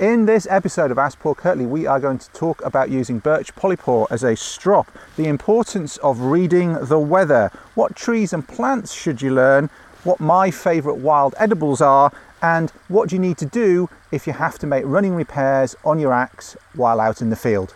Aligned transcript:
In 0.00 0.24
this 0.24 0.46
episode 0.48 0.90
of 0.90 0.96
Ask 0.96 1.18
Paul 1.18 1.34
Kirtley, 1.34 1.66
we 1.66 1.86
are 1.86 2.00
going 2.00 2.16
to 2.16 2.30
talk 2.30 2.64
about 2.64 2.88
using 2.88 3.18
birch 3.18 3.54
polypore 3.54 4.06
as 4.10 4.24
a 4.24 4.34
strop, 4.34 4.90
the 5.18 5.26
importance 5.26 5.98
of 5.98 6.20
reading 6.20 6.72
the 6.86 6.98
weather, 6.98 7.50
what 7.74 7.96
trees 7.96 8.32
and 8.32 8.48
plants 8.48 8.94
should 8.94 9.20
you 9.20 9.34
learn, 9.34 9.68
what 10.02 10.18
my 10.18 10.50
favourite 10.50 11.00
wild 11.00 11.34
edibles 11.36 11.82
are, 11.82 12.10
and 12.40 12.70
what 12.88 13.12
you 13.12 13.18
need 13.18 13.36
to 13.36 13.44
do 13.44 13.90
if 14.10 14.26
you 14.26 14.32
have 14.32 14.58
to 14.60 14.66
make 14.66 14.84
running 14.86 15.14
repairs 15.14 15.76
on 15.84 15.98
your 15.98 16.14
axe 16.14 16.56
while 16.72 16.98
out 16.98 17.20
in 17.20 17.28
the 17.28 17.36
field. 17.36 17.74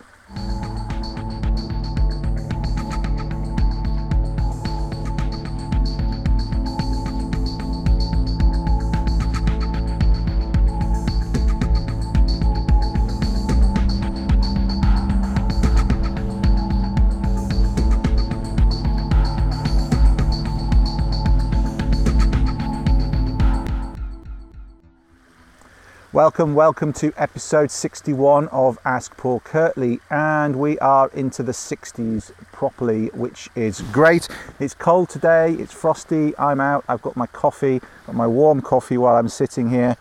Welcome, 26.15 26.55
welcome 26.55 26.93
to 26.93 27.11
episode 27.17 27.69
61 27.69 28.47
of 28.47 28.79
Ask 28.85 29.17
Paul 29.17 29.41
Kirtley, 29.41 29.99
and 30.09 30.55
we 30.55 30.79
are 30.79 31.09
into 31.09 31.43
the 31.43 31.51
60s 31.51 32.31
properly, 32.53 33.07
which 33.07 33.49
is 33.53 33.81
great. 33.91 34.29
It's 34.57 34.73
cold 34.73 35.09
today, 35.09 35.51
it's 35.55 35.73
frosty. 35.73 36.33
I'm 36.37 36.61
out, 36.61 36.85
I've 36.87 37.01
got 37.01 37.17
my 37.17 37.27
coffee, 37.27 37.81
got 38.05 38.15
my 38.15 38.27
warm 38.27 38.61
coffee 38.61 38.97
while 38.97 39.17
I'm 39.17 39.27
sitting 39.27 39.69
here. 39.69 39.97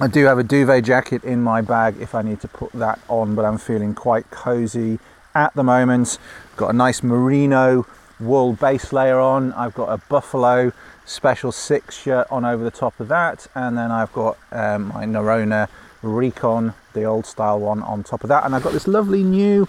I 0.00 0.06
do 0.06 0.24
have 0.24 0.38
a 0.38 0.42
duvet 0.42 0.84
jacket 0.84 1.22
in 1.22 1.42
my 1.42 1.60
bag 1.60 1.96
if 2.00 2.14
I 2.14 2.22
need 2.22 2.40
to 2.40 2.48
put 2.48 2.72
that 2.72 3.00
on, 3.08 3.34
but 3.34 3.44
I'm 3.44 3.58
feeling 3.58 3.94
quite 3.94 4.30
cozy 4.30 5.00
at 5.34 5.52
the 5.54 5.62
moment. 5.62 6.16
Got 6.56 6.70
a 6.70 6.72
nice 6.72 7.02
merino 7.02 7.86
wool 8.18 8.54
base 8.54 8.90
layer 8.90 9.20
on, 9.20 9.52
I've 9.52 9.74
got 9.74 9.88
a 9.92 9.98
buffalo 10.08 10.72
special 11.04 11.52
six 11.52 11.96
shirt 11.96 12.26
on 12.30 12.44
over 12.44 12.64
the 12.64 12.70
top 12.70 12.98
of 13.00 13.08
that 13.08 13.46
and 13.54 13.76
then 13.76 13.90
I've 13.90 14.12
got 14.12 14.38
um, 14.52 14.88
my 14.88 15.04
Norrøna 15.04 15.68
Recon 16.02 16.74
the 16.92 17.04
old 17.04 17.26
style 17.26 17.60
one 17.60 17.82
on 17.82 18.02
top 18.02 18.22
of 18.24 18.28
that 18.28 18.44
and 18.44 18.54
I've 18.54 18.62
got 18.62 18.72
this 18.72 18.86
lovely 18.86 19.22
new 19.22 19.68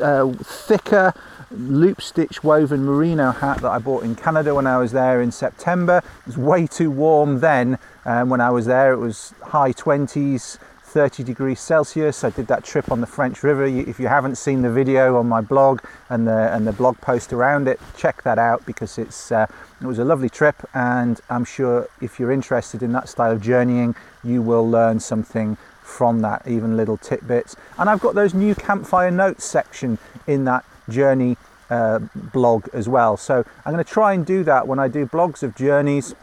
uh, 0.00 0.32
thicker 0.32 1.14
loop 1.50 2.00
stitch 2.00 2.42
woven 2.42 2.84
merino 2.84 3.30
hat 3.30 3.60
that 3.60 3.70
I 3.70 3.78
bought 3.78 4.04
in 4.04 4.14
Canada 4.14 4.54
when 4.54 4.66
I 4.66 4.78
was 4.78 4.92
there 4.92 5.20
in 5.20 5.30
September. 5.30 5.98
It 5.98 6.26
was 6.26 6.38
way 6.38 6.66
too 6.66 6.90
warm 6.90 7.40
then 7.40 7.78
um, 8.04 8.28
when 8.30 8.40
I 8.40 8.50
was 8.50 8.66
there 8.66 8.92
it 8.92 8.98
was 8.98 9.34
high 9.42 9.72
20s 9.72 10.58
30 10.92 11.24
degrees 11.24 11.58
Celsius. 11.58 12.22
I 12.22 12.28
did 12.28 12.46
that 12.48 12.64
trip 12.64 12.92
on 12.92 13.00
the 13.00 13.06
French 13.06 13.42
River. 13.42 13.64
If 13.64 13.98
you 13.98 14.08
haven't 14.08 14.36
seen 14.36 14.60
the 14.60 14.70
video 14.70 15.16
on 15.16 15.26
my 15.26 15.40
blog 15.40 15.80
and 16.10 16.26
the 16.26 16.54
and 16.54 16.66
the 16.66 16.72
blog 16.72 17.00
post 17.00 17.32
around 17.32 17.66
it, 17.66 17.80
check 17.96 18.22
that 18.24 18.38
out 18.38 18.66
because 18.66 18.98
it's 18.98 19.32
uh, 19.32 19.46
it 19.80 19.86
was 19.86 19.98
a 19.98 20.04
lovely 20.04 20.28
trip, 20.28 20.56
and 20.74 21.18
I'm 21.30 21.46
sure 21.46 21.88
if 22.02 22.20
you're 22.20 22.30
interested 22.30 22.82
in 22.82 22.92
that 22.92 23.08
style 23.08 23.32
of 23.32 23.40
journeying, 23.40 23.94
you 24.22 24.42
will 24.42 24.68
learn 24.68 25.00
something 25.00 25.56
from 25.82 26.20
that, 26.20 26.46
even 26.46 26.76
little 26.76 26.98
tidbits. 26.98 27.56
And 27.78 27.88
I've 27.88 28.00
got 28.00 28.14
those 28.14 28.34
new 28.34 28.54
campfire 28.54 29.10
notes 29.10 29.46
section 29.46 29.98
in 30.26 30.44
that 30.44 30.64
journey 30.90 31.38
uh, 31.70 32.00
blog 32.14 32.68
as 32.74 32.86
well. 32.86 33.16
So 33.16 33.44
I'm 33.64 33.72
going 33.72 33.82
to 33.82 33.90
try 33.90 34.12
and 34.12 34.26
do 34.26 34.44
that 34.44 34.68
when 34.68 34.78
I 34.78 34.88
do 34.88 35.06
blogs 35.06 35.42
of 35.42 35.56
journeys. 35.56 36.14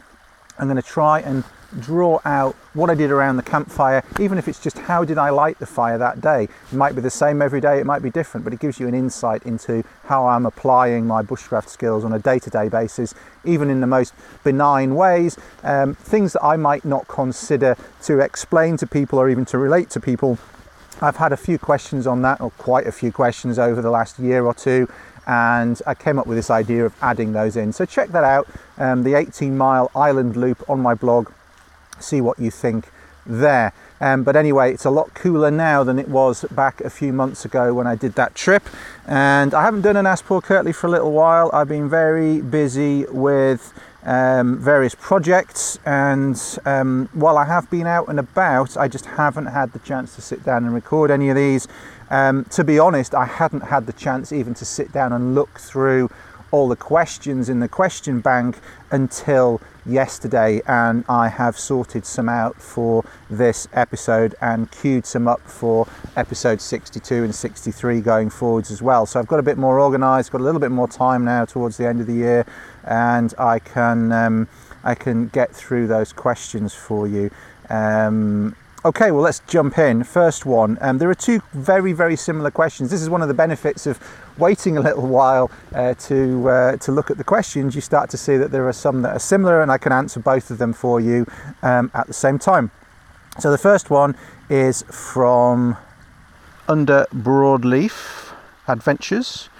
I'm 0.60 0.68
going 0.68 0.80
to 0.80 0.88
try 0.88 1.20
and 1.20 1.42
draw 1.78 2.20
out 2.24 2.54
what 2.74 2.90
I 2.90 2.94
did 2.94 3.10
around 3.10 3.36
the 3.36 3.42
campfire, 3.42 4.02
even 4.18 4.38
if 4.38 4.48
it's 4.48 4.60
just 4.60 4.78
how 4.78 5.04
did 5.04 5.18
I 5.18 5.30
light 5.30 5.58
the 5.58 5.66
fire 5.66 5.98
that 5.98 6.20
day. 6.20 6.44
It 6.44 6.72
might 6.72 6.94
be 6.94 7.00
the 7.00 7.10
same 7.10 7.42
every 7.42 7.60
day, 7.60 7.78
it 7.78 7.86
might 7.86 8.02
be 8.02 8.10
different, 8.10 8.44
but 8.44 8.52
it 8.52 8.60
gives 8.60 8.80
you 8.80 8.88
an 8.88 8.94
insight 8.94 9.44
into 9.44 9.84
how 10.04 10.26
I'm 10.26 10.46
applying 10.46 11.06
my 11.06 11.22
bushcraft 11.22 11.68
skills 11.68 12.04
on 12.04 12.12
a 12.12 12.18
day 12.18 12.38
to 12.38 12.50
day 12.50 12.68
basis, 12.68 13.14
even 13.44 13.70
in 13.70 13.80
the 13.80 13.86
most 13.86 14.14
benign 14.44 14.94
ways, 14.94 15.38
um, 15.62 15.94
things 15.94 16.32
that 16.32 16.44
I 16.44 16.56
might 16.56 16.84
not 16.84 17.08
consider 17.08 17.76
to 18.02 18.20
explain 18.20 18.76
to 18.78 18.86
people 18.86 19.18
or 19.18 19.28
even 19.28 19.44
to 19.46 19.58
relate 19.58 19.90
to 19.90 20.00
people. 20.00 20.38
I've 21.02 21.16
had 21.16 21.32
a 21.32 21.36
few 21.36 21.58
questions 21.58 22.06
on 22.06 22.22
that, 22.22 22.40
or 22.40 22.50
quite 22.50 22.86
a 22.86 22.92
few 22.92 23.10
questions 23.10 23.58
over 23.58 23.80
the 23.80 23.90
last 23.90 24.18
year 24.18 24.44
or 24.44 24.52
two, 24.52 24.86
and 25.26 25.80
I 25.86 25.94
came 25.94 26.18
up 26.18 26.26
with 26.26 26.36
this 26.36 26.50
idea 26.50 26.84
of 26.84 26.94
adding 27.00 27.32
those 27.32 27.56
in. 27.56 27.72
So 27.72 27.86
check 27.86 28.10
that 28.10 28.24
out, 28.24 28.48
um, 28.76 29.02
the 29.02 29.14
18 29.14 29.56
mile 29.56 29.90
island 29.94 30.36
loop 30.36 30.68
on 30.68 30.80
my 30.80 30.94
blog 30.94 31.30
see 32.02 32.20
what 32.20 32.38
you 32.38 32.50
think 32.50 32.90
there. 33.26 33.72
Um, 34.00 34.22
but 34.22 34.34
anyway, 34.34 34.72
it's 34.72 34.86
a 34.86 34.90
lot 34.90 35.12
cooler 35.14 35.50
now 35.50 35.84
than 35.84 35.98
it 35.98 36.08
was 36.08 36.44
back 36.50 36.80
a 36.80 36.90
few 36.90 37.12
months 37.12 37.44
ago 37.44 37.74
when 37.74 37.86
I 37.86 37.94
did 37.94 38.14
that 38.14 38.34
trip. 38.34 38.62
And 39.06 39.52
I 39.52 39.62
haven't 39.62 39.82
done 39.82 39.96
an 39.96 40.06
Paul 40.24 40.40
Kirtley 40.40 40.72
for 40.72 40.86
a 40.86 40.90
little 40.90 41.12
while. 41.12 41.50
I've 41.52 41.68
been 41.68 41.88
very 41.88 42.40
busy 42.40 43.04
with 43.10 43.74
um, 44.04 44.58
various 44.58 44.94
projects, 44.94 45.78
and 45.84 46.58
um, 46.64 47.10
while 47.12 47.36
I 47.36 47.44
have 47.44 47.70
been 47.70 47.86
out 47.86 48.08
and 48.08 48.18
about, 48.18 48.76
I 48.76 48.88
just 48.88 49.04
haven't 49.04 49.46
had 49.46 49.72
the 49.72 49.78
chance 49.80 50.14
to 50.14 50.22
sit 50.22 50.42
down 50.42 50.64
and 50.64 50.74
record 50.74 51.10
any 51.10 51.28
of 51.28 51.36
these. 51.36 51.68
Um, 52.08 52.44
to 52.46 52.64
be 52.64 52.78
honest, 52.78 53.14
I 53.14 53.26
hadn't 53.26 53.60
had 53.60 53.86
the 53.86 53.92
chance 53.92 54.32
even 54.32 54.54
to 54.54 54.64
sit 54.64 54.90
down 54.92 55.12
and 55.12 55.34
look 55.34 55.60
through 55.60 56.10
all 56.50 56.68
the 56.68 56.76
questions 56.76 57.48
in 57.48 57.60
the 57.60 57.68
question 57.68 58.20
bank 58.20 58.58
until 58.90 59.60
yesterday, 59.86 60.60
and 60.66 61.04
I 61.08 61.28
have 61.28 61.58
sorted 61.58 62.04
some 62.04 62.28
out 62.28 62.60
for 62.60 63.04
this 63.28 63.68
episode 63.72 64.34
and 64.40 64.70
queued 64.70 65.06
some 65.06 65.28
up 65.28 65.40
for 65.42 65.86
episode 66.16 66.60
62 66.60 67.24
and 67.24 67.34
63 67.34 68.00
going 68.00 68.30
forwards 68.30 68.70
as 68.70 68.82
well. 68.82 69.06
So 69.06 69.20
I've 69.20 69.26
got 69.26 69.38
a 69.38 69.42
bit 69.42 69.58
more 69.58 69.78
organized, 69.78 70.32
got 70.32 70.40
a 70.40 70.44
little 70.44 70.60
bit 70.60 70.70
more 70.70 70.88
time 70.88 71.24
now 71.24 71.44
towards 71.44 71.76
the 71.76 71.86
end 71.86 72.00
of 72.00 72.06
the 72.06 72.14
year, 72.14 72.46
and 72.84 73.32
I 73.38 73.58
can 73.58 74.12
um, 74.12 74.48
I 74.82 74.94
can 74.94 75.28
get 75.28 75.54
through 75.54 75.86
those 75.86 76.12
questions 76.12 76.74
for 76.74 77.06
you. 77.06 77.30
Um, 77.68 78.56
Okay, 78.82 79.10
well, 79.10 79.20
let's 79.20 79.40
jump 79.40 79.76
in. 79.76 80.04
First 80.04 80.46
one. 80.46 80.78
Um, 80.80 80.96
there 80.96 81.10
are 81.10 81.14
two 81.14 81.42
very, 81.52 81.92
very 81.92 82.16
similar 82.16 82.50
questions. 82.50 82.90
This 82.90 83.02
is 83.02 83.10
one 83.10 83.20
of 83.20 83.28
the 83.28 83.34
benefits 83.34 83.86
of 83.86 84.00
waiting 84.38 84.78
a 84.78 84.80
little 84.80 85.06
while 85.06 85.50
uh, 85.74 85.92
to 86.08 86.48
uh, 86.48 86.76
to 86.78 86.90
look 86.90 87.10
at 87.10 87.18
the 87.18 87.24
questions. 87.24 87.74
You 87.74 87.82
start 87.82 88.08
to 88.08 88.16
see 88.16 88.38
that 88.38 88.52
there 88.52 88.66
are 88.66 88.72
some 88.72 89.02
that 89.02 89.14
are 89.14 89.18
similar, 89.18 89.60
and 89.60 89.70
I 89.70 89.76
can 89.76 89.92
answer 89.92 90.18
both 90.18 90.50
of 90.50 90.56
them 90.56 90.72
for 90.72 90.98
you 90.98 91.26
um, 91.62 91.90
at 91.92 92.06
the 92.06 92.14
same 92.14 92.38
time. 92.38 92.70
So 93.38 93.50
the 93.50 93.58
first 93.58 93.90
one 93.90 94.16
is 94.48 94.80
from 94.84 95.76
Under 96.66 97.06
Broadleaf 97.12 98.32
Adventures, 98.66 99.50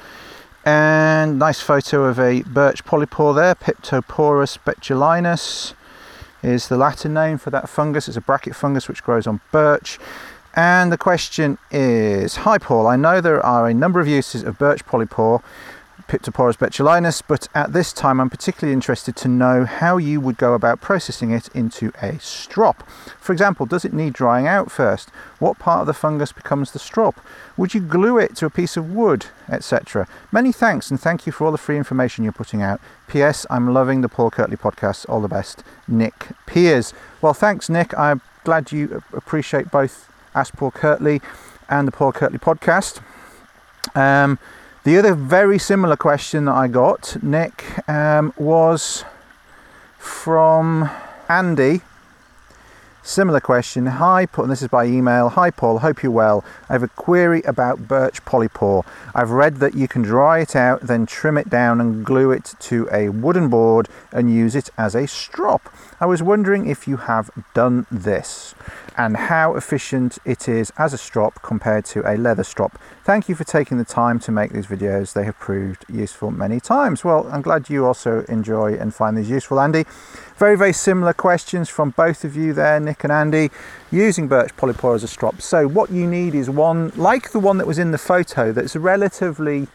and 0.64 1.38
nice 1.38 1.60
photo 1.60 2.04
of 2.04 2.18
a 2.18 2.40
birch 2.44 2.86
polypore 2.86 3.36
there, 3.36 3.54
Piptoporus 3.54 4.56
betulinus 4.64 5.74
is 6.42 6.68
the 6.68 6.76
Latin 6.76 7.14
name 7.14 7.38
for 7.38 7.50
that 7.50 7.68
fungus. 7.68 8.08
It's 8.08 8.16
a 8.16 8.20
bracket 8.20 8.54
fungus 8.54 8.88
which 8.88 9.02
grows 9.02 9.26
on 9.26 9.40
birch. 9.52 9.98
And 10.54 10.90
the 10.90 10.98
question 10.98 11.58
is 11.70 12.36
Hi, 12.36 12.58
Paul. 12.58 12.86
I 12.86 12.96
know 12.96 13.20
there 13.20 13.44
are 13.44 13.68
a 13.68 13.74
number 13.74 14.00
of 14.00 14.08
uses 14.08 14.42
of 14.42 14.58
birch 14.58 14.84
polypore, 14.84 15.42
Piptoporus 16.10 16.58
betulinus, 16.58 17.22
but 17.24 17.46
at 17.54 17.72
this 17.72 17.92
time 17.92 18.20
I'm 18.20 18.30
particularly 18.30 18.72
interested 18.72 19.14
to 19.14 19.28
know 19.28 19.64
how 19.64 19.96
you 19.96 20.20
would 20.20 20.38
go 20.38 20.54
about 20.54 20.80
processing 20.80 21.30
it 21.30 21.46
into 21.54 21.92
a 22.02 22.18
strop. 22.18 22.82
For 23.20 23.32
example, 23.32 23.64
does 23.64 23.84
it 23.84 23.92
need 23.92 24.12
drying 24.12 24.48
out 24.48 24.72
first? 24.72 25.10
What 25.38 25.60
part 25.60 25.82
of 25.82 25.86
the 25.86 25.94
fungus 25.94 26.32
becomes 26.32 26.72
the 26.72 26.80
strop? 26.80 27.20
Would 27.56 27.74
you 27.74 27.80
glue 27.80 28.18
it 28.18 28.34
to 28.38 28.46
a 28.46 28.50
piece 28.50 28.76
of 28.76 28.92
wood, 28.92 29.26
etc.? 29.48 30.08
Many 30.32 30.50
thanks 30.50 30.90
and 30.90 31.00
thank 31.00 31.26
you 31.26 31.32
for 31.32 31.44
all 31.44 31.52
the 31.52 31.58
free 31.58 31.76
information 31.76 32.24
you're 32.24 32.32
putting 32.32 32.60
out. 32.60 32.80
P.S. 33.06 33.46
I'm 33.48 33.72
loving 33.72 34.00
the 34.00 34.08
Paul 34.08 34.32
Kirtley 34.32 34.56
podcast. 34.56 35.08
All 35.08 35.20
the 35.20 35.28
best, 35.28 35.62
Nick 35.86 36.26
Piers. 36.44 36.92
Well, 37.22 37.34
thanks, 37.34 37.68
Nick. 37.68 37.96
I'm 37.96 38.20
glad 38.42 38.72
you 38.72 39.04
appreciate 39.12 39.70
both 39.70 40.10
Ask 40.34 40.56
Paul 40.56 40.72
Kirtley 40.72 41.22
and 41.68 41.86
the 41.86 41.92
Paul 41.92 42.10
Kirtley 42.10 42.40
podcast. 42.40 43.00
Um, 43.94 44.40
the 44.84 44.98
other 44.98 45.14
very 45.14 45.58
similar 45.58 45.96
question 45.96 46.46
that 46.46 46.54
I 46.54 46.68
got, 46.68 47.22
Nick, 47.22 47.86
um, 47.88 48.32
was 48.36 49.04
from 49.98 50.90
Andy. 51.28 51.82
Similar 53.02 53.40
question. 53.40 53.86
Hi, 53.86 54.26
Paul. 54.26 54.46
This 54.46 54.62
is 54.62 54.68
by 54.68 54.84
email. 54.86 55.30
Hi, 55.30 55.50
Paul. 55.50 55.78
Hope 55.78 56.02
you're 56.02 56.12
well. 56.12 56.44
I 56.68 56.74
have 56.74 56.82
a 56.82 56.88
query 56.88 57.42
about 57.42 57.88
birch 57.88 58.24
polypore. 58.24 58.84
I've 59.14 59.30
read 59.30 59.56
that 59.56 59.74
you 59.74 59.88
can 59.88 60.02
dry 60.02 60.40
it 60.40 60.54
out, 60.54 60.82
then 60.82 61.06
trim 61.06 61.36
it 61.36 61.50
down 61.50 61.80
and 61.80 62.04
glue 62.04 62.30
it 62.30 62.54
to 62.60 62.88
a 62.92 63.08
wooden 63.08 63.48
board 63.48 63.88
and 64.12 64.32
use 64.32 64.54
it 64.54 64.70
as 64.78 64.94
a 64.94 65.06
strop. 65.06 65.72
I 66.02 66.06
was 66.06 66.22
wondering 66.22 66.66
if 66.66 66.88
you 66.88 66.96
have 66.96 67.28
done 67.52 67.86
this 67.90 68.54
and 68.96 69.14
how 69.14 69.54
efficient 69.54 70.16
it 70.24 70.48
is 70.48 70.72
as 70.78 70.94
a 70.94 70.98
strop 70.98 71.42
compared 71.42 71.84
to 71.86 72.00
a 72.10 72.16
leather 72.16 72.42
strop. 72.42 72.80
Thank 73.04 73.28
you 73.28 73.34
for 73.34 73.44
taking 73.44 73.76
the 73.76 73.84
time 73.84 74.18
to 74.20 74.32
make 74.32 74.50
these 74.50 74.66
videos. 74.66 75.12
They 75.12 75.24
have 75.24 75.38
proved 75.38 75.84
useful 75.90 76.30
many 76.30 76.58
times. 76.58 77.04
Well, 77.04 77.28
I'm 77.30 77.42
glad 77.42 77.68
you 77.68 77.84
also 77.84 78.24
enjoy 78.30 78.76
and 78.76 78.94
find 78.94 79.14
these 79.14 79.28
useful, 79.28 79.60
Andy. 79.60 79.84
Very, 80.38 80.56
very 80.56 80.72
similar 80.72 81.12
questions 81.12 81.68
from 81.68 81.90
both 81.90 82.24
of 82.24 82.34
you 82.34 82.54
there, 82.54 82.80
Nick 82.80 83.04
and 83.04 83.12
Andy, 83.12 83.50
using 83.90 84.26
birch 84.26 84.56
polypore 84.56 84.94
as 84.94 85.02
a 85.02 85.08
strop. 85.08 85.42
So 85.42 85.68
what 85.68 85.90
you 85.90 86.06
need 86.06 86.34
is 86.34 86.48
one, 86.48 86.92
like 86.96 87.32
the 87.32 87.40
one 87.40 87.58
that 87.58 87.66
was 87.66 87.78
in 87.78 87.90
the 87.90 87.98
photo, 87.98 88.52
that's 88.52 88.74
relatively 88.74 89.68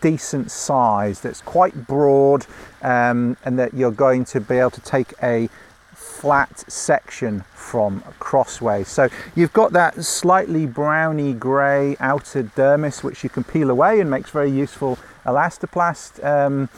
decent 0.00 0.50
size, 0.50 1.20
that's 1.20 1.40
quite 1.40 1.86
broad, 1.86 2.46
um, 2.82 3.36
and 3.44 3.58
that 3.58 3.74
you're 3.74 3.90
going 3.90 4.24
to 4.26 4.40
be 4.40 4.56
able 4.56 4.70
to 4.70 4.80
take 4.80 5.12
a 5.22 5.48
flat 5.94 6.64
section 6.70 7.44
from 7.52 8.02
crossways. 8.18 8.88
So 8.88 9.08
you've 9.34 9.52
got 9.52 9.72
that 9.72 10.02
slightly 10.04 10.66
browny 10.66 11.32
grey 11.32 11.96
outer 12.00 12.44
dermis 12.44 13.02
which 13.02 13.22
you 13.24 13.30
can 13.30 13.44
peel 13.44 13.70
away 13.70 14.00
and 14.00 14.10
makes 14.10 14.30
very 14.30 14.50
useful 14.50 14.98
elastoplast 15.24 16.24
um, 16.24 16.68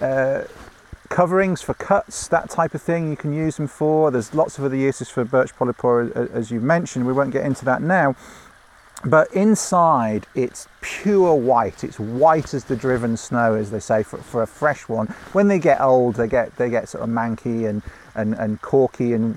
uh, 0.00 0.44
coverings 1.08 1.62
for 1.62 1.74
cuts, 1.74 2.28
that 2.28 2.50
type 2.50 2.74
of 2.74 2.82
thing 2.82 3.10
you 3.10 3.16
can 3.16 3.32
use 3.32 3.56
them 3.56 3.68
for. 3.68 4.10
There's 4.10 4.34
lots 4.34 4.58
of 4.58 4.64
other 4.64 4.76
uses 4.76 5.08
for 5.08 5.24
birch 5.24 5.54
polypore 5.54 6.30
as 6.32 6.50
you 6.50 6.60
mentioned, 6.60 7.06
we 7.06 7.12
won't 7.12 7.30
get 7.30 7.44
into 7.44 7.64
that 7.64 7.80
now 7.80 8.16
but 9.06 9.32
inside 9.32 10.26
it's 10.34 10.68
pure 10.80 11.34
white. 11.34 11.84
It's 11.84 11.98
white 11.98 12.54
as 12.54 12.64
the 12.64 12.76
driven 12.76 13.16
snow 13.16 13.54
as 13.54 13.70
they 13.70 13.80
say 13.80 14.02
for, 14.02 14.18
for 14.18 14.42
a 14.42 14.46
fresh 14.46 14.88
one. 14.88 15.06
When 15.32 15.48
they 15.48 15.58
get 15.58 15.80
old 15.80 16.16
they 16.16 16.28
get 16.28 16.56
they 16.56 16.68
get 16.68 16.88
sort 16.88 17.04
of 17.04 17.10
manky 17.10 17.68
and, 17.68 17.82
and 18.14 18.34
and 18.34 18.60
corky 18.62 19.12
and 19.12 19.36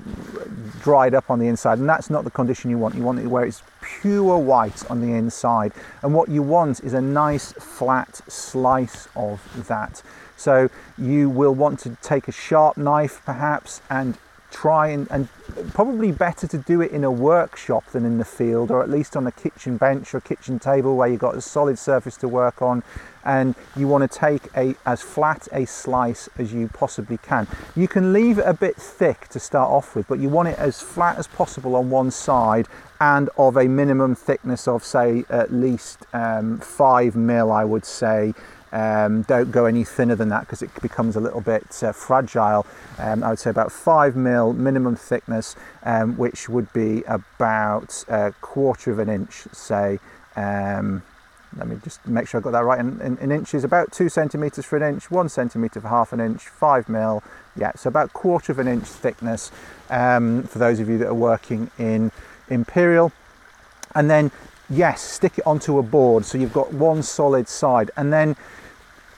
dried 0.81 1.13
up 1.13 1.29
on 1.29 1.39
the 1.39 1.47
inside. 1.47 1.79
And 1.79 1.87
that's 1.87 2.09
not 2.09 2.23
the 2.23 2.31
condition 2.31 2.69
you 2.69 2.77
want. 2.77 2.95
You 2.95 3.03
want 3.03 3.19
it 3.19 3.27
where 3.27 3.45
it's 3.45 3.63
pure 3.81 4.37
white 4.37 4.89
on 4.89 5.01
the 5.01 5.13
inside. 5.13 5.73
And 6.01 6.13
what 6.13 6.29
you 6.29 6.41
want 6.41 6.83
is 6.83 6.93
a 6.93 7.01
nice 7.01 7.51
flat 7.53 8.21
slice 8.27 9.07
of 9.15 9.41
that. 9.67 10.01
So 10.35 10.69
you 10.97 11.29
will 11.29 11.53
want 11.53 11.79
to 11.81 11.97
take 12.01 12.27
a 12.27 12.31
sharp 12.31 12.77
knife 12.77 13.21
perhaps 13.25 13.81
and 13.89 14.17
try 14.51 14.87
and, 14.89 15.07
and, 15.11 15.27
probably 15.73 16.11
better 16.11 16.47
to 16.47 16.57
do 16.57 16.79
it 16.81 16.91
in 16.91 17.03
a 17.03 17.11
workshop 17.11 17.85
than 17.87 18.05
in 18.05 18.17
the 18.17 18.25
field 18.25 18.71
or 18.71 18.81
at 18.83 18.89
least 18.89 19.17
on 19.17 19.25
a 19.27 19.31
kitchen 19.31 19.77
bench 19.77 20.13
or 20.13 20.21
kitchen 20.21 20.59
table 20.59 20.95
where 20.95 21.07
you've 21.07 21.19
got 21.19 21.35
a 21.35 21.41
solid 21.41 21.77
surface 21.77 22.15
to 22.15 22.27
work 22.27 22.61
on 22.61 22.83
and 23.25 23.55
you 23.75 23.87
want 23.87 24.09
to 24.09 24.19
take 24.19 24.43
a 24.55 24.75
as 24.85 25.01
flat 25.01 25.47
a 25.51 25.65
slice 25.65 26.29
as 26.37 26.53
you 26.53 26.67
possibly 26.69 27.17
can. 27.17 27.47
You 27.75 27.87
can 27.87 28.13
leave 28.13 28.37
it 28.37 28.45
a 28.45 28.53
bit 28.53 28.75
thick 28.75 29.27
to 29.29 29.39
start 29.39 29.69
off 29.69 29.95
with 29.95 30.07
but 30.07 30.19
you 30.19 30.29
want 30.29 30.47
it 30.47 30.57
as 30.59 30.81
flat 30.81 31.17
as 31.17 31.27
possible 31.27 31.75
on 31.75 31.89
one 31.89 32.11
side 32.11 32.67
and 33.01 33.29
of 33.37 33.57
a 33.57 33.67
minimum 33.67 34.15
thickness 34.15 34.67
of 34.67 34.83
say 34.83 35.25
at 35.29 35.51
least 35.51 36.05
um, 36.13 36.59
five 36.59 37.15
mil 37.15 37.51
I 37.51 37.63
would 37.63 37.85
say 37.85 38.33
um, 38.71 39.23
don't 39.23 39.51
go 39.51 39.65
any 39.65 39.83
thinner 39.83 40.15
than 40.15 40.29
that 40.29 40.41
because 40.41 40.61
it 40.61 40.69
becomes 40.81 41.15
a 41.15 41.19
little 41.19 41.41
bit 41.41 41.83
uh, 41.83 41.91
fragile. 41.91 42.65
Um, 42.97 43.23
I 43.23 43.29
would 43.29 43.39
say 43.39 43.49
about 43.49 43.71
five 43.71 44.15
mil 44.15 44.53
minimum 44.53 44.95
thickness, 44.95 45.55
um, 45.83 46.17
which 46.17 46.49
would 46.49 46.71
be 46.73 47.03
about 47.03 48.03
a 48.07 48.33
quarter 48.41 48.91
of 48.91 48.99
an 48.99 49.09
inch, 49.09 49.47
say. 49.51 49.99
Um, 50.35 51.03
let 51.57 51.67
me 51.67 51.77
just 51.83 52.05
make 52.05 52.27
sure 52.27 52.39
I 52.39 52.43
got 52.43 52.51
that 52.51 52.63
right. 52.63 52.79
In, 52.79 53.01
in, 53.01 53.17
in, 53.17 53.31
inches, 53.31 53.63
about 53.63 53.91
two 53.91 54.07
centimeters 54.07 54.65
for 54.65 54.77
an 54.77 54.83
inch, 54.83 55.09
one 55.09 55.29
centimeter 55.29 55.81
for 55.81 55.87
half 55.87 56.13
an 56.13 56.19
inch, 56.19 56.47
five 56.47 56.87
mil. 56.87 57.23
Yeah, 57.55 57.71
so 57.75 57.87
about 57.87 58.13
quarter 58.13 58.51
of 58.51 58.59
an 58.59 58.67
inch 58.67 58.85
thickness 58.85 59.51
um, 59.89 60.43
for 60.43 60.59
those 60.59 60.79
of 60.79 60.87
you 60.87 60.99
that 60.99 61.07
are 61.07 61.13
working 61.13 61.71
in 61.79 62.11
imperial. 62.49 63.11
And 63.95 64.09
then 64.09 64.31
yes, 64.69 65.01
stick 65.01 65.37
it 65.37 65.47
onto 65.47 65.77
a 65.77 65.83
board 65.83 66.25
so 66.25 66.37
you've 66.37 66.53
got 66.53 66.73
one 66.73 67.03
solid 67.03 67.47
side, 67.47 67.91
and 67.97 68.11
then 68.11 68.35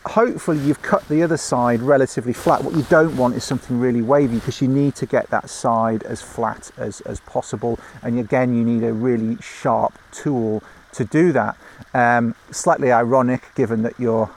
hopefully 0.05 0.57
you've 0.59 0.81
cut 0.81 1.07
the 1.09 1.21
other 1.21 1.37
side 1.37 1.81
relatively 1.81 2.33
flat. 2.33 2.63
What 2.63 2.75
you 2.75 2.83
don't 2.83 3.15
want 3.17 3.35
is 3.35 3.43
something 3.43 3.79
really 3.79 4.01
wavy 4.01 4.35
because 4.35 4.61
you 4.61 4.67
need 4.67 4.95
to 4.95 5.05
get 5.05 5.29
that 5.29 5.49
side 5.49 6.03
as 6.03 6.21
flat 6.21 6.71
as, 6.77 7.01
as 7.01 7.19
possible. 7.21 7.79
And 8.01 8.19
again, 8.19 8.55
you 8.55 8.63
need 8.63 8.83
a 8.83 8.93
really 8.93 9.37
sharp 9.41 9.97
tool 10.11 10.63
to 10.93 11.05
do 11.05 11.31
that. 11.33 11.55
Um, 11.93 12.35
slightly 12.51 12.91
ironic 12.91 13.43
given 13.55 13.83
that 13.83 13.99
you're 13.99 14.29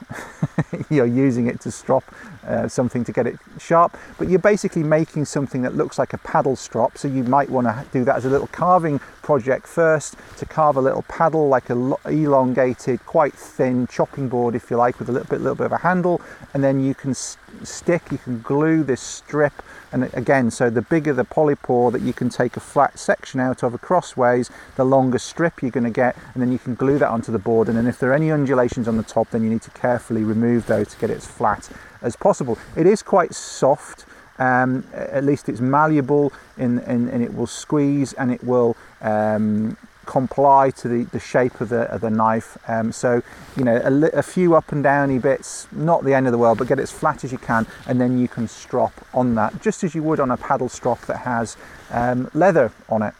you're 0.89 1.05
using 1.05 1.47
it 1.47 1.59
to 1.61 1.71
strop 1.71 2.03
uh, 2.47 2.67
something 2.67 3.03
to 3.03 3.11
get 3.11 3.25
it 3.25 3.37
sharp, 3.59 3.97
but 4.17 4.29
you're 4.29 4.39
basically 4.39 4.83
making 4.83 5.25
something 5.25 5.63
that 5.63 5.75
looks 5.75 5.97
like 5.97 6.13
a 6.13 6.17
paddle 6.19 6.55
strop. 6.55 6.97
So 6.97 7.07
you 7.07 7.23
might 7.23 7.49
want 7.49 7.67
to 7.67 7.85
do 7.91 8.03
that 8.05 8.15
as 8.15 8.25
a 8.25 8.29
little 8.29 8.47
carving 8.47 8.99
project 9.23 9.67
first 9.67 10.15
to 10.37 10.45
carve 10.45 10.77
a 10.77 10.81
little 10.81 11.01
paddle, 11.03 11.47
like 11.47 11.69
a 11.69 11.95
elongated, 12.05 13.03
quite 13.05 13.33
thin 13.33 13.87
chopping 13.87 14.29
board, 14.29 14.53
if 14.53 14.69
you 14.69 14.77
like, 14.77 14.99
with 14.99 15.09
a 15.09 15.11
little 15.11 15.27
bit, 15.27 15.39
little 15.41 15.55
bit 15.55 15.65
of 15.65 15.71
a 15.71 15.77
handle, 15.77 16.21
and 16.53 16.63
then 16.63 16.79
you 16.79 16.93
can 16.93 17.15
stick, 17.15 18.03
you 18.11 18.19
can 18.19 18.41
glue 18.41 18.83
this 18.83 19.01
strip. 19.01 19.53
And 19.91 20.13
again, 20.13 20.51
so 20.51 20.69
the 20.69 20.81
bigger 20.81 21.13
the 21.13 21.25
polypore 21.25 21.91
that 21.93 22.01
you 22.01 22.13
can 22.13 22.29
take 22.29 22.57
a 22.57 22.59
flat 22.59 22.99
section 22.99 23.39
out 23.39 23.63
of 23.63 23.79
crossways, 23.81 24.51
the 24.75 24.83
longer 24.83 25.17
strip 25.17 25.61
you're 25.61 25.71
going 25.71 25.85
to 25.85 25.89
get, 25.89 26.15
and 26.33 26.43
then 26.43 26.51
you 26.51 26.59
can 26.59 26.75
glue 26.75 26.99
that 26.99 27.09
onto 27.09 27.31
the 27.35 27.43
board. 27.43 27.67
And 27.67 27.77
then 27.77 27.85
if 27.85 27.99
there 27.99 28.09
are 28.11 28.13
any 28.13 28.31
undulations 28.31 28.87
on 28.87 28.97
the 28.97 29.03
top, 29.03 29.29
then 29.29 29.43
you 29.43 29.49
need 29.49 29.61
to 29.63 29.71
carefully 29.71 30.23
remove 30.23 30.65
those 30.65 30.87
to 30.89 30.97
get 30.97 31.09
it 31.09 31.17
as 31.17 31.27
flat 31.27 31.69
as 32.01 32.15
possible. 32.15 32.57
It 32.75 32.87
is 32.87 33.03
quite 33.03 33.33
soft. 33.35 34.05
Um, 34.37 34.83
at 34.93 35.23
least 35.23 35.47
it's 35.47 35.61
malleable 35.61 36.33
and, 36.57 36.81
it 37.23 37.33
will 37.33 37.47
squeeze 37.47 38.11
and 38.13 38.31
it 38.31 38.43
will 38.43 38.75
um, 39.01 39.77
comply 40.05 40.71
to 40.71 40.87
the, 40.87 41.03
the 41.05 41.19
shape 41.19 41.61
of 41.61 41.69
the, 41.69 41.83
of 41.83 42.01
the 42.01 42.09
knife. 42.09 42.57
Um, 42.67 42.91
so, 42.91 43.21
you 43.55 43.63
know, 43.63 43.75
a, 43.77 44.19
a, 44.19 44.23
few 44.23 44.55
up 44.55 44.71
and 44.71 44.83
downy 44.83 45.19
bits, 45.19 45.67
not 45.71 46.03
the 46.03 46.13
end 46.13 46.27
of 46.27 46.31
the 46.31 46.37
world, 46.37 46.57
but 46.57 46.67
get 46.67 46.79
it 46.79 46.83
as 46.83 46.91
flat 46.91 47.23
as 47.23 47.31
you 47.31 47.37
can, 47.37 47.65
and 47.87 47.99
then 47.99 48.17
you 48.17 48.27
can 48.27 48.47
strop 48.47 48.93
on 49.13 49.35
that, 49.35 49.61
just 49.61 49.83
as 49.83 49.95
you 49.95 50.03
would 50.03 50.19
on 50.19 50.31
a 50.31 50.37
paddle 50.37 50.69
strop 50.69 50.99
that 51.05 51.17
has 51.17 51.57
um, 51.91 52.29
leather 52.33 52.71
on 52.89 53.01
it. 53.01 53.13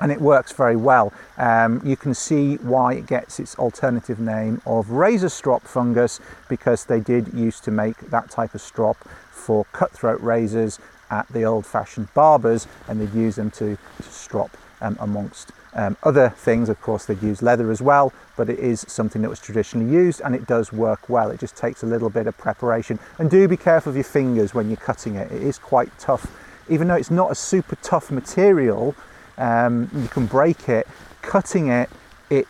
And 0.00 0.10
it 0.10 0.20
works 0.20 0.52
very 0.52 0.76
well. 0.76 1.12
Um, 1.36 1.80
you 1.84 1.96
can 1.96 2.14
see 2.14 2.56
why 2.56 2.94
it 2.94 3.06
gets 3.06 3.38
its 3.38 3.54
alternative 3.56 4.18
name 4.18 4.62
of 4.64 4.90
razor 4.90 5.28
strop 5.28 5.62
fungus 5.62 6.20
because 6.48 6.84
they 6.84 7.00
did 7.00 7.34
used 7.34 7.64
to 7.64 7.70
make 7.70 7.98
that 8.10 8.30
type 8.30 8.54
of 8.54 8.60
strop 8.60 8.96
for 9.30 9.64
cutthroat 9.72 10.20
razors 10.20 10.78
at 11.10 11.28
the 11.28 11.44
old 11.44 11.66
fashioned 11.66 12.12
barbers 12.14 12.66
and 12.88 13.00
they'd 13.00 13.14
use 13.14 13.36
them 13.36 13.50
to, 13.50 13.76
to 14.02 14.08
strop 14.10 14.56
um, 14.80 14.96
amongst 15.00 15.52
um, 15.74 15.96
other 16.02 16.30
things, 16.30 16.68
of 16.68 16.80
course, 16.80 17.04
they'd 17.06 17.22
use 17.22 17.42
leather 17.42 17.70
as 17.70 17.80
well, 17.80 18.12
but 18.36 18.50
it 18.50 18.58
is 18.58 18.84
something 18.88 19.22
that 19.22 19.28
was 19.28 19.40
traditionally 19.40 19.90
used 19.92 20.20
and 20.20 20.34
it 20.34 20.46
does 20.46 20.72
work 20.72 21.08
well. 21.08 21.30
It 21.30 21.38
just 21.38 21.56
takes 21.56 21.82
a 21.82 21.86
little 21.86 22.10
bit 22.10 22.26
of 22.26 22.36
preparation. 22.36 22.98
And 23.18 23.30
do 23.30 23.46
be 23.46 23.56
careful 23.56 23.90
of 23.90 23.96
your 23.96 24.04
fingers 24.04 24.52
when 24.52 24.68
you're 24.68 24.76
cutting 24.76 25.14
it. 25.14 25.30
It 25.30 25.42
is 25.42 25.58
quite 25.58 25.96
tough. 25.98 26.26
Even 26.68 26.88
though 26.88 26.96
it's 26.96 27.10
not 27.10 27.30
a 27.30 27.34
super 27.34 27.76
tough 27.76 28.10
material, 28.10 28.94
um, 29.40 29.90
you 29.94 30.06
can 30.08 30.26
break 30.26 30.68
it. 30.68 30.86
Cutting 31.22 31.68
it, 31.68 31.90
it 32.28 32.46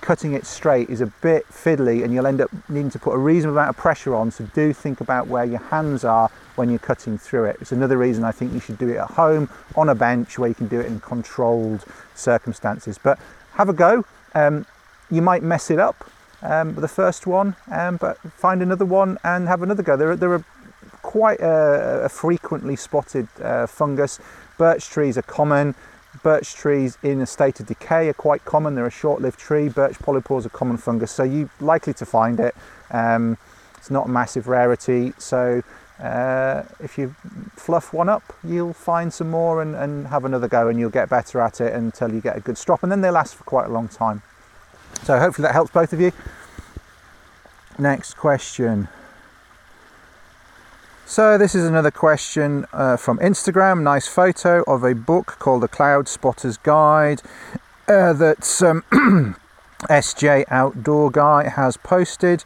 cutting 0.00 0.34
it 0.34 0.46
straight 0.46 0.88
is 0.88 1.00
a 1.00 1.06
bit 1.20 1.46
fiddly 1.48 2.04
and 2.04 2.14
you'll 2.14 2.26
end 2.26 2.40
up 2.40 2.50
needing 2.68 2.90
to 2.90 2.98
put 2.98 3.12
a 3.12 3.18
reasonable 3.18 3.58
amount 3.58 3.70
of 3.70 3.76
pressure 3.76 4.14
on 4.14 4.30
so 4.30 4.44
do 4.54 4.72
think 4.72 5.00
about 5.00 5.26
where 5.26 5.44
your 5.44 5.58
hands 5.58 6.04
are 6.04 6.30
when 6.54 6.70
you're 6.70 6.78
cutting 6.78 7.18
through 7.18 7.44
it. 7.44 7.56
It's 7.60 7.72
another 7.72 7.98
reason 7.98 8.22
i 8.22 8.30
think 8.30 8.52
you 8.52 8.60
should 8.60 8.78
do 8.78 8.88
it 8.88 8.96
at 8.96 9.10
home 9.10 9.48
on 9.74 9.88
a 9.88 9.94
bench 9.94 10.38
where 10.38 10.48
you 10.48 10.54
can 10.54 10.68
do 10.68 10.78
it 10.78 10.86
in 10.86 11.00
controlled 11.00 11.84
circumstances. 12.14 12.98
But 13.02 13.18
have 13.54 13.68
a 13.68 13.72
go. 13.72 14.04
Um, 14.34 14.64
you 15.10 15.22
might 15.22 15.42
mess 15.42 15.70
it 15.70 15.80
up 15.80 16.08
um, 16.42 16.74
the 16.76 16.88
first 16.88 17.26
one 17.26 17.56
um, 17.70 17.96
but 17.96 18.18
find 18.18 18.62
another 18.62 18.84
one 18.84 19.18
and 19.24 19.48
have 19.48 19.62
another 19.62 19.82
go. 19.82 19.96
There, 19.96 20.14
there 20.14 20.32
are 20.32 20.44
quite 21.02 21.40
a, 21.40 22.04
a 22.04 22.08
frequently 22.08 22.76
spotted 22.76 23.26
uh, 23.42 23.66
fungus. 23.66 24.20
Birch 24.56 24.88
trees 24.88 25.18
are 25.18 25.22
common 25.22 25.74
Birch 26.22 26.54
trees 26.54 26.98
in 27.02 27.20
a 27.20 27.26
state 27.26 27.60
of 27.60 27.66
decay 27.66 28.08
are 28.08 28.14
quite 28.14 28.44
common. 28.44 28.74
They're 28.74 28.86
a 28.86 28.90
short-lived 28.90 29.38
tree. 29.38 29.68
Birch 29.68 29.98
polypores 29.98 30.44
are 30.44 30.50
common 30.50 30.76
fungus, 30.76 31.10
so 31.10 31.22
you're 31.22 31.50
likely 31.60 31.94
to 31.94 32.06
find 32.06 32.40
it. 32.40 32.54
Um, 32.90 33.38
it's 33.78 33.90
not 33.90 34.06
a 34.06 34.10
massive 34.10 34.48
rarity, 34.48 35.14
so 35.18 35.62
uh, 36.02 36.64
if 36.80 36.98
you 36.98 37.14
fluff 37.56 37.92
one 37.92 38.08
up, 38.08 38.22
you'll 38.42 38.72
find 38.72 39.12
some 39.12 39.30
more 39.30 39.62
and, 39.62 39.74
and 39.74 40.08
have 40.08 40.24
another 40.24 40.48
go, 40.48 40.68
and 40.68 40.78
you'll 40.78 40.90
get 40.90 41.08
better 41.08 41.40
at 41.40 41.60
it 41.60 41.72
until 41.74 42.12
you 42.12 42.20
get 42.20 42.36
a 42.36 42.40
good 42.40 42.58
strop, 42.58 42.82
and 42.82 42.92
then 42.92 43.00
they 43.00 43.10
last 43.10 43.34
for 43.36 43.44
quite 43.44 43.66
a 43.66 43.72
long 43.72 43.88
time. 43.88 44.22
So 45.04 45.18
hopefully 45.18 45.46
that 45.46 45.52
helps 45.52 45.70
both 45.70 45.92
of 45.92 46.00
you. 46.00 46.12
Next 47.78 48.14
question. 48.14 48.88
So 51.10 51.36
this 51.36 51.56
is 51.56 51.64
another 51.64 51.90
question 51.90 52.66
uh, 52.72 52.96
from 52.96 53.18
Instagram. 53.18 53.82
Nice 53.82 54.06
photo 54.06 54.62
of 54.68 54.84
a 54.84 54.94
book 54.94 55.38
called 55.40 55.64
The 55.64 55.66
Cloud 55.66 56.06
Spotter's 56.06 56.56
Guide 56.56 57.20
uh, 57.88 58.12
that 58.12 58.62
um, 58.62 58.84
SJ 59.90 60.44
Outdoor 60.50 61.10
Guy 61.10 61.48
has 61.48 61.76
posted. 61.76 62.44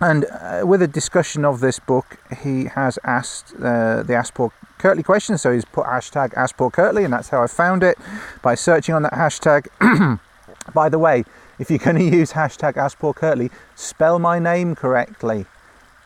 And 0.00 0.24
uh, 0.24 0.62
with 0.66 0.82
a 0.82 0.88
discussion 0.88 1.44
of 1.44 1.60
this 1.60 1.78
book, 1.78 2.18
he 2.42 2.64
has 2.64 2.98
asked 3.04 3.54
uh, 3.54 4.02
the 4.02 4.30
Paul 4.34 4.52
Kirtley 4.78 5.04
question. 5.04 5.38
So 5.38 5.52
he's 5.52 5.64
put 5.64 5.86
hashtag 5.86 6.32
Paul 6.56 6.72
Kirtley, 6.72 7.04
and 7.04 7.12
that's 7.12 7.28
how 7.28 7.40
I 7.40 7.46
found 7.46 7.84
it 7.84 7.96
by 8.42 8.56
searching 8.56 8.96
on 8.96 9.02
that 9.02 9.12
hashtag. 9.12 9.68
by 10.74 10.88
the 10.88 10.98
way, 10.98 11.22
if 11.60 11.70
you're 11.70 11.78
going 11.78 11.98
to 12.10 12.16
use 12.16 12.32
hashtag 12.32 12.98
Paul 12.98 13.14
Kirtley, 13.14 13.48
spell 13.76 14.18
my 14.18 14.40
name 14.40 14.74
correctly. 14.74 15.46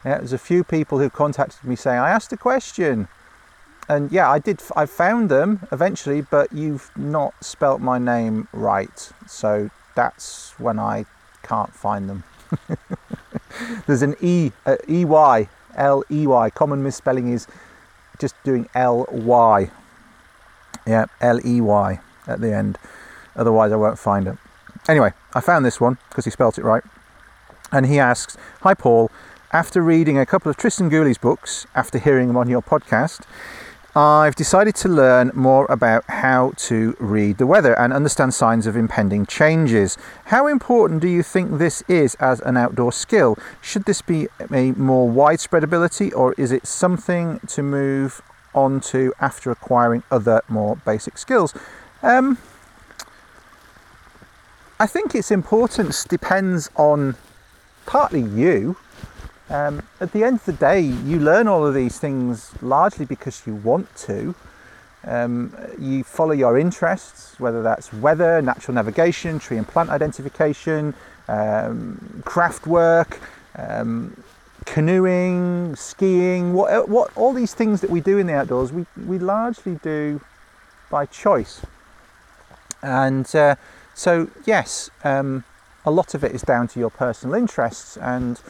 Yeah, 0.04 0.18
there's 0.18 0.32
a 0.32 0.38
few 0.38 0.64
people 0.64 0.99
who 0.99 1.08
contacted 1.08 1.64
me 1.64 1.76
saying 1.76 1.99
I 1.99 2.11
asked 2.11 2.32
a 2.32 2.37
question, 2.37 3.08
and 3.88 4.12
yeah, 4.12 4.30
I 4.30 4.38
did. 4.38 4.62
I 4.76 4.87
found 4.87 5.30
them 5.30 5.66
eventually, 5.73 6.20
but 6.20 6.52
you've 6.52 6.90
not 6.96 7.32
spelt 7.42 7.80
my 7.80 7.99
name 7.99 8.49
right. 8.52 9.11
So 9.26 9.70
that's 9.94 10.54
when 10.58 10.78
I 10.78 11.06
can't 11.42 11.75
find 11.75 12.08
them. 12.08 12.25
There's 13.87 14.02
an 14.02 14.16
E, 14.20 14.52
uh, 14.66 14.76
E-Y, 14.88 15.49
L-E-Y. 15.76 16.50
Common 16.50 16.82
misspelling 16.82 17.32
is 17.32 17.46
just 18.18 18.34
doing 18.42 18.68
L-Y. 18.75 19.70
Yeah, 20.87 21.06
L-E-Y 21.20 22.00
at 22.26 22.40
the 22.40 22.54
end. 22.54 22.78
Otherwise, 23.37 23.73
I 23.73 23.76
won't 23.76 23.99
find 23.99 24.26
it. 24.26 24.37
Anyway, 24.88 25.12
I 25.34 25.40
found 25.40 25.64
this 25.64 25.80
one 25.80 25.99
because 26.08 26.25
he 26.25 26.30
spelt 26.30 26.58
it 26.58 26.64
right. 26.64 26.82
And 27.73 27.87
he 27.87 27.99
asks, 27.99 28.37
Hi, 28.61 28.75
Paul. 28.75 29.11
After 29.54 29.82
reading 29.82 30.18
a 30.18 30.26
couple 30.26 30.50
of 30.50 30.56
Tristan 30.56 30.88
Gooley's 30.88 31.16
books, 31.16 31.64
after 31.76 31.96
hearing 31.96 32.26
them 32.26 32.37
on 32.37 32.49
your 32.49 32.61
podcast, 32.61 33.20
I've 33.94 34.34
decided 34.34 34.75
to 34.75 34.88
learn 34.88 35.30
more 35.32 35.66
about 35.66 36.02
how 36.08 36.54
to 36.56 36.96
read 36.99 37.38
the 37.38 37.46
weather 37.46 37.78
and 37.78 37.92
understand 37.92 38.34
signs 38.34 38.66
of 38.66 38.76
impending 38.76 39.26
changes. 39.26 39.96
How 40.25 40.49
important 40.49 41.02
do 41.02 41.06
you 41.06 41.23
think 41.23 41.58
this 41.58 41.84
is 41.87 42.16
as 42.16 42.40
an 42.40 42.56
outdoor 42.56 42.90
skill? 42.90 43.38
Should 43.62 43.84
this 43.84 44.02
be 44.02 44.26
a 44.52 44.73
more 44.73 45.08
widespread 45.08 45.62
ability 45.62 46.12
or 46.12 46.32
is 46.32 46.50
it 46.50 46.66
something 46.66 47.38
to 47.46 47.62
move 47.62 48.23
on 48.56 48.80
to 48.90 49.14
after 49.20 49.52
acquiring 49.52 50.02
other 50.11 50.42
more 50.49 50.75
basic 50.84 51.16
skills? 51.16 51.54
Um, 52.02 52.38
I 54.80 54.88
think 54.88 55.14
it's 55.14 55.30
importance 55.30 56.02
depends 56.02 56.70
on 56.75 57.14
partly 57.87 58.20
you 58.20 58.78
um, 59.50 59.82
at 60.00 60.12
the 60.12 60.24
end 60.24 60.36
of 60.36 60.44
the 60.46 60.52
day, 60.52 60.80
you 60.80 61.18
learn 61.18 61.48
all 61.48 61.66
of 61.66 61.74
these 61.74 61.98
things 61.98 62.52
largely 62.62 63.04
because 63.04 63.46
you 63.46 63.54
want 63.54 63.94
to. 63.96 64.34
Um, 65.06 65.54
you 65.78 66.02
follow 66.02 66.32
your 66.32 66.58
interests, 66.58 67.38
whether 67.38 67.62
that's 67.62 67.92
weather, 67.92 68.40
natural 68.40 68.74
navigation, 68.74 69.38
tree 69.38 69.58
and 69.58 69.68
plant 69.68 69.90
identification, 69.90 70.94
um, 71.28 72.22
craft 72.24 72.66
work, 72.66 73.20
um, 73.56 74.16
canoeing, 74.64 75.76
skiing, 75.76 76.54
what, 76.54 76.88
what, 76.88 77.14
all 77.16 77.34
these 77.34 77.52
things 77.52 77.82
that 77.82 77.90
we 77.90 78.00
do 78.00 78.16
in 78.16 78.26
the 78.26 78.34
outdoors, 78.34 78.72
we, 78.72 78.86
we 79.06 79.18
largely 79.18 79.74
do 79.82 80.22
by 80.90 81.04
choice. 81.04 81.60
And 82.82 83.34
uh, 83.36 83.56
so, 83.94 84.30
yes, 84.46 84.90
um, 85.04 85.44
a 85.84 85.90
lot 85.90 86.14
of 86.14 86.24
it 86.24 86.32
is 86.32 86.42
down 86.42 86.68
to 86.68 86.80
your 86.80 86.90
personal 86.90 87.34
interests 87.34 87.98
and 87.98 88.40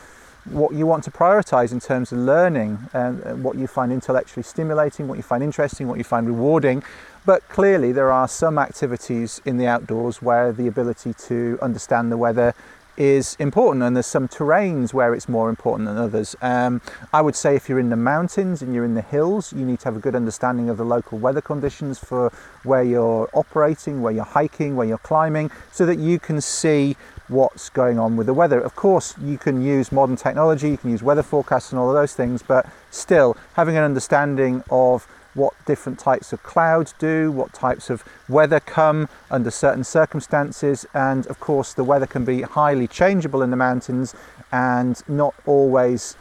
what 0.45 0.75
you 0.75 0.87
want 0.87 1.05
to 1.05 1.11
prioritize 1.11 1.73
in 1.73 1.81
terms 1.81 2.13
of 2.13 2.19
learning 2.19 2.79
and 2.93 3.43
what 3.43 3.57
you 3.57 3.67
find 3.67 3.93
intellectually 3.93 4.43
stimulating, 4.43 5.09
what 5.09 5.17
you 5.17 5.23
find 5.23 5.43
interesting, 5.43 5.89
what 5.89 5.99
you 5.99 6.05
find 6.05 6.27
rewarding. 6.27 6.83
But 7.25 7.49
clearly, 7.49 7.93
there 7.93 8.13
are 8.13 8.29
some 8.29 8.59
activities 8.59 9.41
in 9.47 9.57
the 9.57 9.67
outdoors 9.67 10.21
where 10.21 10.53
the 10.53 10.67
ability 10.67 11.15
to 11.29 11.59
understand 11.63 12.13
the 12.13 12.19
weather 12.19 12.55
is 12.97 13.37
important, 13.39 13.83
and 13.83 13.97
there's 13.97 14.07
some 14.07 14.29
terrains 14.29 14.93
where 14.93 15.15
it's 15.15 15.29
more 15.29 15.49
important 15.49 15.89
than 15.89 15.97
others. 15.97 16.37
Um, 16.41 16.81
I 17.13 17.21
would 17.21 17.35
say 17.35 17.57
if 17.57 17.69
you're 17.69 17.81
in 17.81 17.91
the 17.91 17.97
mountains 17.97 18.63
and 18.63 18.75
you're 18.75 18.85
in 18.85 18.95
the 18.95 19.03
hills, 19.03 19.53
you 19.53 19.65
need 19.65 19.81
to 19.81 19.85
have 19.87 19.97
a 19.97 20.01
good 20.01 20.15
understanding 20.15 20.69
of 20.69 20.77
the 20.77 20.85
local 20.85 21.19
weather 21.19 21.41
conditions 21.41 21.99
for 21.99 22.33
where 22.63 22.83
you're 22.83 23.29
operating, 23.33 24.03
where 24.03 24.13
you're 24.13 24.25
hiking, 24.25 24.77
where 24.77 24.87
you're 24.87 24.99
climbing, 24.99 25.51
so 25.73 25.85
that 25.87 25.99
you 25.99 26.19
can 26.19 26.41
see 26.41 26.97
what's 27.29 27.71
going 27.71 27.99
on 27.99 28.17
with 28.17 28.27
the 28.27 28.35
weather. 28.35 28.61
Of 28.61 28.77
course, 28.77 29.15
you 29.23 29.39
can 29.39 29.63
use 29.63 29.91
modern 29.91 30.17
technology, 30.17 30.71
you 30.71 30.77
can 30.77 30.91
use 30.91 31.03
weather 31.03 31.23
forecasts 31.23 31.73
and 31.73 31.79
all 31.79 31.89
of 31.89 31.95
those 31.95 32.15
things, 32.15 32.43
but 32.43 32.67
still 32.91 33.37
having 33.55 33.77
an 33.77 33.83
understanding 33.83 34.63
of 34.71 35.09
what 35.35 35.53
different 35.67 35.99
types 35.99 36.33
of 36.33 36.43
clouds 36.43 36.95
do, 36.99 37.31
what 37.31 37.53
types 37.53 37.91
of 37.91 38.05
weather 38.29 38.61
come 38.61 39.09
under 39.31 39.51
certain 39.51 39.85
circumstances, 39.85 40.87
and 40.95 41.27
of 41.27 41.41
course, 41.41 41.75
the 41.75 41.85
weather 41.85 42.07
can 42.07 42.25
be 42.25 42.43
highly 42.43 42.87
changeable 42.87 43.43
in 43.43 43.51
the 43.51 43.57
mountains 43.57 44.15
and 44.53 45.03
not 45.09 45.35
always 45.47 46.17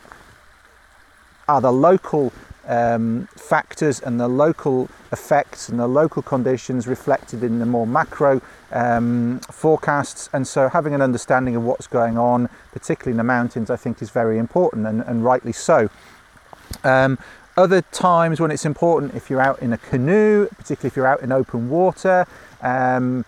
are 1.48 1.62
the 1.62 1.72
local 1.72 2.32
um, 2.68 3.28
factors 3.36 4.00
and 4.00 4.20
the 4.20 4.28
local 4.28 4.90
effects 5.12 5.70
and 5.70 5.80
the 5.80 5.88
local 5.88 6.22
conditions 6.22 6.88
reflected 6.88 7.44
in 7.44 7.60
the 7.60 7.66
more 7.66 7.86
macro 7.86 8.42
um, 8.72 9.40
forecasts. 9.52 10.30
And 10.34 10.48
so, 10.48 10.70
having 10.70 10.94
an 10.94 11.02
understanding 11.02 11.56
of 11.56 11.64
what's 11.64 11.88
going 11.88 12.18
on, 12.18 12.50
particularly 12.72 13.12
in 13.12 13.18
the 13.18 13.24
mountains, 13.24 13.70
I 13.70 13.76
think 13.76 14.02
is 14.02 14.10
very 14.10 14.38
important 14.38 14.88
and, 14.88 15.02
and 15.02 15.24
rightly 15.24 15.54
so. 15.54 15.90
Um, 16.84 17.20
other 17.56 17.82
times 17.82 18.40
when 18.40 18.52
it's 18.52 18.66
important, 18.66 19.16
if 19.16 19.30
you're 19.30 19.42
out 19.42 19.62
in 19.62 19.74
a 19.74 19.78
canoe, 19.78 20.48
particularly 20.48 20.88
if 20.88 20.96
you're 20.96 21.08
out 21.08 21.22
in 21.22 21.32
open 21.32 21.70
water, 21.70 22.26
um, 22.62 23.26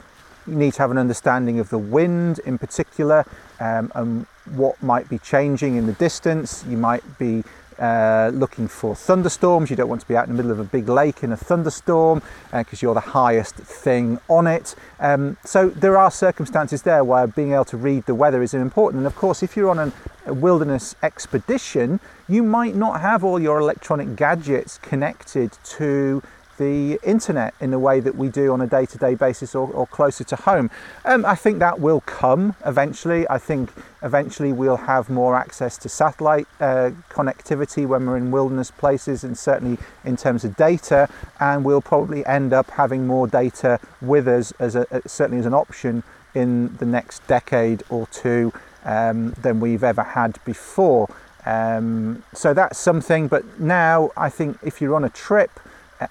you 0.48 0.56
need 0.56 0.74
to 0.74 0.80
have 0.80 0.92
an 0.92 0.98
understanding 0.98 1.60
of 1.60 1.70
the 1.70 1.78
wind 1.78 2.40
in 2.46 2.58
particular 2.58 3.26
um, 3.60 3.92
and 3.96 4.26
what 4.54 4.82
might 4.82 5.10
be 5.10 5.18
changing 5.20 5.76
in 5.76 5.86
the 5.86 5.94
distance. 5.94 6.64
You 6.68 6.78
might 6.78 7.18
be 7.18 7.44
uh, 7.80 8.32
looking 8.34 8.68
for 8.68 8.96
thunderstorms. 8.96 9.70
You 9.70 9.76
don't 9.76 9.90
want 9.90 10.02
to 10.02 10.08
be 10.08 10.16
out 10.16 10.28
in 10.28 10.36
the 10.36 10.38
middle 10.38 10.52
of 10.52 10.60
a 10.60 10.64
big 10.64 10.90
lake 10.90 11.24
in 11.24 11.32
a 11.32 11.38
thunderstorm 11.38 12.22
because 12.52 12.82
uh, 12.82 12.86
you're 12.86 12.94
the 12.94 13.00
highest 13.00 13.56
thing 13.56 14.20
on 14.30 14.48
it. 14.48 14.76
Um, 15.00 15.38
so 15.44 15.70
there 15.70 15.98
are 15.98 16.12
circumstances 16.12 16.84
there 16.84 17.04
where 17.04 17.28
being 17.28 17.54
able 17.54 17.66
to 17.66 17.78
read 17.78 18.06
the 18.06 18.16
weather 18.16 18.42
is 18.42 18.54
important. 18.54 19.00
And 19.00 19.08
of 19.08 19.16
course, 19.16 19.44
if 19.44 19.56
you're 19.56 19.70
on 19.70 19.80
an, 19.80 19.94
a 20.26 20.34
wilderness 20.34 20.96
expedition, 21.04 22.00
you 22.28 22.44
might 22.44 22.76
not 22.76 23.02
have 23.02 23.24
all 23.24 23.40
your 23.40 23.60
electronic 23.60 24.16
gadgets 24.16 24.78
connected 24.80 25.52
to 25.64 26.24
the 26.58 27.00
internet 27.04 27.54
in 27.60 27.72
the 27.72 27.80
way 27.80 28.00
that 28.00 28.16
we 28.16 28.30
do 28.30 28.54
on 28.54 28.62
a 28.62 28.68
day 28.68 28.86
to 28.86 28.98
day 28.98 29.16
basis 29.16 29.56
or, 29.56 29.70
or, 29.70 29.88
closer 29.88 30.24
to 30.24 30.36
home. 30.36 30.70
Um, 31.04 31.26
I 31.26 31.36
think 31.36 31.60
that 31.60 31.80
will 31.80 32.02
come 32.02 32.56
eventually. 32.66 33.28
I 33.30 33.38
think 33.38 33.72
eventually 34.02 34.54
we'll 34.54 34.78
have 34.78 35.10
more 35.10 35.36
access 35.36 35.78
to 35.80 35.90
satellite 35.90 36.48
uh, 36.60 36.92
connectivity 37.10 37.88
when 37.88 38.06
we're 38.06 38.18
in 38.18 38.32
wilderness 38.32 38.72
places, 38.72 39.24
and 39.24 39.38
certainly 39.38 39.78
in 40.04 40.18
terms 40.18 40.44
of 40.44 40.56
data. 40.56 41.10
And 41.40 41.66
we'll 41.66 41.82
probably 41.82 42.26
end 42.26 42.54
up 42.54 42.70
having 42.72 43.08
more 43.08 43.28
data 43.28 43.80
with 44.02 44.28
us 44.28 44.52
as 44.60 44.76
a, 44.76 44.86
certainly 45.06 45.40
as 45.40 45.46
an 45.46 45.54
option 45.54 46.04
in 46.34 46.76
the 46.78 46.86
next 46.86 47.26
decade 47.28 47.84
or 47.90 48.08
two 48.08 48.52
um, 48.84 49.32
than 49.42 49.60
we've 49.60 49.84
ever 49.84 50.04
had 50.04 50.38
before. 50.46 51.10
Um, 51.46 52.24
so 52.34 52.54
that's 52.54 52.78
something, 52.78 53.28
but 53.28 53.60
now 53.60 54.12
I 54.18 54.30
think 54.30 54.58
if 54.64 54.82
you're 54.82 54.96
on 54.96 55.04
a 55.04 55.10
trip, 55.10 55.60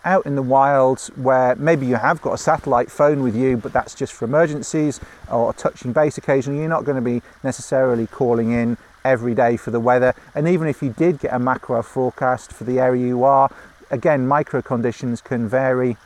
out 0.04 0.26
in 0.26 0.34
the 0.34 0.42
wilds 0.42 1.08
where 1.16 1.54
maybe 1.56 1.86
you 1.86 1.96
have 1.96 2.20
got 2.22 2.32
a 2.32 2.38
satellite 2.38 2.90
phone 2.90 3.22
with 3.22 3.36
you, 3.36 3.56
but 3.56 3.72
that's 3.72 3.94
just 3.94 4.12
for 4.12 4.24
emergencies 4.24 5.00
or 5.30 5.52
touching 5.52 5.92
base 5.92 6.18
occasionally, 6.18 6.60
you're 6.60 6.68
not 6.68 6.84
going 6.84 6.96
to 6.96 7.02
be 7.02 7.22
necessarily 7.42 8.06
calling 8.06 8.52
in 8.52 8.76
every 9.04 9.34
day 9.34 9.56
for 9.56 9.70
the 9.70 9.80
weather. 9.80 10.14
And 10.34 10.48
even 10.48 10.68
if 10.68 10.82
you 10.82 10.90
did 10.90 11.20
get 11.20 11.32
a 11.32 11.38
macro 11.38 11.82
forecast 11.82 12.52
for 12.52 12.64
the 12.64 12.78
area 12.78 13.06
you 13.06 13.24
are, 13.24 13.50
again, 13.90 14.26
micro 14.26 14.62
conditions 14.62 15.20
can 15.20 15.48
vary 15.48 15.96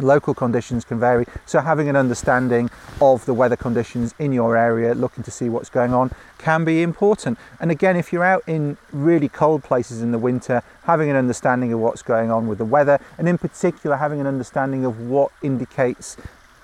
local 0.00 0.34
conditions 0.34 0.84
can 0.84 0.98
vary 0.98 1.26
so 1.44 1.60
having 1.60 1.88
an 1.88 1.96
understanding 1.96 2.70
of 3.00 3.24
the 3.26 3.34
weather 3.34 3.56
conditions 3.56 4.14
in 4.18 4.32
your 4.32 4.56
area 4.56 4.94
looking 4.94 5.22
to 5.22 5.30
see 5.30 5.48
what's 5.48 5.70
going 5.70 5.92
on 5.92 6.10
can 6.38 6.64
be 6.64 6.82
important 6.82 7.38
and 7.60 7.70
again 7.70 7.96
if 7.96 8.12
you're 8.12 8.24
out 8.24 8.42
in 8.46 8.76
really 8.92 9.28
cold 9.28 9.62
places 9.62 10.02
in 10.02 10.12
the 10.12 10.18
winter 10.18 10.62
having 10.84 11.10
an 11.10 11.16
understanding 11.16 11.72
of 11.72 11.80
what's 11.80 12.02
going 12.02 12.30
on 12.30 12.46
with 12.46 12.58
the 12.58 12.64
weather 12.64 12.98
and 13.18 13.28
in 13.28 13.38
particular 13.38 13.96
having 13.96 14.20
an 14.20 14.26
understanding 14.26 14.84
of 14.84 15.00
what 15.00 15.30
indicates 15.42 16.16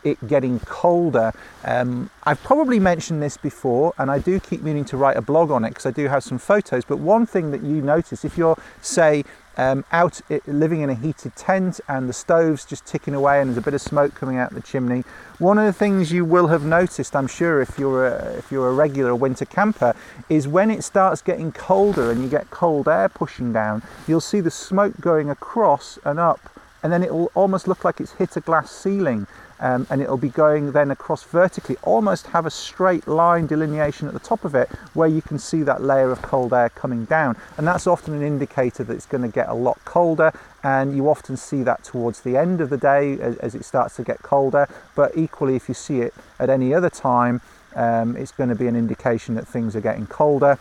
it 0.04 0.26
getting 0.26 0.60
colder. 0.60 1.32
Um, 1.64 2.10
I've 2.24 2.42
probably 2.42 2.80
mentioned 2.80 3.22
this 3.22 3.36
before, 3.36 3.92
and 3.98 4.10
I 4.10 4.18
do 4.18 4.40
keep 4.40 4.62
meaning 4.62 4.84
to 4.86 4.96
write 4.96 5.16
a 5.16 5.22
blog 5.22 5.50
on 5.50 5.64
it 5.64 5.70
because 5.70 5.86
I 5.86 5.90
do 5.90 6.08
have 6.08 6.24
some 6.24 6.38
photos. 6.38 6.84
But 6.84 6.98
one 6.98 7.26
thing 7.26 7.50
that 7.52 7.62
you 7.62 7.80
notice 7.80 8.24
if 8.24 8.36
you're, 8.36 8.58
say, 8.80 9.24
um, 9.56 9.84
out 9.92 10.20
living 10.46 10.80
in 10.80 10.90
a 10.90 10.94
heated 10.94 11.36
tent 11.36 11.80
and 11.88 12.08
the 12.08 12.12
stove's 12.12 12.64
just 12.64 12.86
ticking 12.86 13.14
away 13.14 13.40
and 13.40 13.50
there's 13.50 13.58
a 13.58 13.62
bit 13.62 13.74
of 13.74 13.80
smoke 13.80 14.14
coming 14.14 14.36
out 14.36 14.52
the 14.54 14.60
chimney. 14.60 15.04
One 15.38 15.58
of 15.58 15.64
the 15.64 15.72
things 15.72 16.12
you 16.12 16.24
will 16.24 16.48
have 16.48 16.64
noticed, 16.64 17.16
I'm 17.16 17.26
sure, 17.26 17.60
if 17.60 17.78
you're 17.78 18.06
a, 18.06 18.34
if 18.36 18.50
you're 18.52 18.68
a 18.68 18.72
regular 18.72 19.14
winter 19.14 19.44
camper, 19.44 19.94
is 20.28 20.46
when 20.46 20.70
it 20.70 20.84
starts 20.84 21.22
getting 21.22 21.52
colder 21.52 22.10
and 22.10 22.22
you 22.22 22.28
get 22.28 22.50
cold 22.50 22.88
air 22.88 23.08
pushing 23.08 23.52
down, 23.52 23.82
you'll 24.06 24.20
see 24.20 24.40
the 24.40 24.50
smoke 24.50 24.94
going 25.00 25.30
across 25.30 25.98
and 26.04 26.18
up 26.18 26.40
and 26.82 26.92
then 26.92 27.02
it 27.02 27.12
will 27.12 27.30
almost 27.34 27.68
look 27.68 27.84
like 27.84 28.00
it's 28.00 28.12
hit 28.12 28.36
a 28.36 28.40
glass 28.40 28.70
ceiling 28.70 29.26
um, 29.62 29.86
and 29.90 30.02
it'll 30.02 30.16
be 30.16 30.28
going 30.28 30.72
then 30.72 30.90
across 30.90 31.22
vertically, 31.22 31.76
almost 31.82 32.26
have 32.26 32.46
a 32.46 32.50
straight 32.50 33.06
line 33.06 33.46
delineation 33.46 34.08
at 34.08 34.12
the 34.12 34.20
top 34.20 34.44
of 34.44 34.56
it 34.56 34.68
where 34.92 35.08
you 35.08 35.22
can 35.22 35.38
see 35.38 35.62
that 35.62 35.80
layer 35.80 36.10
of 36.10 36.20
cold 36.20 36.52
air 36.52 36.68
coming 36.68 37.04
down. 37.04 37.36
And 37.56 37.66
that's 37.66 37.86
often 37.86 38.12
an 38.12 38.22
indicator 38.22 38.82
that 38.82 38.92
it's 38.92 39.06
going 39.06 39.22
to 39.22 39.28
get 39.28 39.48
a 39.48 39.54
lot 39.54 39.78
colder, 39.84 40.32
and 40.64 40.96
you 40.96 41.08
often 41.08 41.36
see 41.36 41.62
that 41.62 41.84
towards 41.84 42.20
the 42.22 42.36
end 42.36 42.60
of 42.60 42.70
the 42.70 42.76
day 42.76 43.18
as, 43.20 43.36
as 43.36 43.54
it 43.54 43.64
starts 43.64 43.96
to 43.96 44.02
get 44.02 44.18
colder. 44.22 44.68
But 44.96 45.16
equally, 45.16 45.54
if 45.54 45.68
you 45.68 45.74
see 45.74 46.00
it 46.00 46.12
at 46.40 46.50
any 46.50 46.74
other 46.74 46.90
time, 46.90 47.40
um, 47.76 48.16
it's 48.16 48.32
going 48.32 48.48
to 48.48 48.56
be 48.56 48.66
an 48.66 48.76
indication 48.76 49.36
that 49.36 49.46
things 49.46 49.76
are 49.76 49.80
getting 49.80 50.06
colder. 50.06 50.58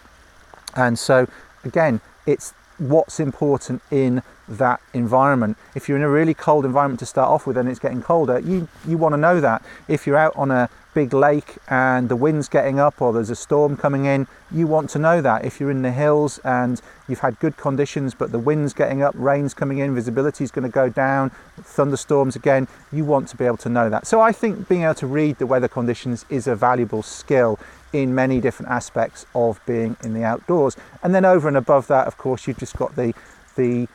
And 0.76 0.98
so, 0.98 1.28
again, 1.64 2.02
it's 2.28 2.54
what's 2.82 3.20
important 3.20 3.82
in 3.92 4.24
that 4.50 4.82
environment. 4.94 5.58
If 5.76 5.88
you're 5.88 5.98
in 5.98 6.04
a 6.04 6.10
really 6.10 6.34
cold 6.34 6.66
environment 6.66 7.00
to 7.00 7.06
start 7.06 7.30
off 7.30 7.46
with 7.46 7.58
and 7.58 7.70
it's 7.70 7.80
getting 7.80 8.02
colder, 8.02 8.40
you, 8.40 8.68
you 8.88 8.98
want 8.98 9.14
to 9.14 9.18
know 9.18 9.40
that. 9.40 9.64
If 9.88 10.08
you're 10.08 10.18
out 10.18 10.36
on 10.36 10.52
a 10.52 10.70
big 10.94 11.14
lake 11.14 11.58
and 11.70 12.10
the 12.10 12.16
wind's 12.16 12.50
getting 12.50 12.80
up 12.80 13.02
or 13.02 13.14
there's 13.14 13.30
a 13.30 13.36
storm 13.36 13.78
coming 13.78 14.06
in, 14.06 14.28
you 14.52 14.68
want 14.68 14.90
to 14.90 15.00
know 15.00 15.22
that. 15.22 15.46
If 15.46 15.60
you're 15.60 15.72
in 15.72 15.84
the 15.84 15.92
hills 15.92 16.40
and 16.44 16.82
you've 17.08 17.20
had 17.20 17.40
good 17.40 17.56
conditions 17.56 18.14
but 18.14 18.32
the 18.32 18.40
wind's 18.40 18.74
getting 18.74 19.02
up, 19.02 19.14
rain's 19.16 19.54
coming 19.54 19.78
in, 19.78 19.96
visibility 19.96 20.44
is 20.44 20.52
going 20.52 20.64
to 20.64 20.74
go 20.74 20.90
down, 20.90 21.32
thunderstorms 21.62 22.36
again, 22.36 22.68
you 22.92 23.06
want 23.06 23.28
to 23.30 23.38
be 23.38 23.46
able 23.46 23.58
to 23.58 23.70
know 23.70 23.90
that. 23.90 24.08
So 24.08 24.20
I 24.20 24.32
think 24.32 24.68
being 24.68 24.84
able 24.84 24.96
to 24.96 25.08
read 25.08 25.38
the 25.38 25.48
weather 25.48 25.68
conditions 25.68 26.26
is 26.30 26.48
a 26.48 26.56
valuable 26.56 27.04
skill 27.04 27.60
in 27.94 28.16
many 28.16 28.40
different 28.40 28.72
aspects 28.72 29.26
of 29.36 29.60
being 29.66 29.98
in 30.04 30.14
the 30.14 30.24
outdoors. 30.24 30.78
And 31.04 31.14
then 31.14 31.26
over 31.26 31.48
and 31.48 31.58
above 31.58 31.88
that, 31.88 32.08
of 32.08 32.18
course, 32.18 32.48
you've 32.48 32.60
just 32.60 32.78
got 32.78 32.96
the 32.96 33.14
the 33.56 33.88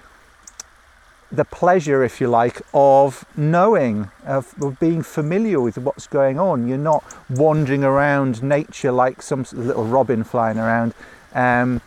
the 1.32 1.44
pleasure, 1.44 2.04
if 2.04 2.20
you 2.20 2.28
like, 2.28 2.62
of 2.72 3.24
knowing, 3.36 4.10
of, 4.24 4.54
of, 4.62 4.78
being 4.78 5.02
familiar 5.02 5.60
with 5.60 5.76
what's 5.76 6.06
going 6.06 6.38
on. 6.38 6.68
You're 6.68 6.78
not 6.78 7.02
wandering 7.28 7.82
around 7.82 8.44
nature 8.44 8.92
like 8.92 9.22
some 9.22 9.44
little 9.52 9.84
robin 9.84 10.22
flying 10.22 10.56
around. 10.56 10.94
Um, 11.34 11.80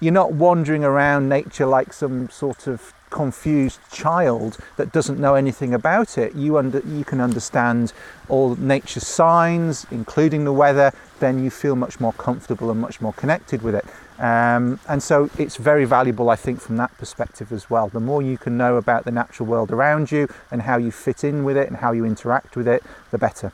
you're 0.00 0.12
not 0.12 0.32
wandering 0.32 0.84
around 0.84 1.28
nature 1.28 1.66
like 1.66 1.92
some 1.92 2.30
sort 2.30 2.66
of 2.66 2.94
confused 3.10 3.80
child 3.92 4.58
that 4.76 4.92
doesn't 4.92 5.18
know 5.18 5.34
anything 5.34 5.74
about 5.74 6.18
it. 6.18 6.34
You, 6.34 6.58
under, 6.58 6.80
you 6.80 7.04
can 7.04 7.20
understand 7.20 7.92
all 8.28 8.56
nature's 8.56 9.06
signs, 9.06 9.86
including 9.90 10.44
the 10.44 10.52
weather, 10.52 10.92
then 11.20 11.42
you 11.42 11.50
feel 11.50 11.76
much 11.76 12.00
more 12.00 12.12
comfortable 12.14 12.70
and 12.70 12.80
much 12.80 13.00
more 13.00 13.12
connected 13.12 13.62
with 13.62 13.74
it. 13.74 13.84
Um, 14.18 14.80
and 14.88 15.02
so 15.02 15.30
it's 15.38 15.56
very 15.56 15.84
valuable, 15.84 16.28
I 16.28 16.36
think, 16.36 16.60
from 16.60 16.76
that 16.76 16.96
perspective 16.98 17.52
as 17.52 17.70
well. 17.70 17.88
The 17.88 18.00
more 18.00 18.20
you 18.20 18.36
can 18.36 18.56
know 18.56 18.76
about 18.76 19.04
the 19.04 19.12
natural 19.12 19.48
world 19.48 19.70
around 19.70 20.10
you 20.10 20.28
and 20.50 20.62
how 20.62 20.76
you 20.76 20.90
fit 20.90 21.22
in 21.22 21.44
with 21.44 21.56
it 21.56 21.68
and 21.68 21.76
how 21.76 21.92
you 21.92 22.04
interact 22.04 22.56
with 22.56 22.66
it, 22.66 22.82
the 23.10 23.18
better. 23.18 23.52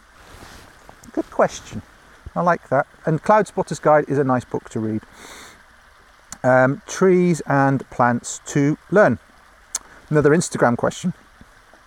Good 1.12 1.30
question. 1.30 1.82
I 2.34 2.40
like 2.40 2.68
that. 2.70 2.86
And 3.04 3.22
Cloud 3.22 3.46
Spotter's 3.46 3.78
Guide 3.78 4.06
is 4.08 4.18
a 4.18 4.24
nice 4.24 4.44
book 4.44 4.68
to 4.70 4.80
read. 4.80 5.02
Um, 6.42 6.82
trees 6.86 7.40
and 7.46 7.88
plants 7.90 8.40
to 8.46 8.76
learn. 8.90 9.18
Another 10.14 10.30
Instagram 10.30 10.76
question. 10.76 11.12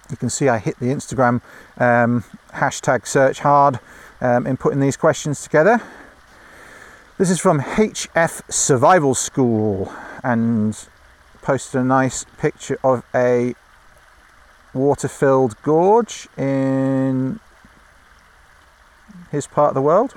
You 0.09 0.17
can 0.17 0.29
see 0.29 0.49
I 0.49 0.57
hit 0.57 0.77
the 0.79 0.87
Instagram 0.87 1.39
um, 1.77 2.25
hashtag 2.51 3.07
search 3.07 3.39
hard 3.39 3.79
um, 4.19 4.45
in 4.45 4.57
putting 4.57 4.81
these 4.81 4.97
questions 4.97 5.41
together. 5.41 5.81
This 7.17 7.29
is 7.29 7.39
from 7.39 7.61
HF 7.61 8.51
Survival 8.51 9.15
School 9.15 9.93
and 10.25 10.77
posted 11.41 11.79
a 11.79 11.85
nice 11.85 12.25
picture 12.37 12.77
of 12.83 13.05
a 13.15 13.55
water 14.73 15.07
filled 15.07 15.55
gorge 15.61 16.27
in 16.37 17.39
his 19.31 19.47
part 19.47 19.69
of 19.69 19.75
the 19.75 19.81
world. 19.81 20.15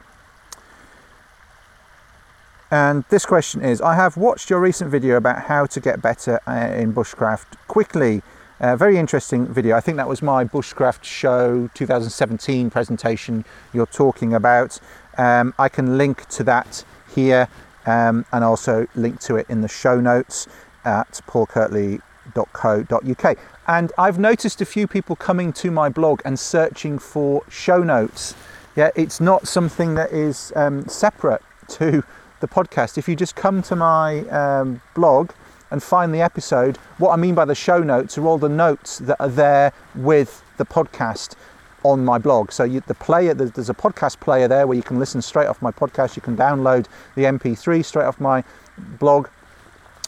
And 2.71 3.05
this 3.09 3.27
question 3.27 3.63
is 3.63 3.81
I 3.81 3.97
have 3.97 4.17
watched 4.17 4.49
your 4.49 4.61
recent 4.61 4.91
video 4.91 5.17
about 5.17 5.43
how 5.43 5.67
to 5.67 5.81
get 5.81 6.01
better 6.01 6.39
uh, 6.47 6.73
in 6.77 6.95
bushcraft 6.95 7.57
quickly. 7.67 8.23
Uh, 8.61 8.77
very 8.77 8.97
interesting 8.97 9.47
video. 9.47 9.77
I 9.77 9.81
think 9.81 9.97
that 9.97 10.09
was 10.09 10.23
my 10.23 10.45
Bushcraft 10.45 11.03
Show 11.03 11.69
2017 11.75 12.71
presentation 12.71 13.45
you're 13.73 13.87
talking 13.87 14.35
about. 14.35 14.79
Um, 15.17 15.55
I 15.59 15.71
can 15.71 15.97
link 15.97 16.29
to 16.29 16.45
that 16.45 16.85
here 17.15 17.49
um, 17.87 18.27
and 18.33 18.45
also 18.45 18.87
link 18.95 19.19
to 19.21 19.37
it 19.37 19.47
in 19.49 19.63
the 19.63 19.69
show 19.69 19.99
notes 19.99 20.47
at 20.85 21.23
paulkirtley.co.uk. 21.27 23.39
And 23.67 23.93
I've 23.97 24.19
noticed 24.19 24.61
a 24.61 24.67
few 24.67 24.87
people 24.87 25.17
coming 25.17 25.55
to 25.55 25.71
my 25.71 25.89
blog 25.89 26.21
and 26.25 26.39
searching 26.39 26.99
for 26.99 27.43
show 27.49 27.83
notes. 27.83 28.35
Yeah, 28.77 28.91
it's 28.95 29.21
not 29.21 29.49
something 29.49 29.95
that 29.95 30.13
is 30.13 30.53
um, 30.55 30.87
separate 30.87 31.41
to 31.69 32.05
the 32.41 32.49
podcast. 32.49 32.99
If 32.99 33.09
you 33.09 33.17
just 33.17 33.37
come 33.37 33.63
to 33.63 33.77
my 33.77 34.21
um, 34.29 34.83
blog 34.95 35.31
and 35.71 35.83
find 35.83 36.13
the 36.13 36.21
episode, 36.21 36.77
what 36.99 37.11
I 37.11 37.17
mean 37.17 37.35
by 37.35 37.45
the 37.45 37.55
show 37.55 37.83
notes 37.83 38.19
are 38.19 38.27
all 38.27 38.39
the 38.39 38.49
notes 38.49 38.99
that 38.99 39.21
are 39.21 39.29
there 39.29 39.73
with 39.95 40.43
the 40.57 40.65
podcast 40.65 41.37
on 41.83 42.05
my 42.05 42.19
blog. 42.19 42.53
So 42.53 42.65
you, 42.65 42.81
the 42.87 42.95
player, 42.95 43.35
there's 43.35 43.71
a 43.71 43.75
podcast 43.75 44.21
player 44.21 44.49
there 44.49 44.67
where 44.67 44.77
you 44.77 44.83
can 44.83 44.99
listen 44.99 45.23
straight 45.23 45.47
off 45.47 45.63
my 45.63 45.71
podcast. 45.71 46.17
You 46.17 46.23
can 46.23 46.37
download 46.37 46.87
the 47.15 47.25
MP3 47.25 47.85
straight 47.85 48.05
off 48.05 48.21
my 48.21 48.45
blog, 48.99 49.29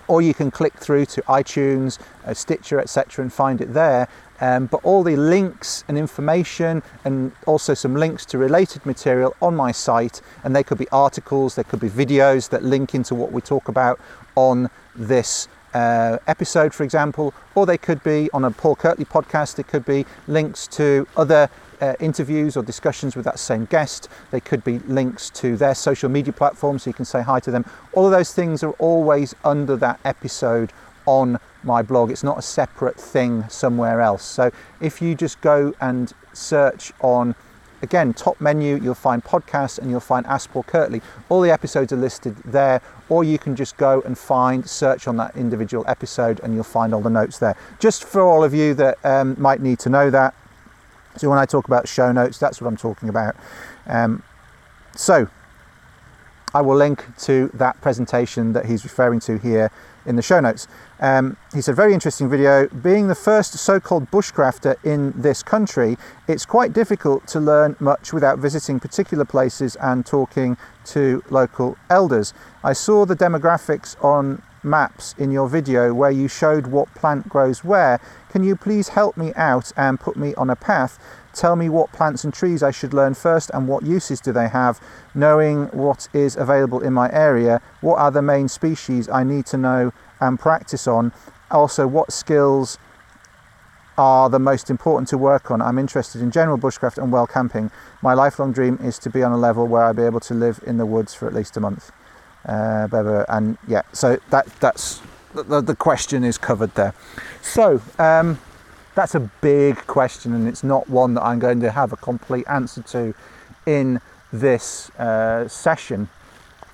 or 0.08 0.20
you 0.20 0.34
can 0.34 0.50
click 0.50 0.74
through 0.74 1.06
to 1.06 1.22
iTunes, 1.22 1.98
uh, 2.26 2.34
Stitcher, 2.34 2.78
etc., 2.78 3.22
and 3.22 3.32
find 3.32 3.60
it 3.60 3.72
there. 3.72 4.08
Um, 4.42 4.66
but 4.66 4.84
all 4.84 5.04
the 5.04 5.14
links 5.14 5.84
and 5.86 5.96
information, 5.96 6.82
and 7.04 7.30
also 7.46 7.74
some 7.74 7.94
links 7.94 8.26
to 8.26 8.38
related 8.38 8.84
material 8.84 9.36
on 9.40 9.54
my 9.54 9.70
site, 9.70 10.20
and 10.42 10.54
they 10.54 10.64
could 10.64 10.78
be 10.78 10.88
articles, 10.90 11.54
they 11.54 11.62
could 11.62 11.78
be 11.78 11.88
videos 11.88 12.48
that 12.50 12.64
link 12.64 12.92
into 12.92 13.14
what 13.14 13.30
we 13.30 13.40
talk 13.40 13.68
about 13.68 14.00
on 14.34 14.68
this 14.96 15.46
uh, 15.74 16.18
episode, 16.26 16.74
for 16.74 16.82
example, 16.82 17.32
or 17.54 17.66
they 17.66 17.78
could 17.78 18.02
be 18.02 18.28
on 18.32 18.44
a 18.44 18.50
Paul 18.50 18.74
Kirtley 18.74 19.04
podcast, 19.04 19.60
it 19.60 19.68
could 19.68 19.84
be 19.84 20.04
links 20.26 20.66
to 20.66 21.06
other 21.16 21.48
uh, 21.80 21.94
interviews 22.00 22.56
or 22.56 22.64
discussions 22.64 23.14
with 23.14 23.24
that 23.24 23.38
same 23.38 23.66
guest. 23.66 24.08
They 24.32 24.40
could 24.40 24.64
be 24.64 24.80
links 24.80 25.30
to 25.30 25.56
their 25.56 25.76
social 25.76 26.08
media 26.08 26.32
platforms 26.32 26.82
so 26.82 26.90
you 26.90 26.94
can 26.94 27.04
say 27.04 27.22
hi 27.22 27.38
to 27.40 27.52
them. 27.52 27.64
All 27.92 28.06
of 28.06 28.12
those 28.12 28.34
things 28.34 28.64
are 28.64 28.72
always 28.72 29.36
under 29.44 29.76
that 29.76 30.00
episode 30.04 30.72
on 31.06 31.38
my 31.64 31.82
blog. 31.82 32.10
It's 32.10 32.24
not 32.24 32.38
a 32.38 32.42
separate 32.42 32.98
thing 32.98 33.48
somewhere 33.48 34.00
else. 34.00 34.24
So 34.24 34.50
if 34.80 35.02
you 35.02 35.14
just 35.14 35.40
go 35.40 35.74
and 35.80 36.12
search 36.32 36.92
on 37.00 37.34
Again, 37.82 38.14
top 38.14 38.40
menu, 38.40 38.78
you'll 38.80 38.94
find 38.94 39.24
podcasts 39.24 39.80
and 39.80 39.90
you'll 39.90 39.98
find 39.98 40.24
Ask 40.26 40.52
Paul 40.52 40.62
Kirtley. 40.62 41.02
All 41.28 41.40
the 41.40 41.50
episodes 41.50 41.92
are 41.92 41.96
listed 41.96 42.36
there, 42.44 42.80
or 43.08 43.24
you 43.24 43.38
can 43.38 43.56
just 43.56 43.76
go 43.76 44.00
and 44.02 44.16
find, 44.16 44.68
search 44.68 45.08
on 45.08 45.16
that 45.16 45.36
individual 45.36 45.84
episode, 45.88 46.38
and 46.40 46.54
you'll 46.54 46.62
find 46.62 46.94
all 46.94 47.00
the 47.00 47.10
notes 47.10 47.38
there. 47.38 47.56
Just 47.80 48.04
for 48.04 48.22
all 48.22 48.44
of 48.44 48.54
you 48.54 48.72
that 48.74 49.04
um, 49.04 49.34
might 49.36 49.60
need 49.60 49.80
to 49.80 49.90
know 49.90 50.10
that. 50.10 50.32
So 51.16 51.28
when 51.28 51.40
I 51.40 51.44
talk 51.44 51.66
about 51.66 51.88
show 51.88 52.12
notes, 52.12 52.38
that's 52.38 52.60
what 52.60 52.68
I'm 52.68 52.76
talking 52.76 53.08
about. 53.08 53.34
Um, 53.86 54.22
so 54.94 55.28
I 56.54 56.60
will 56.60 56.76
link 56.76 57.04
to 57.22 57.50
that 57.54 57.80
presentation 57.80 58.52
that 58.52 58.66
he's 58.66 58.84
referring 58.84 59.18
to 59.20 59.38
here 59.38 59.72
in 60.06 60.14
the 60.14 60.22
show 60.22 60.38
notes. 60.38 60.68
Um, 61.02 61.36
he 61.52 61.60
said, 61.60 61.74
very 61.74 61.94
interesting 61.94 62.30
video. 62.30 62.68
Being 62.68 63.08
the 63.08 63.16
first 63.16 63.54
so 63.54 63.80
called 63.80 64.08
bushcrafter 64.12 64.76
in 64.84 65.12
this 65.20 65.42
country, 65.42 65.98
it's 66.28 66.46
quite 66.46 66.72
difficult 66.72 67.26
to 67.26 67.40
learn 67.40 67.74
much 67.80 68.12
without 68.12 68.38
visiting 68.38 68.78
particular 68.78 69.24
places 69.24 69.74
and 69.80 70.06
talking 70.06 70.56
to 70.86 71.24
local 71.28 71.76
elders. 71.90 72.32
I 72.62 72.72
saw 72.72 73.04
the 73.04 73.16
demographics 73.16 74.02
on 74.02 74.42
maps 74.62 75.16
in 75.18 75.32
your 75.32 75.48
video 75.48 75.92
where 75.92 76.12
you 76.12 76.28
showed 76.28 76.68
what 76.68 76.94
plant 76.94 77.28
grows 77.28 77.64
where. 77.64 78.00
Can 78.30 78.44
you 78.44 78.54
please 78.54 78.90
help 78.90 79.16
me 79.16 79.32
out 79.34 79.72
and 79.76 79.98
put 79.98 80.16
me 80.16 80.34
on 80.36 80.50
a 80.50 80.56
path? 80.56 81.00
Tell 81.34 81.56
me 81.56 81.68
what 81.68 81.92
plants 81.92 82.24
and 82.24 82.32
trees 82.32 82.62
I 82.62 82.70
should 82.70 82.92
learn 82.92 83.14
first 83.14 83.50
and 83.54 83.66
what 83.66 83.84
uses 83.84 84.20
do 84.20 84.32
they 84.32 84.48
have. 84.48 84.80
Knowing 85.14 85.66
what 85.66 86.08
is 86.12 86.36
available 86.36 86.80
in 86.80 86.92
my 86.92 87.10
area, 87.10 87.60
what 87.80 87.98
are 87.98 88.10
the 88.10 88.22
main 88.22 88.48
species 88.48 89.08
I 89.08 89.24
need 89.24 89.46
to 89.46 89.56
know 89.56 89.92
and 90.20 90.38
practice 90.38 90.86
on? 90.86 91.12
Also, 91.50 91.86
what 91.86 92.12
skills 92.12 92.78
are 93.96 94.28
the 94.28 94.38
most 94.38 94.68
important 94.70 95.08
to 95.08 95.18
work 95.18 95.50
on? 95.50 95.62
I'm 95.62 95.78
interested 95.78 96.20
in 96.20 96.30
general 96.30 96.58
bushcraft 96.58 96.98
and 96.98 97.10
well 97.10 97.26
camping. 97.26 97.70
My 98.02 98.14
lifelong 98.14 98.52
dream 98.52 98.78
is 98.82 98.98
to 99.00 99.10
be 99.10 99.22
on 99.22 99.32
a 99.32 99.38
level 99.38 99.66
where 99.66 99.84
I'll 99.84 99.94
be 99.94 100.02
able 100.02 100.20
to 100.20 100.34
live 100.34 100.60
in 100.66 100.76
the 100.76 100.86
woods 100.86 101.14
for 101.14 101.26
at 101.26 101.34
least 101.34 101.56
a 101.56 101.60
month. 101.60 101.90
Uh, 102.44 103.24
and 103.28 103.56
yeah, 103.68 103.82
so 103.92 104.18
that 104.30 104.46
that's 104.60 105.00
the, 105.34 105.60
the 105.60 105.76
question 105.76 106.24
is 106.24 106.36
covered 106.36 106.74
there. 106.74 106.94
So. 107.40 107.80
Um, 107.98 108.38
that's 108.94 109.14
a 109.14 109.20
big 109.20 109.76
question, 109.86 110.34
and 110.34 110.46
it's 110.46 110.62
not 110.62 110.88
one 110.88 111.14
that 111.14 111.22
I'm 111.22 111.38
going 111.38 111.60
to 111.60 111.70
have 111.70 111.92
a 111.92 111.96
complete 111.96 112.46
answer 112.48 112.82
to 112.82 113.14
in 113.66 114.00
this 114.32 114.90
uh, 114.98 115.48
session. 115.48 116.08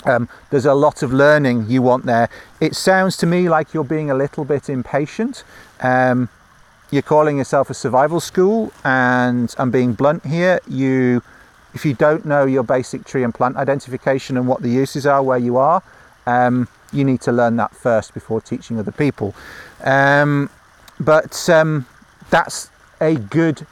Um, 0.04 0.28
there's 0.50 0.66
a 0.66 0.74
lot 0.74 1.02
of 1.02 1.12
learning 1.12 1.66
you 1.68 1.82
want 1.82 2.06
there. 2.06 2.28
It 2.60 2.76
sounds 2.76 3.16
to 3.18 3.26
me 3.26 3.48
like 3.48 3.74
you're 3.74 3.84
being 3.84 4.10
a 4.10 4.14
little 4.14 4.44
bit 4.44 4.68
impatient. 4.68 5.44
Um, 5.80 6.28
you're 6.90 7.02
calling 7.02 7.38
yourself 7.38 7.68
a 7.68 7.74
survival 7.74 8.20
school, 8.20 8.72
and 8.84 9.54
I'm 9.58 9.70
being 9.70 9.92
blunt 9.92 10.24
here. 10.24 10.60
You, 10.66 11.22
if 11.74 11.84
you 11.84 11.94
don't 11.94 12.24
know 12.24 12.46
your 12.46 12.62
basic 12.62 13.04
tree 13.04 13.24
and 13.24 13.34
plant 13.34 13.56
identification 13.56 14.36
and 14.36 14.46
what 14.46 14.62
the 14.62 14.70
uses 14.70 15.04
are 15.06 15.22
where 15.22 15.38
you 15.38 15.56
are, 15.56 15.82
um, 16.26 16.68
you 16.92 17.04
need 17.04 17.20
to 17.22 17.32
learn 17.32 17.56
that 17.56 17.74
first 17.74 18.14
before 18.14 18.40
teaching 18.40 18.78
other 18.78 18.92
people. 18.92 19.34
Um, 19.84 20.48
but 20.98 21.48
um, 21.50 21.86
that's 22.30 22.70
a 23.00 23.14
good 23.14 23.66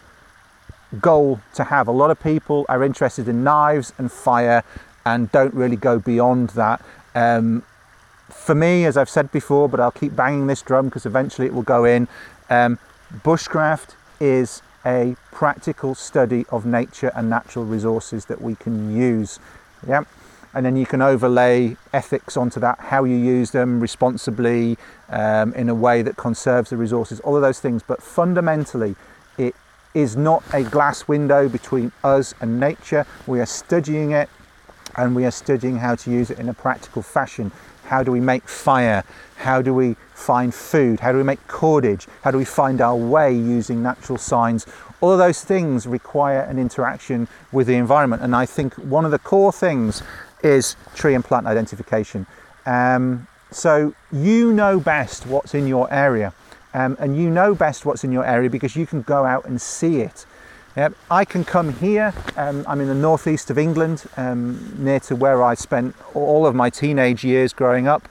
goal 1.00 1.40
to 1.54 1.64
have. 1.64 1.88
A 1.88 1.92
lot 1.92 2.10
of 2.10 2.20
people 2.20 2.64
are 2.68 2.82
interested 2.84 3.28
in 3.28 3.44
knives 3.44 3.92
and 3.98 4.10
fire 4.10 4.64
and 5.04 5.30
don't 5.32 5.54
really 5.54 5.76
go 5.76 5.98
beyond 5.98 6.50
that. 6.50 6.84
Um, 7.14 7.62
for 8.28 8.54
me, 8.54 8.84
as 8.84 8.96
I've 8.96 9.08
said 9.08 9.30
before, 9.30 9.68
but 9.68 9.80
I'll 9.80 9.90
keep 9.90 10.14
banging 10.16 10.46
this 10.46 10.62
drum 10.62 10.86
because 10.86 11.06
eventually 11.06 11.46
it 11.46 11.54
will 11.54 11.62
go 11.62 11.84
in. 11.84 12.08
Um, 12.50 12.78
bushcraft 13.24 13.94
is 14.20 14.62
a 14.84 15.16
practical 15.32 15.94
study 15.94 16.44
of 16.50 16.64
nature 16.64 17.12
and 17.14 17.28
natural 17.28 17.64
resources 17.64 18.26
that 18.26 18.40
we 18.40 18.54
can 18.54 18.96
use. 18.96 19.38
Yeah. 19.86 20.04
And 20.56 20.64
then 20.64 20.74
you 20.74 20.86
can 20.86 21.02
overlay 21.02 21.76
ethics 21.92 22.34
onto 22.34 22.58
that, 22.60 22.78
how 22.80 23.04
you 23.04 23.14
use 23.14 23.50
them 23.50 23.78
responsibly, 23.78 24.78
um, 25.10 25.52
in 25.52 25.68
a 25.68 25.74
way 25.74 26.00
that 26.00 26.16
conserves 26.16 26.70
the 26.70 26.78
resources, 26.78 27.20
all 27.20 27.36
of 27.36 27.42
those 27.42 27.60
things. 27.60 27.82
But 27.82 28.02
fundamentally, 28.02 28.96
it 29.36 29.54
is 29.92 30.16
not 30.16 30.42
a 30.54 30.62
glass 30.62 31.06
window 31.06 31.50
between 31.50 31.92
us 32.02 32.34
and 32.40 32.58
nature. 32.58 33.06
We 33.26 33.38
are 33.40 33.46
studying 33.46 34.12
it 34.12 34.30
and 34.96 35.14
we 35.14 35.26
are 35.26 35.30
studying 35.30 35.76
how 35.76 35.94
to 35.94 36.10
use 36.10 36.30
it 36.30 36.38
in 36.38 36.48
a 36.48 36.54
practical 36.54 37.02
fashion. 37.02 37.52
How 37.84 38.02
do 38.02 38.10
we 38.10 38.20
make 38.20 38.48
fire? 38.48 39.04
How 39.36 39.60
do 39.60 39.74
we 39.74 39.94
find 40.14 40.54
food? 40.54 41.00
How 41.00 41.12
do 41.12 41.18
we 41.18 41.24
make 41.24 41.46
cordage? 41.48 42.06
How 42.22 42.30
do 42.30 42.38
we 42.38 42.46
find 42.46 42.80
our 42.80 42.96
way 42.96 43.30
using 43.34 43.82
natural 43.82 44.16
signs? 44.16 44.66
All 45.02 45.12
of 45.12 45.18
those 45.18 45.44
things 45.44 45.86
require 45.86 46.40
an 46.40 46.58
interaction 46.58 47.28
with 47.52 47.66
the 47.66 47.74
environment. 47.74 48.22
And 48.22 48.34
I 48.34 48.46
think 48.46 48.74
one 48.74 49.04
of 49.04 49.10
the 49.10 49.18
core 49.18 49.52
things 49.52 50.02
is 50.46 50.76
tree 50.94 51.14
and 51.14 51.24
plant 51.24 51.46
identification. 51.46 52.26
Um, 52.64 53.26
so 53.50 53.94
you 54.12 54.52
know 54.52 54.80
best 54.80 55.26
what's 55.26 55.54
in 55.54 55.66
your 55.66 55.92
area. 55.92 56.32
Um, 56.74 56.96
and 57.00 57.16
you 57.16 57.30
know 57.30 57.54
best 57.54 57.86
what's 57.86 58.04
in 58.04 58.12
your 58.12 58.24
area 58.24 58.50
because 58.50 58.76
you 58.76 58.86
can 58.86 59.02
go 59.02 59.24
out 59.24 59.46
and 59.46 59.60
see 59.60 60.00
it. 60.00 60.26
Yep. 60.76 60.92
I 61.10 61.24
can 61.24 61.42
come 61.42 61.72
here, 61.72 62.12
um, 62.36 62.62
I'm 62.68 62.82
in 62.82 62.88
the 62.88 62.94
northeast 62.94 63.48
of 63.48 63.56
England, 63.56 64.04
um, 64.18 64.74
near 64.76 65.00
to 65.00 65.16
where 65.16 65.42
I 65.42 65.54
spent 65.54 65.94
all 66.12 66.46
of 66.46 66.54
my 66.54 66.68
teenage 66.68 67.24
years 67.24 67.54
growing 67.54 67.88
up, 67.88 68.06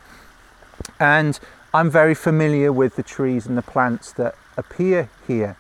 and 1.00 1.40
I'm 1.76 1.92
very 1.92 2.16
familiar 2.16 2.72
with 2.72 2.96
the 2.96 3.04
trees 3.04 3.46
and 3.46 3.56
the 3.56 3.62
plants 3.62 4.12
that 4.14 4.34
appear 4.58 5.10
here. 5.28 5.58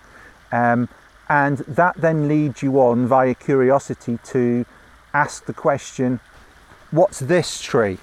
Um, 0.51 0.89
and 1.29 1.59
that 1.59 1.95
then 1.97 2.27
leads 2.27 2.63
you 2.63 2.79
on 2.79 3.05
via 3.05 3.35
curiosity 3.35 4.17
to 4.25 4.65
ask 5.13 5.45
the 5.45 5.53
question 5.53 6.19
what's 6.95 7.19
this 7.19 7.61
tree? 7.61 7.97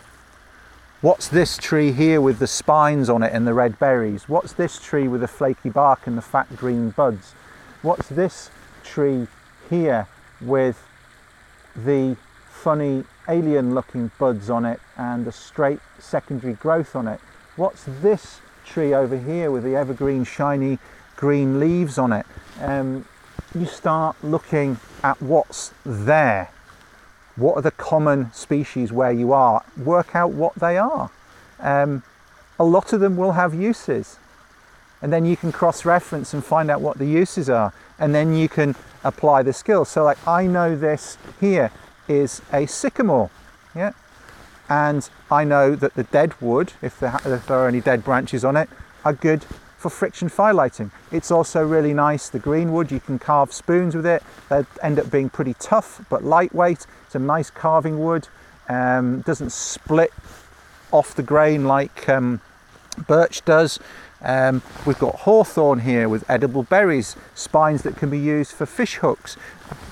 What's 1.01 1.29
this 1.29 1.57
tree 1.57 1.93
here 1.93 2.21
with 2.21 2.39
the 2.39 2.47
spines 2.47 3.09
on 3.09 3.23
it 3.23 3.33
and 3.33 3.47
the 3.47 3.55
red 3.55 3.79
berries? 3.79 4.29
What's 4.29 4.53
this 4.53 4.79
tree 4.79 5.09
with 5.09 5.23
the 5.23 5.29
flaky 5.29 5.71
bark 5.71 6.07
and 6.07 6.17
the 6.17 6.23
fat 6.23 6.55
green 6.57 6.91
buds? 6.91 7.33
What's 7.83 8.09
this 8.09 8.51
tree 8.85 9.27
here 9.69 10.07
with 10.41 10.81
the 11.75 12.17
funny 12.63 13.05
alien 13.29 13.75
looking 13.75 14.11
buds 14.19 14.51
on 14.51 14.65
it 14.65 14.81
and 14.97 15.25
the 15.25 15.33
straight 15.33 15.81
secondary 15.99 16.55
growth 16.55 16.95
on 16.95 17.09
it. 17.09 17.21
What's 17.57 17.85
this 18.01 18.41
tree 18.65 18.95
over 18.95 19.19
here 19.19 19.51
with 19.51 19.65
the 19.65 19.75
evergreen 19.75 20.25
shiny 20.25 20.79
green 21.17 21.59
leaves 21.59 21.99
on 21.99 22.13
it? 22.13 22.27
Um, 22.61 23.05
you 23.55 23.67
start 23.67 24.17
looking 24.23 24.79
at 25.03 25.21
what's 25.21 25.73
there. 25.85 26.51
What 27.37 27.57
are 27.57 27.63
the 27.63 27.71
common 27.71 28.33
species 28.33 28.93
where 28.93 29.13
you 29.13 29.33
are? 29.33 29.65
Work 29.77 30.15
out 30.15 30.33
what 30.33 30.55
they 30.57 30.77
are. 30.77 31.11
Um, 31.61 32.03
a 32.59 32.65
lot 32.65 32.93
of 32.93 33.01
them 33.01 33.17
will 33.17 33.33
have 33.33 33.55
uses 33.55 34.19
and 35.03 35.13
then 35.13 35.25
you 35.25 35.37
can 35.37 35.51
cross 35.51 35.85
reference 35.85 36.33
and 36.33 36.45
find 36.45 36.71
out 36.71 36.81
what 36.81 36.99
the 36.99 37.07
uses 37.07 37.51
are 37.51 37.73
and 37.99 38.15
then 38.15 38.33
you 38.33 38.49
can 38.49 38.75
apply 39.05 39.43
the 39.43 39.53
skills 39.53 39.89
so 39.89 40.05
like 40.05 40.19
i 40.27 40.47
know 40.47 40.77
this 40.77 41.19
here 41.41 41.71
is 42.09 42.41
a 42.53 42.67
sycamore 42.67 43.31
yeah 43.75 43.93
and 44.69 45.11
i 45.31 45.43
know 45.43 45.75
that 45.75 45.95
the 45.95 46.05
dead 46.05 46.41
wood 46.41 46.73
if 46.81 46.99
there, 47.01 47.17
if 47.25 47.47
there 47.47 47.59
are 47.59 47.69
any 47.69 47.81
dead 47.81 48.05
branches 48.05 48.45
on 48.45 48.57
it 48.57 48.69
are 49.05 49.13
good 49.13 49.45
for 49.83 49.91
friction 49.91 50.29
firelighting 50.29 50.91
it's 51.11 51.31
also 51.31 51.67
really 51.67 51.93
nice 51.93 52.29
the 52.29 52.39
green 52.39 52.73
wood 52.73 52.91
you 52.91 53.01
can 53.01 53.19
carve 53.19 53.53
spoons 53.53 53.95
with 53.95 54.07
it. 54.07 54.23
They 54.49 54.65
end 54.83 54.99
up 54.99 55.11
being 55.11 55.29
pretty 55.29 55.55
tough 55.55 56.05
but 56.09 56.25
lightweight. 56.25 56.87
It's 57.07 57.15
a 57.15 57.19
nice 57.19 57.51
carving 57.51 57.99
wood. 57.99 58.29
Um, 58.69 59.21
doesn't 59.21 59.53
split 59.53 60.13
off 60.91 61.15
the 61.15 61.23
grain 61.23 61.67
like 61.67 62.09
um, 62.09 62.41
birch 63.07 63.45
does. 63.45 63.79
Um, 64.23 64.63
we've 64.87 64.99
got 64.99 65.17
hawthorn 65.17 65.81
here 65.81 66.09
with 66.09 66.29
edible 66.31 66.63
berries, 66.63 67.17
spines 67.35 67.83
that 67.83 67.97
can 67.97 68.09
be 68.09 68.19
used 68.19 68.53
for 68.53 68.67
fish 68.67 68.95
hooks, 68.97 69.37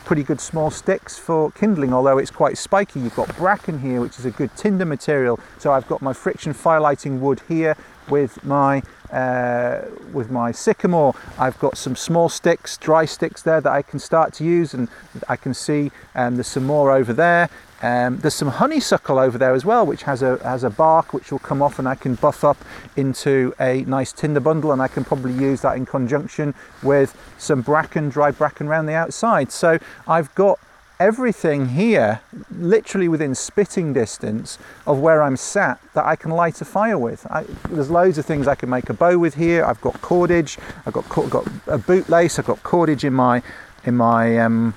pretty 0.05 0.23
good 0.23 0.41
small 0.41 0.71
sticks 0.71 1.19
for 1.19 1.51
kindling, 1.51 1.93
although 1.93 2.19
it's 2.19 2.31
quite 2.31 2.57
spiky. 2.57 3.01
You've 3.01 3.17
got 3.17 3.37
bracken 3.37 3.81
here, 3.81 4.01
which 4.01 4.21
is 4.21 4.25
a 4.25 4.31
good 4.31 4.55
tinder 4.57 4.85
material. 4.85 5.41
So 5.59 5.73
I've 5.73 5.89
got 5.89 6.01
my 6.01 6.13
friction 6.13 6.55
firelighting 6.55 7.19
wood 7.19 7.43
here 7.49 7.77
with 8.09 8.45
my 8.45 8.83
uh, 9.13 9.83
with 10.13 10.31
my 10.31 10.53
sycamore. 10.53 11.15
I've 11.39 11.59
got 11.59 11.77
some 11.77 11.97
small 11.97 12.29
sticks, 12.29 12.77
dry 12.77 13.05
sticks 13.05 13.43
there 13.43 13.61
that 13.61 13.73
I 13.73 13.83
can 13.83 13.99
start 13.99 14.33
to 14.35 14.45
use, 14.45 14.75
and 14.75 14.89
I 15.29 15.37
can 15.37 15.55
see 15.55 15.91
um, 16.15 16.37
there's 16.37 16.47
some 16.47 16.67
more 16.67 16.91
over 16.91 17.13
there. 17.13 17.49
Um, 17.83 18.19
there's 18.19 18.35
some 18.35 18.49
honeysuckle 18.49 19.19
over 19.19 19.39
there 19.39 19.55
as 19.55 19.65
well, 19.65 19.87
which 19.87 20.03
has 20.03 20.21
a 20.23 20.37
has 20.43 20.65
a 20.65 20.71
bark 20.71 21.15
which 21.15 21.33
will 21.33 21.39
come 21.39 21.63
off, 21.63 21.79
and 21.79 21.89
I 21.89 21.95
can 21.95 22.15
buff 22.15 22.45
up 22.45 22.59
into 22.95 23.55
a 23.59 23.83
nice 23.83 24.13
tinder 24.13 24.41
bundle, 24.41 24.71
and 24.73 24.83
I 24.83 24.89
can 24.89 25.03
probably 25.03 25.33
use 25.33 25.63
that 25.63 25.77
in 25.77 25.87
conjunction 25.87 26.55
with 26.83 27.17
some 27.39 27.63
bracken, 27.63 28.11
dry 28.11 28.33
bracken 28.33 28.69
around 28.69 28.87
the 28.87 28.95
outside. 28.95 29.51
So 29.51 29.79
I've 30.07 30.35
got 30.35 30.59
everything 31.01 31.71
here, 31.71 32.21
literally 32.51 33.09
within 33.09 33.35
spitting 33.35 33.93
distance 33.93 34.59
of 34.87 35.01
where 35.01 35.23
I'm 35.23 35.37
sat, 35.37 35.81
that 35.95 36.05
I 36.05 36.15
can 36.15 36.31
light 36.31 36.61
a 36.61 36.65
fire 36.65 36.99
with. 36.99 37.27
I, 37.31 37.45
there's 37.71 37.91
loads 37.91 38.19
of 38.19 38.27
things 38.27 38.47
I 38.47 38.55
can 38.55 38.69
make 38.69 38.91
a 38.91 38.95
bow 38.95 39.19
with 39.19 39.35
here. 39.35 39.65
I've 39.65 39.81
got 39.81 40.01
cordage, 40.03 40.59
I've 40.85 40.93
got 40.93 41.09
got 41.09 41.47
a 41.67 41.79
bootlace, 41.79 42.39
I've 42.39 42.47
got 42.47 42.63
cordage 42.63 43.03
in 43.03 43.15
my 43.15 43.43
in 43.85 43.97
my 43.97 44.39
um, 44.39 44.75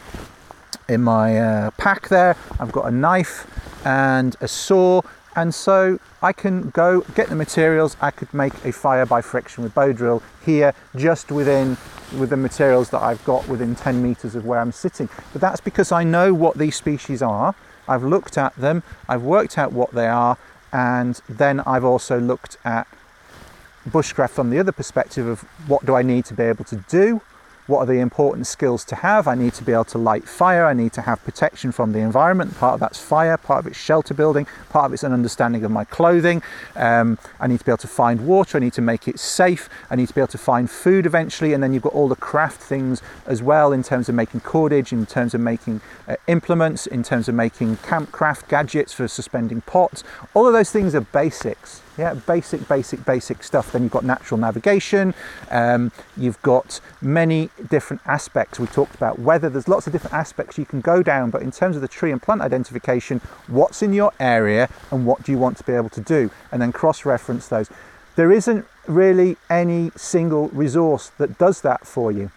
in 0.88 1.02
my 1.04 1.38
uh, 1.38 1.72
pack 1.72 2.08
there. 2.08 2.36
I've 2.60 2.72
got 2.72 2.88
a 2.88 2.92
knife 2.92 3.46
and 3.86 4.36
a 4.40 4.48
saw, 4.48 5.02
and 5.36 5.54
so 5.54 6.00
I 6.22 6.34
can 6.34 6.70
go 6.70 7.02
get 7.16 7.30
the 7.30 7.36
materials. 7.36 7.98
I 8.02 8.12
could 8.12 8.34
make 8.34 8.54
a 8.66 8.72
fire 8.72 9.06
by 9.06 9.22
friction 9.22 9.64
with 9.64 9.74
bow 9.74 9.94
drill 9.94 10.22
here, 10.46 10.74
just 10.96 11.32
within 11.32 11.78
with 12.18 12.30
the 12.30 12.38
materials 12.38 12.90
that 12.92 13.02
I've 13.02 13.24
got 13.26 13.48
within 13.48 13.76
10 13.76 14.04
meters 14.04 14.36
of 14.36 14.46
where 14.46 14.60
I'm 14.60 14.72
sitting. 14.72 15.10
But 15.32 15.42
that's 15.42 15.62
because 15.62 15.92
I 15.92 16.04
know 16.04 16.34
what 16.34 16.58
these 16.58 16.76
species 16.76 17.22
are. 17.22 17.56
I've 17.88 18.04
looked 18.04 18.38
at 18.38 18.56
them, 18.56 18.84
I've 19.10 19.24
worked 19.24 19.58
out 19.58 19.74
what 19.74 19.92
they 19.92 20.08
are, 20.08 20.38
and 20.72 21.20
then 21.28 21.60
I've 21.62 21.84
also 21.84 22.20
looked 22.20 22.58
at 22.64 22.88
bushcraft 23.90 24.30
from 24.30 24.50
the 24.50 24.60
other 24.60 24.72
perspective 24.72 25.28
of 25.28 25.42
what 25.68 25.86
do 25.86 25.94
I 25.96 26.02
need 26.02 26.26
to 26.26 26.34
be 26.34 26.44
able 26.44 26.64
to 26.66 26.78
do 26.88 27.22
what 27.68 27.80
are 27.80 27.86
the 27.86 28.00
important 28.00 28.48
skills 28.48 28.84
to 28.86 28.96
have? 28.96 29.28
I 29.28 29.36
need 29.36 29.54
to 29.54 29.64
be 29.64 29.72
able 29.72 29.86
to 29.86 29.98
light 29.98 30.28
fire, 30.28 30.66
I 30.66 30.74
need 30.74 30.94
to 30.94 31.02
have 31.02 31.24
protection 31.24 31.72
from 31.72 31.92
the 31.92 32.00
environment. 32.00 32.58
Part 32.58 32.76
of 32.76 32.80
that's 32.80 33.00
fire, 33.00 33.38
part 33.38 33.60
of 33.60 33.68
it's 33.68 33.78
shelter 33.78 34.14
building, 34.14 34.48
part 34.70 34.86
of 34.86 34.94
it's 34.94 35.04
an 35.04 35.14
understanding 35.14 35.64
of 35.64 35.72
my 35.72 35.86
clothing. 35.86 36.42
Um, 36.76 37.18
I 37.40 37.48
need 37.48 37.60
to 37.60 37.66
be 37.66 37.72
able 37.72 37.78
to 37.78 37.88
find 37.88 38.26
water, 38.26 38.58
I 38.58 38.62
need 38.62 38.74
to 38.74 38.82
make 38.82 39.08
it 39.08 39.20
safe, 39.20 39.70
I 39.90 39.96
need 39.96 40.08
to 40.08 40.14
be 40.14 40.22
able 40.22 40.28
to 40.30 40.38
find 40.38 40.70
food 40.70 41.06
eventually, 41.06 41.54
and 41.54 41.62
then 41.62 41.74
you've 41.74 41.84
got 41.84 41.94
all 41.94 42.08
the 42.08 42.16
craft 42.16 42.62
things 42.62 43.02
as 43.26 43.44
well 43.44 43.72
in 43.72 43.84
terms 43.84 44.10
of 44.10 44.16
making 44.16 44.42
cordage, 44.42 44.92
in 44.92 45.06
terms 45.06 45.34
of 45.34 45.42
making 45.42 45.82
uh, 46.08 46.16
implements, 46.28 46.88
in 46.88 47.04
terms 47.04 47.30
of 47.30 47.36
making 47.36 47.78
campcraft 47.78 48.48
gadgets 48.50 48.94
for 48.94 49.08
suspending 49.08 49.62
pots. 49.62 50.04
All 50.34 50.48
of 50.48 50.54
those 50.54 50.72
things 50.72 50.96
are 50.96 51.02
basics. 51.02 51.83
Yeah, 51.98 52.16
basic, 52.16 52.68
basic, 52.68 53.06
basic 53.06 53.44
stuff. 53.44 53.72
Then 53.72 53.84
you've 53.84 53.92
got 53.92 54.04
natural 54.04 54.40
navigation. 54.40 55.14
Um, 55.52 55.92
you've 56.18 56.42
got 56.42 56.80
many 57.02 57.52
different 57.70 58.02
aspects. 58.08 58.60
We 58.60 58.66
talked 58.66 58.96
about 58.96 59.20
weather. 59.20 59.48
There's 59.48 59.68
lots 59.68 59.86
of 59.86 59.94
different 59.94 60.16
aspects 60.16 60.58
you 60.58 60.66
can 60.66 60.82
go 60.82 61.04
down. 61.04 61.30
But 61.30 61.44
in 61.44 61.52
terms 61.52 61.76
of 61.76 61.84
the 61.84 61.88
tree 61.88 62.12
and 62.12 62.20
plant 62.20 62.42
identification, 62.42 63.22
what's 63.46 63.84
in 63.84 63.94
your 63.94 64.12
area 64.20 64.70
and 64.90 65.06
what 65.06 65.22
do 65.22 65.32
you 65.32 65.38
want 65.38 65.58
to 65.58 65.64
be 65.64 65.74
able 65.74 65.90
to 65.90 66.02
do? 66.02 66.32
And 66.52 66.60
then 66.62 66.72
cross-reference 66.72 67.48
those. 67.48 67.70
There 68.16 68.32
isn't 68.32 68.66
really 68.88 69.38
any 69.50 69.92
single 69.96 70.50
resource 70.50 71.12
that 71.20 71.38
does 71.38 71.62
that 71.62 71.86
for 71.86 72.12
you. 72.12 72.32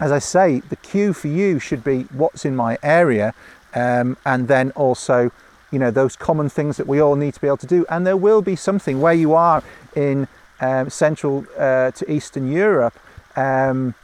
As 0.00 0.12
I 0.12 0.18
say, 0.18 0.60
the 0.60 0.76
cue 0.76 1.12
for 1.12 1.28
you 1.28 1.58
should 1.58 1.84
be 1.84 2.02
what's 2.04 2.44
in 2.44 2.54
my 2.56 2.78
area, 2.82 3.34
um, 3.74 4.16
and 4.26 4.48
then 4.48 4.70
also 4.72 5.32
you 5.70 5.78
know 5.78 5.90
those 5.90 6.16
common 6.16 6.48
things 6.48 6.76
that 6.76 6.86
we 6.86 7.00
all 7.00 7.16
need 7.16 7.34
to 7.34 7.40
be 7.40 7.46
able 7.46 7.56
to 7.56 7.66
do 7.66 7.84
and 7.88 8.06
there 8.06 8.16
will 8.16 8.42
be 8.42 8.56
something 8.56 9.00
where 9.00 9.14
you 9.14 9.34
are 9.34 9.62
in 9.94 10.28
um, 10.60 10.88
central 10.88 11.44
uh, 11.58 11.90
to 11.90 12.10
eastern 12.10 12.50
europe 12.50 12.98
um, 13.36 13.94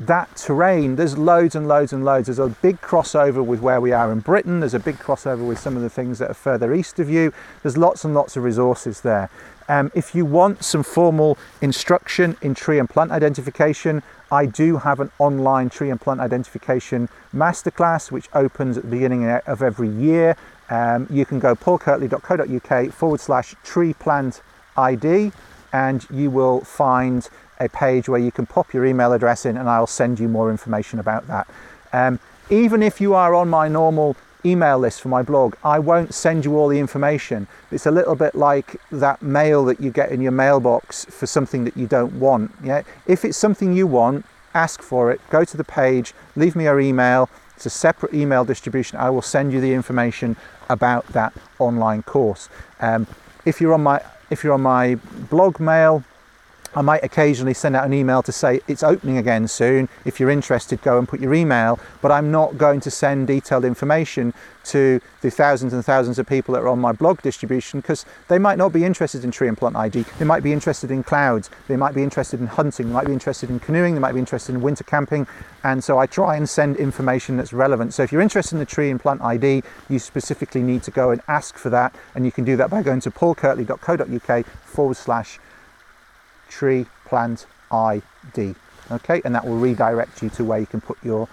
that 0.00 0.36
terrain, 0.36 0.94
there's 0.94 1.18
loads 1.18 1.56
and 1.56 1.66
loads 1.66 1.92
and 1.92 2.04
loads. 2.04 2.26
There's 2.26 2.38
a 2.38 2.48
big 2.48 2.80
crossover 2.80 3.44
with 3.44 3.60
where 3.60 3.80
we 3.80 3.90
are 3.92 4.12
in 4.12 4.20
Britain. 4.20 4.60
There's 4.60 4.74
a 4.74 4.78
big 4.78 4.96
crossover 4.96 5.46
with 5.46 5.58
some 5.58 5.76
of 5.76 5.82
the 5.82 5.90
things 5.90 6.20
that 6.20 6.30
are 6.30 6.34
further 6.34 6.72
east 6.72 7.00
of 7.00 7.10
you. 7.10 7.32
There's 7.62 7.76
lots 7.76 8.04
and 8.04 8.14
lots 8.14 8.36
of 8.36 8.44
resources 8.44 9.00
there. 9.00 9.28
Um, 9.68 9.90
if 9.94 10.14
you 10.14 10.24
want 10.24 10.62
some 10.62 10.82
formal 10.82 11.36
instruction 11.60 12.36
in 12.40 12.54
tree 12.54 12.78
and 12.78 12.88
plant 12.88 13.10
identification, 13.10 14.02
I 14.30 14.46
do 14.46 14.78
have 14.78 15.00
an 15.00 15.10
online 15.18 15.68
tree 15.68 15.90
and 15.90 16.00
plant 16.00 16.20
identification 16.20 17.08
masterclass 17.34 18.10
which 18.10 18.28
opens 18.32 18.76
at 18.76 18.84
the 18.84 18.90
beginning 18.90 19.28
of 19.28 19.62
every 19.62 19.88
year. 19.88 20.36
Um, 20.70 21.06
you 21.10 21.24
can 21.24 21.38
go 21.38 21.54
paulkirtley.co.uk 21.54 22.92
forward 22.92 23.20
slash 23.20 23.54
tree 23.64 23.94
plant 23.94 24.42
ID 24.76 25.32
and 25.72 26.06
you 26.10 26.30
will 26.30 26.60
find 26.60 27.28
a 27.60 27.68
page 27.68 28.08
where 28.08 28.20
you 28.20 28.30
can 28.30 28.46
pop 28.46 28.72
your 28.72 28.86
email 28.86 29.12
address 29.12 29.44
in 29.44 29.56
and 29.56 29.68
I'll 29.68 29.86
send 29.86 30.20
you 30.20 30.28
more 30.28 30.50
information 30.50 30.98
about 30.98 31.26
that. 31.26 31.48
Um, 31.92 32.20
even 32.50 32.82
if 32.82 33.00
you 33.00 33.14
are 33.14 33.34
on 33.34 33.48
my 33.48 33.68
normal 33.68 34.16
email 34.44 34.78
list 34.78 35.00
for 35.00 35.08
my 35.08 35.22
blog, 35.22 35.56
I 35.64 35.78
won't 35.78 36.14
send 36.14 36.44
you 36.44 36.56
all 36.56 36.68
the 36.68 36.78
information. 36.78 37.46
It's 37.70 37.86
a 37.86 37.90
little 37.90 38.14
bit 38.14 38.34
like 38.34 38.80
that 38.90 39.20
mail 39.20 39.64
that 39.66 39.80
you 39.80 39.90
get 39.90 40.10
in 40.10 40.20
your 40.20 40.32
mailbox 40.32 41.04
for 41.06 41.26
something 41.26 41.64
that 41.64 41.76
you 41.76 41.86
don't 41.86 42.18
want. 42.18 42.52
Yeah? 42.62 42.82
If 43.06 43.24
it's 43.24 43.36
something 43.36 43.74
you 43.74 43.86
want, 43.86 44.24
ask 44.54 44.80
for 44.80 45.10
it, 45.10 45.20
go 45.30 45.44
to 45.44 45.56
the 45.56 45.64
page, 45.64 46.14
leave 46.36 46.56
me 46.56 46.64
your 46.64 46.80
email. 46.80 47.28
It's 47.58 47.66
a 47.66 47.70
separate 47.70 48.14
email 48.14 48.44
distribution. 48.44 49.00
I 49.00 49.10
will 49.10 49.20
send 49.20 49.52
you 49.52 49.60
the 49.60 49.74
information 49.74 50.36
about 50.68 51.08
that 51.08 51.32
online 51.58 52.04
course. 52.04 52.48
Um, 52.78 53.08
if 53.44 53.60
you're 53.60 53.74
on 53.74 53.82
my 53.82 54.00
if 54.30 54.44
you're 54.44 54.52
on 54.52 54.62
my 54.62 54.94
blog 55.28 55.58
mail, 55.58 56.04
I 56.74 56.82
might 56.82 57.02
occasionally 57.02 57.54
send 57.54 57.76
out 57.76 57.84
an 57.84 57.92
email 57.92 58.22
to 58.22 58.32
say 58.32 58.60
it's 58.68 58.82
opening 58.82 59.18
again 59.18 59.48
soon. 59.48 59.88
If 60.04 60.20
you're 60.20 60.30
interested, 60.30 60.82
go 60.82 60.98
and 60.98 61.08
put 61.08 61.20
your 61.20 61.34
email. 61.34 61.80
But 62.02 62.12
I'm 62.12 62.30
not 62.30 62.58
going 62.58 62.80
to 62.80 62.90
send 62.90 63.26
detailed 63.26 63.64
information 63.64 64.34
to 64.64 65.00
the 65.22 65.30
thousands 65.30 65.72
and 65.72 65.82
thousands 65.84 66.18
of 66.18 66.26
people 66.26 66.54
that 66.54 66.60
are 66.60 66.68
on 66.68 66.78
my 66.78 66.92
blog 66.92 67.22
distribution 67.22 67.80
because 67.80 68.04
they 68.28 68.38
might 68.38 68.58
not 68.58 68.72
be 68.72 68.84
interested 68.84 69.24
in 69.24 69.30
tree 69.30 69.48
and 69.48 69.56
plant 69.56 69.76
ID. 69.76 70.04
They 70.18 70.24
might 70.26 70.42
be 70.42 70.52
interested 70.52 70.90
in 70.90 71.02
clouds. 71.02 71.48
They 71.68 71.76
might 71.76 71.94
be 71.94 72.02
interested 72.02 72.38
in 72.38 72.46
hunting. 72.46 72.88
They 72.88 72.92
might 72.92 73.06
be 73.06 73.12
interested 73.14 73.48
in 73.48 73.60
canoeing. 73.60 73.94
They 73.94 74.00
might 74.00 74.12
be 74.12 74.20
interested 74.20 74.54
in 74.54 74.60
winter 74.60 74.84
camping. 74.84 75.26
And 75.64 75.82
so 75.82 75.98
I 75.98 76.06
try 76.06 76.36
and 76.36 76.48
send 76.48 76.76
information 76.76 77.38
that's 77.38 77.52
relevant. 77.52 77.94
So 77.94 78.02
if 78.02 78.12
you're 78.12 78.20
interested 78.20 78.56
in 78.56 78.60
the 78.60 78.66
tree 78.66 78.90
and 78.90 79.00
plant 79.00 79.22
ID, 79.22 79.62
you 79.88 79.98
specifically 79.98 80.62
need 80.62 80.82
to 80.82 80.90
go 80.90 81.10
and 81.10 81.22
ask 81.28 81.56
for 81.56 81.70
that. 81.70 81.94
And 82.14 82.26
you 82.26 82.32
can 82.32 82.44
do 82.44 82.56
that 82.56 82.68
by 82.68 82.82
going 82.82 83.00
to 83.00 83.10
paulkirtley.co.uk 83.10 84.46
forward 84.46 84.96
slash 84.96 85.38
tree 86.48 86.86
plant 87.04 87.46
ID. 87.70 88.54
Okay, 88.90 89.20
and 89.24 89.34
that 89.34 89.44
will 89.46 89.56
redirect 89.58 90.22
you 90.22 90.30
to 90.30 90.44
where 90.44 90.58
you 90.58 90.66
can 90.66 90.80
put 90.80 90.96
your 91.02 91.28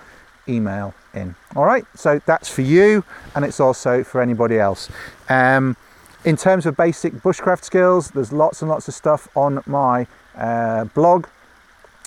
email 0.48 0.94
in. 1.14 1.36
All 1.56 1.66
right, 1.66 1.86
so 1.96 2.20
that's 2.26 2.50
for 2.50 2.62
you, 2.62 3.04
and 3.34 3.46
it's 3.46 3.60
also 3.60 4.04
for 4.04 4.22
anybody 4.22 4.60
else. 4.60 4.90
Um, 5.30 5.78
in 6.26 6.36
terms 6.36 6.66
of 6.66 6.76
basic 6.76 7.14
bushcraft 7.14 7.64
skills, 7.64 8.10
there's 8.12 8.34
lots 8.34 8.62
and 8.62 8.70
lots 8.70 8.88
of 8.88 8.94
stuff 8.94 9.28
on 9.36 9.62
my 9.66 10.08
uh, 10.36 10.86
blog 10.86 11.28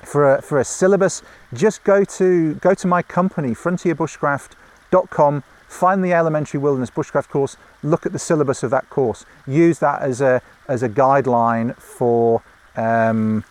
for 0.04 0.34
a, 0.34 0.42
for 0.42 0.58
a 0.58 0.64
syllabus. 0.64 1.22
Just 1.54 1.84
go 1.84 2.04
to 2.04 2.54
go 2.56 2.74
to 2.74 2.86
my 2.86 3.02
company, 3.02 3.50
frontierbushcraft.com. 3.50 5.44
Find 5.68 6.02
the 6.02 6.14
elementary 6.14 6.58
wilderness 6.58 6.90
bushcraft 6.90 7.28
course. 7.28 7.56
Look 7.82 8.06
at 8.06 8.12
the 8.12 8.18
syllabus 8.18 8.62
of 8.62 8.70
that 8.70 8.88
course. 8.90 9.24
Use 9.46 9.78
that 9.80 10.02
as 10.02 10.20
a 10.20 10.42
as 10.66 10.82
a 10.82 10.88
guideline 10.88 11.76
for 11.76 12.42
um, 12.78 13.44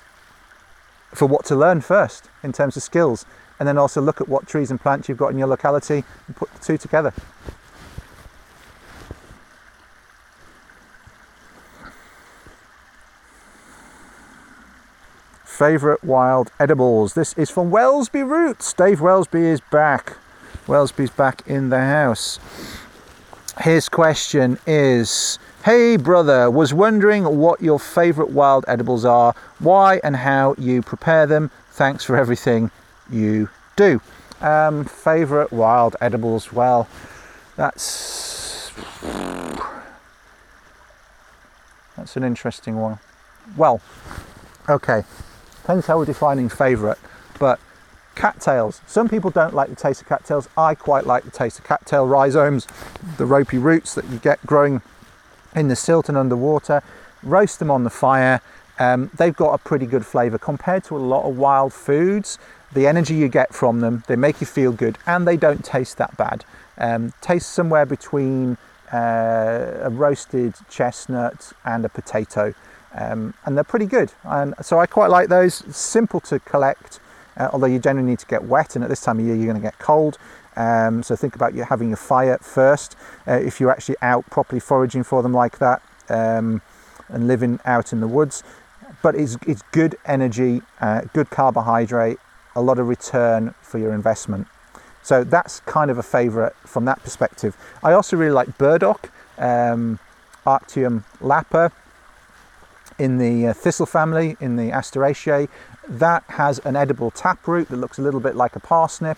for 1.13 1.27
what 1.27 1.45
to 1.45 1.55
learn 1.55 1.81
first 1.81 2.29
in 2.43 2.53
terms 2.53 2.77
of 2.77 2.83
skills, 2.83 3.25
and 3.59 3.67
then 3.67 3.77
also 3.77 4.01
look 4.01 4.21
at 4.21 4.29
what 4.29 4.47
trees 4.47 4.71
and 4.71 4.79
plants 4.79 5.09
you've 5.09 5.17
got 5.17 5.31
in 5.31 5.37
your 5.37 5.47
locality 5.47 6.03
and 6.27 6.35
put 6.35 6.51
the 6.53 6.59
two 6.59 6.77
together. 6.77 7.13
Favourite 15.43 16.03
wild 16.03 16.51
edibles. 16.59 17.15
This 17.15 17.33
is 17.33 17.49
from 17.49 17.71
Wellesby 17.71 18.27
Roots. 18.27 18.71
Dave 18.73 18.99
Wellesby 18.99 19.41
is 19.41 19.59
back. 19.71 20.15
Wellesby's 20.67 21.09
back 21.09 21.41
in 21.47 21.69
the 21.69 21.79
house. 21.79 22.39
His 23.61 23.89
question 23.89 24.59
is 24.67 25.39
Hey 25.65 25.97
brother, 25.97 26.49
was 26.49 26.73
wondering 26.73 27.23
what 27.37 27.59
your 27.59 27.79
favourite 27.79 28.31
wild 28.31 28.63
edibles 28.67 29.03
are, 29.03 29.33
why 29.59 29.99
and 30.03 30.15
how 30.15 30.53
you 30.57 30.81
prepare 30.81 31.25
them. 31.25 31.49
Thanks 31.71 32.03
for 32.03 32.15
everything 32.15 32.69
you 33.09 33.49
do. 33.75 33.99
Um, 34.41 34.85
favourite 34.85 35.51
wild 35.51 35.95
edibles? 35.99 36.53
Well, 36.53 36.87
that's 37.55 38.71
that's 41.95 42.15
an 42.15 42.23
interesting 42.23 42.77
one. 42.77 42.99
Well, 43.55 43.81
okay, 44.69 45.03
depends 45.61 45.87
how 45.87 45.97
we're 45.97 46.05
defining 46.05 46.47
favourite, 46.47 46.99
but 47.39 47.59
cattails. 48.17 48.81
Some 48.87 49.07
people 49.07 49.29
don't 49.29 49.53
like 49.53 49.69
the 49.69 49.75
taste 49.75 50.01
of 50.01 50.07
cattails. 50.07 50.49
I 50.57 50.75
quite 50.75 51.05
like 51.05 51.23
the 51.23 51.31
taste 51.31 51.59
of 51.59 51.65
cattail 51.65 52.05
rhizomes, 52.05 52.67
the 53.17 53.25
ropey 53.25 53.57
roots 53.57 53.95
that 53.95 54.05
you 54.09 54.17
get 54.17 54.45
growing 54.45 54.81
in 55.55 55.67
the 55.69 55.75
silt 55.75 56.09
and 56.09 56.17
underwater, 56.17 56.83
roast 57.23 57.59
them 57.59 57.71
on 57.71 57.83
the 57.83 57.89
fire. 57.89 58.41
Um, 58.79 59.09
they've 59.15 59.35
got 59.35 59.53
a 59.53 59.57
pretty 59.57 59.85
good 59.85 60.05
flavour 60.05 60.37
compared 60.37 60.83
to 60.85 60.97
a 60.97 60.99
lot 60.99 61.27
of 61.27 61.37
wild 61.37 61.73
foods. 61.73 62.37
The 62.73 62.85
energy 62.85 63.15
you 63.15 63.27
get 63.27 63.53
from 63.53 63.79
them, 63.79 64.03
they 64.07 64.15
make 64.15 64.41
you 64.41 64.47
feel 64.47 64.71
good, 64.71 64.97
and 65.05 65.27
they 65.27 65.37
don't 65.37 65.63
taste 65.63 65.97
that 65.97 66.17
bad. 66.17 66.43
Um, 66.77 67.13
taste 67.21 67.49
somewhere 67.49 67.85
between 67.85 68.57
uh, 68.93 69.79
a 69.81 69.89
roasted 69.89 70.53
chestnut 70.69 71.53
and 71.65 71.85
a 71.85 71.89
potato, 71.89 72.53
um, 72.93 73.33
and 73.45 73.55
they're 73.55 73.63
pretty 73.63 73.85
good. 73.85 74.11
And 74.23 74.53
so 74.61 74.79
I 74.79 74.85
quite 74.85 75.09
like 75.09 75.29
those. 75.29 75.55
Simple 75.75 76.19
to 76.21 76.39
collect, 76.39 76.99
uh, 77.37 77.49
although 77.53 77.67
you 77.67 77.79
generally 77.79 78.09
need 78.09 78.19
to 78.19 78.25
get 78.25 78.43
wet, 78.43 78.75
and 78.75 78.83
at 78.83 78.89
this 78.89 79.01
time 79.01 79.19
of 79.19 79.25
year 79.25 79.35
you're 79.35 79.45
going 79.45 79.57
to 79.57 79.61
get 79.61 79.77
cold. 79.79 80.17
Um, 80.55 81.03
so 81.03 81.15
think 81.15 81.35
about 81.35 81.53
you 81.53 81.63
having 81.63 81.93
a 81.93 81.95
fire 81.95 82.39
first 82.41 82.95
uh, 83.27 83.33
if 83.33 83.59
you're 83.59 83.69
actually 83.69 83.97
out 84.01 84.27
properly 84.31 84.59
foraging 84.59 85.03
for 85.03 85.21
them 85.21 85.31
like 85.31 85.59
that 85.59 85.83
um, 86.09 86.63
and 87.09 87.27
living 87.27 87.59
out 87.63 87.93
in 87.93 87.99
the 87.99 88.07
woods. 88.07 88.43
But 89.03 89.15
it's, 89.15 89.37
it's 89.45 89.61
good 89.71 89.95
energy, 90.05 90.63
uh, 90.81 91.01
good 91.13 91.29
carbohydrate, 91.29 92.17
a 92.55 92.61
lot 92.61 92.79
of 92.79 92.87
return 92.87 93.53
for 93.61 93.77
your 93.77 93.93
investment. 93.93 94.47
So 95.03 95.23
that's 95.23 95.59
kind 95.61 95.91
of 95.91 95.97
a 95.99 96.03
favourite 96.03 96.53
from 96.65 96.85
that 96.85 97.03
perspective. 97.03 97.55
I 97.83 97.93
also 97.93 98.17
really 98.17 98.31
like 98.31 98.57
burdock, 98.57 99.11
um, 99.37 99.99
Arctium 100.45 101.03
lappa 101.21 101.71
in 102.97 103.17
the 103.17 103.47
uh, 103.47 103.53
thistle 103.53 103.85
family, 103.85 104.37
in 104.39 104.55
the 104.55 104.71
Asteraceae. 104.71 105.47
That 105.89 106.23
has 106.29 106.59
an 106.59 106.75
edible 106.75 107.11
taproot 107.11 107.69
that 107.69 107.77
looks 107.77 107.97
a 107.97 108.01
little 108.01 108.19
bit 108.19 108.35
like 108.35 108.55
a 108.55 108.59
parsnip. 108.59 109.17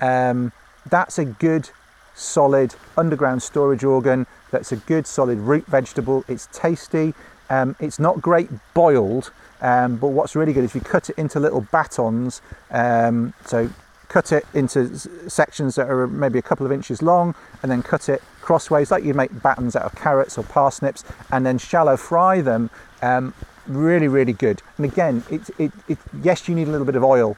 Um, 0.00 0.52
that's 0.88 1.18
a 1.18 1.24
good 1.24 1.70
solid 2.14 2.74
underground 2.96 3.42
storage 3.42 3.84
organ 3.84 4.26
that's 4.50 4.72
a 4.72 4.76
good 4.76 5.06
solid 5.06 5.38
root 5.38 5.64
vegetable 5.66 6.24
it's 6.28 6.48
tasty 6.52 7.14
um, 7.48 7.74
it's 7.80 7.98
not 7.98 8.20
great 8.20 8.48
boiled 8.74 9.32
um, 9.62 9.96
but 9.96 10.08
what's 10.08 10.36
really 10.36 10.52
good 10.52 10.64
is 10.64 10.74
you 10.74 10.80
cut 10.80 11.08
it 11.08 11.18
into 11.18 11.40
little 11.40 11.62
batons 11.72 12.42
um, 12.70 13.32
so 13.44 13.70
cut 14.08 14.32
it 14.32 14.44
into 14.54 14.98
sections 15.30 15.76
that 15.76 15.88
are 15.88 16.06
maybe 16.08 16.38
a 16.38 16.42
couple 16.42 16.66
of 16.66 16.72
inches 16.72 17.00
long 17.00 17.34
and 17.62 17.70
then 17.70 17.82
cut 17.82 18.08
it 18.08 18.22
crossways 18.40 18.90
like 18.90 19.04
you 19.04 19.14
make 19.14 19.30
batons 19.42 19.76
out 19.76 19.84
of 19.84 19.94
carrots 19.94 20.36
or 20.36 20.42
parsnips 20.44 21.04
and 21.30 21.46
then 21.46 21.56
shallow 21.58 21.96
fry 21.96 22.40
them 22.40 22.68
um, 23.02 23.32
really 23.70 24.08
really 24.08 24.32
good. 24.32 24.62
And 24.76 24.86
again 24.86 25.22
it, 25.30 25.50
it, 25.58 25.72
it, 25.88 25.98
yes 26.22 26.48
you 26.48 26.54
need 26.54 26.68
a 26.68 26.70
little 26.70 26.86
bit 26.86 26.96
of 26.96 27.04
oil 27.04 27.36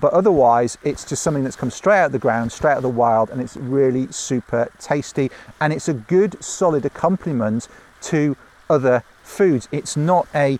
but 0.00 0.12
otherwise 0.12 0.76
it's 0.82 1.04
just 1.04 1.22
something 1.22 1.44
that's 1.44 1.56
come 1.56 1.70
straight 1.70 2.00
out 2.00 2.06
of 2.06 2.12
the 2.12 2.18
ground 2.18 2.50
straight 2.50 2.72
out 2.72 2.78
of 2.78 2.82
the 2.82 2.88
wild 2.88 3.30
and 3.30 3.40
it's 3.40 3.56
really 3.56 4.10
super 4.10 4.70
tasty. 4.78 5.30
And 5.60 5.72
it's 5.72 5.88
a 5.88 5.94
good 5.94 6.42
solid 6.42 6.84
accompaniment 6.84 7.68
to 8.02 8.36
other 8.68 9.04
foods. 9.22 9.68
It's 9.70 9.96
not 9.96 10.26
a 10.34 10.58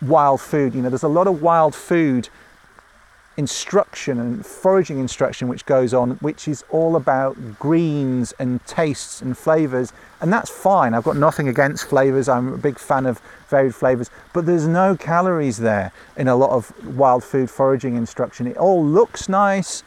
wild 0.00 0.40
food 0.40 0.74
you 0.74 0.82
know 0.82 0.88
there's 0.88 1.02
a 1.02 1.08
lot 1.08 1.26
of 1.26 1.42
wild 1.42 1.74
food 1.74 2.28
instruction 3.36 4.18
and 4.18 4.44
foraging 4.44 4.98
instruction 4.98 5.48
which 5.48 5.66
goes 5.66 5.92
on, 5.92 6.12
which 6.16 6.48
is 6.48 6.64
all 6.70 6.96
about 6.96 7.36
greens 7.58 8.32
and 8.38 8.64
tastes 8.66 9.20
and 9.20 9.36
flavors. 9.36 9.92
And 10.20 10.32
that's 10.32 10.50
fine. 10.50 10.94
I've 10.94 11.04
got 11.04 11.16
nothing 11.16 11.48
against 11.48 11.86
flavors. 11.86 12.28
I'm 12.28 12.52
a 12.52 12.56
big 12.58 12.78
fan 12.78 13.04
of 13.06 13.20
varied 13.48 13.74
flavors, 13.74 14.10
but 14.32 14.46
there's 14.46 14.66
no 14.66 14.96
calories 14.96 15.58
there 15.58 15.92
in 16.16 16.28
a 16.28 16.36
lot 16.36 16.50
of 16.50 16.72
wild 16.96 17.22
food 17.22 17.50
foraging 17.50 17.96
instruction. 17.96 18.46
It 18.46 18.56
all 18.56 18.84
looks 18.84 19.28
nice, 19.28 19.82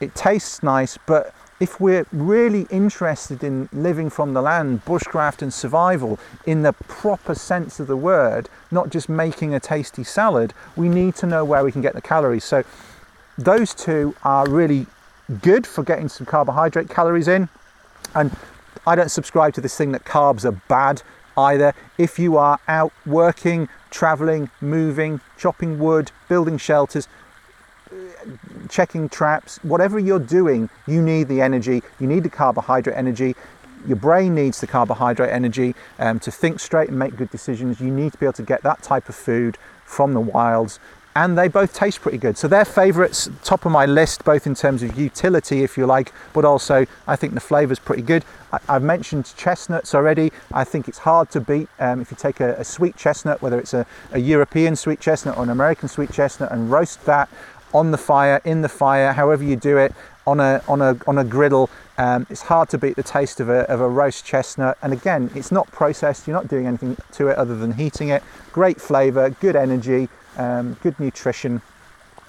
it 0.00 0.14
tastes 0.14 0.62
nice, 0.62 0.98
but 1.06 1.34
if 1.62 1.78
we're 1.78 2.04
really 2.10 2.66
interested 2.70 3.44
in 3.44 3.68
living 3.72 4.10
from 4.10 4.34
the 4.34 4.42
land, 4.42 4.84
bushcraft 4.84 5.42
and 5.42 5.54
survival 5.54 6.18
in 6.44 6.62
the 6.62 6.72
proper 6.72 7.36
sense 7.36 7.78
of 7.78 7.86
the 7.86 7.96
word, 7.96 8.48
not 8.72 8.90
just 8.90 9.08
making 9.08 9.54
a 9.54 9.60
tasty 9.60 10.02
salad, 10.02 10.52
we 10.74 10.88
need 10.88 11.14
to 11.14 11.24
know 11.24 11.44
where 11.44 11.62
we 11.62 11.70
can 11.70 11.80
get 11.80 11.94
the 11.94 12.02
calories. 12.02 12.42
So 12.42 12.64
those 13.38 13.74
two 13.74 14.12
are 14.24 14.48
really 14.48 14.88
good 15.40 15.64
for 15.64 15.84
getting 15.84 16.08
some 16.08 16.26
carbohydrate 16.26 16.90
calories 16.90 17.28
in. 17.28 17.48
And 18.12 18.34
I 18.84 18.96
don't 18.96 19.12
subscribe 19.12 19.54
to 19.54 19.60
this 19.60 19.76
thing 19.76 19.92
that 19.92 20.04
carbs 20.04 20.44
are 20.44 20.60
bad 20.66 21.02
either. 21.38 21.74
If 21.96 22.18
you 22.18 22.38
are 22.38 22.58
out 22.66 22.92
working, 23.06 23.68
traveling, 23.88 24.50
moving, 24.60 25.20
chopping 25.38 25.78
wood, 25.78 26.10
building 26.28 26.58
shelters, 26.58 27.06
checking 28.68 29.08
traps, 29.08 29.58
whatever 29.62 29.98
you're 29.98 30.18
doing, 30.18 30.68
you 30.86 31.02
need 31.02 31.28
the 31.28 31.40
energy, 31.40 31.82
you 32.00 32.06
need 32.06 32.22
the 32.22 32.30
carbohydrate 32.30 32.96
energy. 32.96 33.34
Your 33.86 33.96
brain 33.96 34.34
needs 34.34 34.60
the 34.60 34.66
carbohydrate 34.68 35.30
energy 35.30 35.74
um, 35.98 36.20
to 36.20 36.30
think 36.30 36.60
straight 36.60 36.88
and 36.88 36.98
make 36.98 37.16
good 37.16 37.30
decisions. 37.30 37.80
You 37.80 37.90
need 37.90 38.12
to 38.12 38.18
be 38.18 38.26
able 38.26 38.34
to 38.34 38.42
get 38.44 38.62
that 38.62 38.82
type 38.82 39.08
of 39.08 39.16
food 39.16 39.58
from 39.84 40.14
the 40.14 40.20
wilds 40.20 40.78
and 41.14 41.36
they 41.36 41.48
both 41.48 41.74
taste 41.74 42.00
pretty 42.00 42.18
good. 42.18 42.38
So 42.38 42.48
they're 42.48 42.64
favourites, 42.64 43.28
top 43.44 43.66
of 43.66 43.72
my 43.72 43.86
list, 43.86 44.24
both 44.24 44.46
in 44.46 44.54
terms 44.54 44.82
of 44.82 44.98
utility, 44.98 45.62
if 45.62 45.76
you 45.76 45.86
like, 45.86 46.12
but 46.32 46.44
also 46.44 46.86
I 47.06 47.16
think 47.16 47.34
the 47.34 47.40
flavour's 47.40 47.78
pretty 47.78 48.02
good. 48.02 48.24
I, 48.52 48.74
have 48.74 48.82
mentioned 48.82 49.32
chestnuts 49.36 49.94
already. 49.94 50.32
I 50.52 50.64
think 50.64 50.88
it's 50.88 50.98
hard 50.98 51.30
to 51.30 51.40
beat 51.40 51.68
um, 51.78 52.00
if 52.00 52.10
you 52.10 52.16
take 52.16 52.40
a, 52.40 52.54
a, 52.54 52.64
sweet 52.64 52.96
chestnut, 52.96 53.42
whether 53.42 53.58
it's 53.58 53.74
a, 53.74 53.86
a 54.12 54.18
European 54.18 54.76
sweet 54.76 55.00
chestnut 55.00 55.36
or 55.36 55.42
an 55.42 55.50
American 55.50 55.88
sweet 55.88 56.12
chestnut, 56.12 56.50
and 56.52 56.70
roast 56.70 57.04
that 57.04 57.28
on 57.74 57.90
the 57.90 57.98
fire, 57.98 58.40
in 58.44 58.62
the 58.62 58.68
fire, 58.68 59.12
however 59.12 59.44
you 59.44 59.56
do 59.56 59.78
it, 59.78 59.94
on 60.26 60.40
a 60.40 60.62
on 60.68 60.80
a 60.80 60.96
on 61.06 61.18
a 61.18 61.24
griddle. 61.24 61.70
Um, 61.98 62.26
it's 62.30 62.42
hard 62.42 62.68
to 62.70 62.78
beat 62.78 62.96
the 62.96 63.02
taste 63.02 63.38
of 63.38 63.48
a, 63.48 63.70
of 63.70 63.80
a 63.80 63.88
roast 63.88 64.24
chestnut. 64.24 64.78
And 64.82 64.92
again, 64.92 65.30
it's 65.34 65.52
not 65.52 65.70
processed. 65.70 66.26
You're 66.26 66.36
not 66.36 66.48
doing 66.48 66.66
anything 66.66 66.96
to 67.12 67.28
it 67.28 67.36
other 67.36 67.56
than 67.56 67.72
heating 67.72 68.08
it. 68.08 68.22
Great 68.52 68.80
flavour, 68.80 69.30
good 69.30 69.56
energy 69.56 70.08
um, 70.36 70.76
good 70.82 70.98
nutrition. 70.98 71.62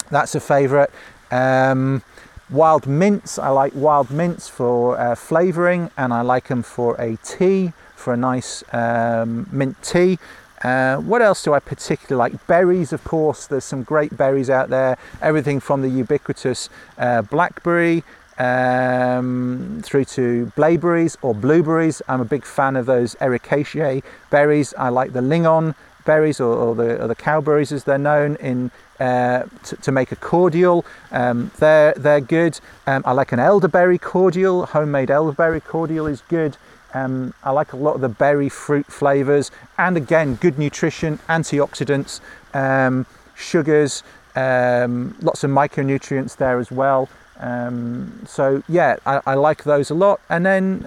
That's 0.10 0.36
a 0.36 0.40
favourite. 0.40 0.90
Um, 1.32 2.04
wild 2.50 2.88
mints, 2.88 3.40
I 3.40 3.50
like 3.50 3.74
wild 3.76 4.12
mints 4.12 4.48
for 4.48 5.00
uh, 5.00 5.16
flavouring 5.16 5.90
and 5.98 6.14
I 6.14 6.22
like 6.22 6.48
them 6.48 6.64
for 6.64 7.00
a 7.00 7.18
tea, 7.18 7.74
for 7.96 8.14
a 8.14 8.18
nice 8.18 8.64
um, 8.74 9.48
mint 9.52 9.82
tea. 9.82 10.20
Uh, 10.64 10.98
what 10.98 11.22
else 11.22 11.44
do 11.44 11.54
I 11.54 11.60
particularly 11.60 12.18
like? 12.32 12.48
Berries, 12.48 12.94
of 12.94 13.04
course, 13.04 13.48
there's 13.48 13.66
some 13.66 13.84
great 13.84 14.16
berries 14.16 14.50
out 14.50 14.70
there. 14.70 14.98
Everything 15.22 15.60
from 15.60 15.82
the 15.82 15.90
ubiquitous 15.90 16.70
uh, 16.98 17.22
blackberry 17.22 18.04
um, 18.38 19.82
through 19.84 20.06
to 20.06 20.52
blaeberries 20.56 21.18
or 21.22 21.36
blueberries. 21.36 22.02
I'm 22.08 22.22
a 22.22 22.26
big 22.26 22.46
fan 22.46 22.76
of 22.76 22.86
those 22.86 23.16
ericaceae 23.16 24.04
berries. 24.30 24.74
I 24.78 24.90
like 24.90 25.14
the 25.14 25.22
lingon 25.22 25.76
berries 26.06 26.40
or, 26.40 26.54
or, 26.54 26.76
the, 26.76 27.02
or 27.04 27.08
the 27.08 27.16
cowberries 27.16 27.72
as 27.72 27.84
they're 27.84 27.98
known 27.98 28.36
in 28.38 28.72
uh, 29.00 29.44
to, 29.64 29.76
to, 29.78 29.92
make 29.92 30.12
a 30.12 30.16
cordial. 30.16 30.86
Um, 31.12 31.52
they're, 31.60 31.94
they're 31.94 32.22
good. 32.22 32.60
Um, 32.88 33.04
I 33.06 33.12
like 33.12 33.32
an 33.32 33.40
elderberry 33.40 33.98
cordial. 33.98 34.66
Homemade 34.68 35.10
elderberry 35.10 35.62
cordial 35.62 36.08
is 36.08 36.22
good. 36.30 36.58
Um, 36.94 37.34
I 37.44 37.52
like 37.52 37.74
a 37.74 37.78
lot 37.78 37.96
of 37.96 38.02
the 38.02 38.10
berry 38.10 38.50
fruit 38.50 38.86
flavors 38.86 39.52
and 39.78 39.98
again, 39.98 40.36
good 40.36 40.60
nutrition, 40.60 41.18
antioxidants, 41.30 42.22
um, 42.54 43.06
sugars, 43.36 44.04
um, 44.36 45.16
lots 45.22 45.44
of 45.44 45.52
micronutrients 45.52 46.38
there 46.38 46.60
as 46.60 46.72
well. 46.72 47.10
Um, 47.40 48.22
so, 48.28 48.64
yeah, 48.70 48.98
I, 49.06 49.22
I, 49.26 49.34
like 49.34 49.64
those 49.64 49.90
a 49.90 49.96
lot. 49.96 50.22
And 50.30 50.46
then 50.46 50.86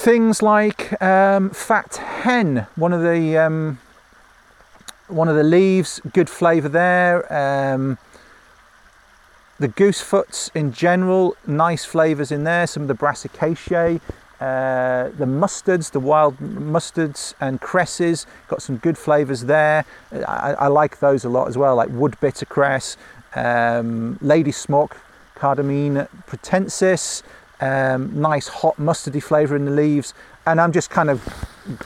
Things 0.00 0.40
like 0.40 1.00
um, 1.02 1.50
fat 1.50 1.96
hen, 1.96 2.66
one 2.74 2.94
of 2.94 3.02
the 3.02 3.36
um, 3.36 3.78
one 5.08 5.28
of 5.28 5.36
the 5.36 5.42
leaves, 5.42 6.00
good 6.14 6.30
flavour 6.30 6.70
there. 6.70 7.30
The 9.60 9.68
goosefoots 9.68 10.50
in 10.54 10.72
general, 10.72 11.36
nice 11.46 11.84
flavours 11.84 12.32
in 12.32 12.44
there. 12.44 12.66
Some 12.66 12.80
of 12.84 12.88
the 12.88 12.94
brassicaceae, 12.94 14.00
uh, 14.40 15.10
the 15.18 15.26
mustards, 15.26 15.90
the 15.90 16.00
wild 16.00 16.38
mustards 16.38 17.34
and 17.42 17.60
cresses, 17.60 18.26
got 18.48 18.62
some 18.62 18.78
good 18.78 18.96
flavours 18.96 19.44
there. 19.44 19.84
I, 20.12 20.54
I, 20.54 20.66
like 20.68 20.98
those 21.00 21.26
a 21.26 21.28
lot 21.28 21.46
as 21.46 21.58
well, 21.58 21.76
like 21.76 21.90
wood 21.90 22.18
bitter 22.20 22.46
cress, 22.46 22.96
um, 23.34 24.18
lady 24.22 24.50
smock, 24.50 24.96
cardamine 25.34 26.08
pratensis 26.26 27.22
um, 27.60 28.18
nice 28.18 28.48
hot 28.48 28.76
mustardy 28.76 29.22
flavour 29.22 29.56
in 29.56 29.64
the 29.64 29.70
leaves. 29.70 30.14
And 30.46 30.60
I'm 30.60 30.72
just 30.72 30.90
kind 30.90 31.10
of 31.10 31.22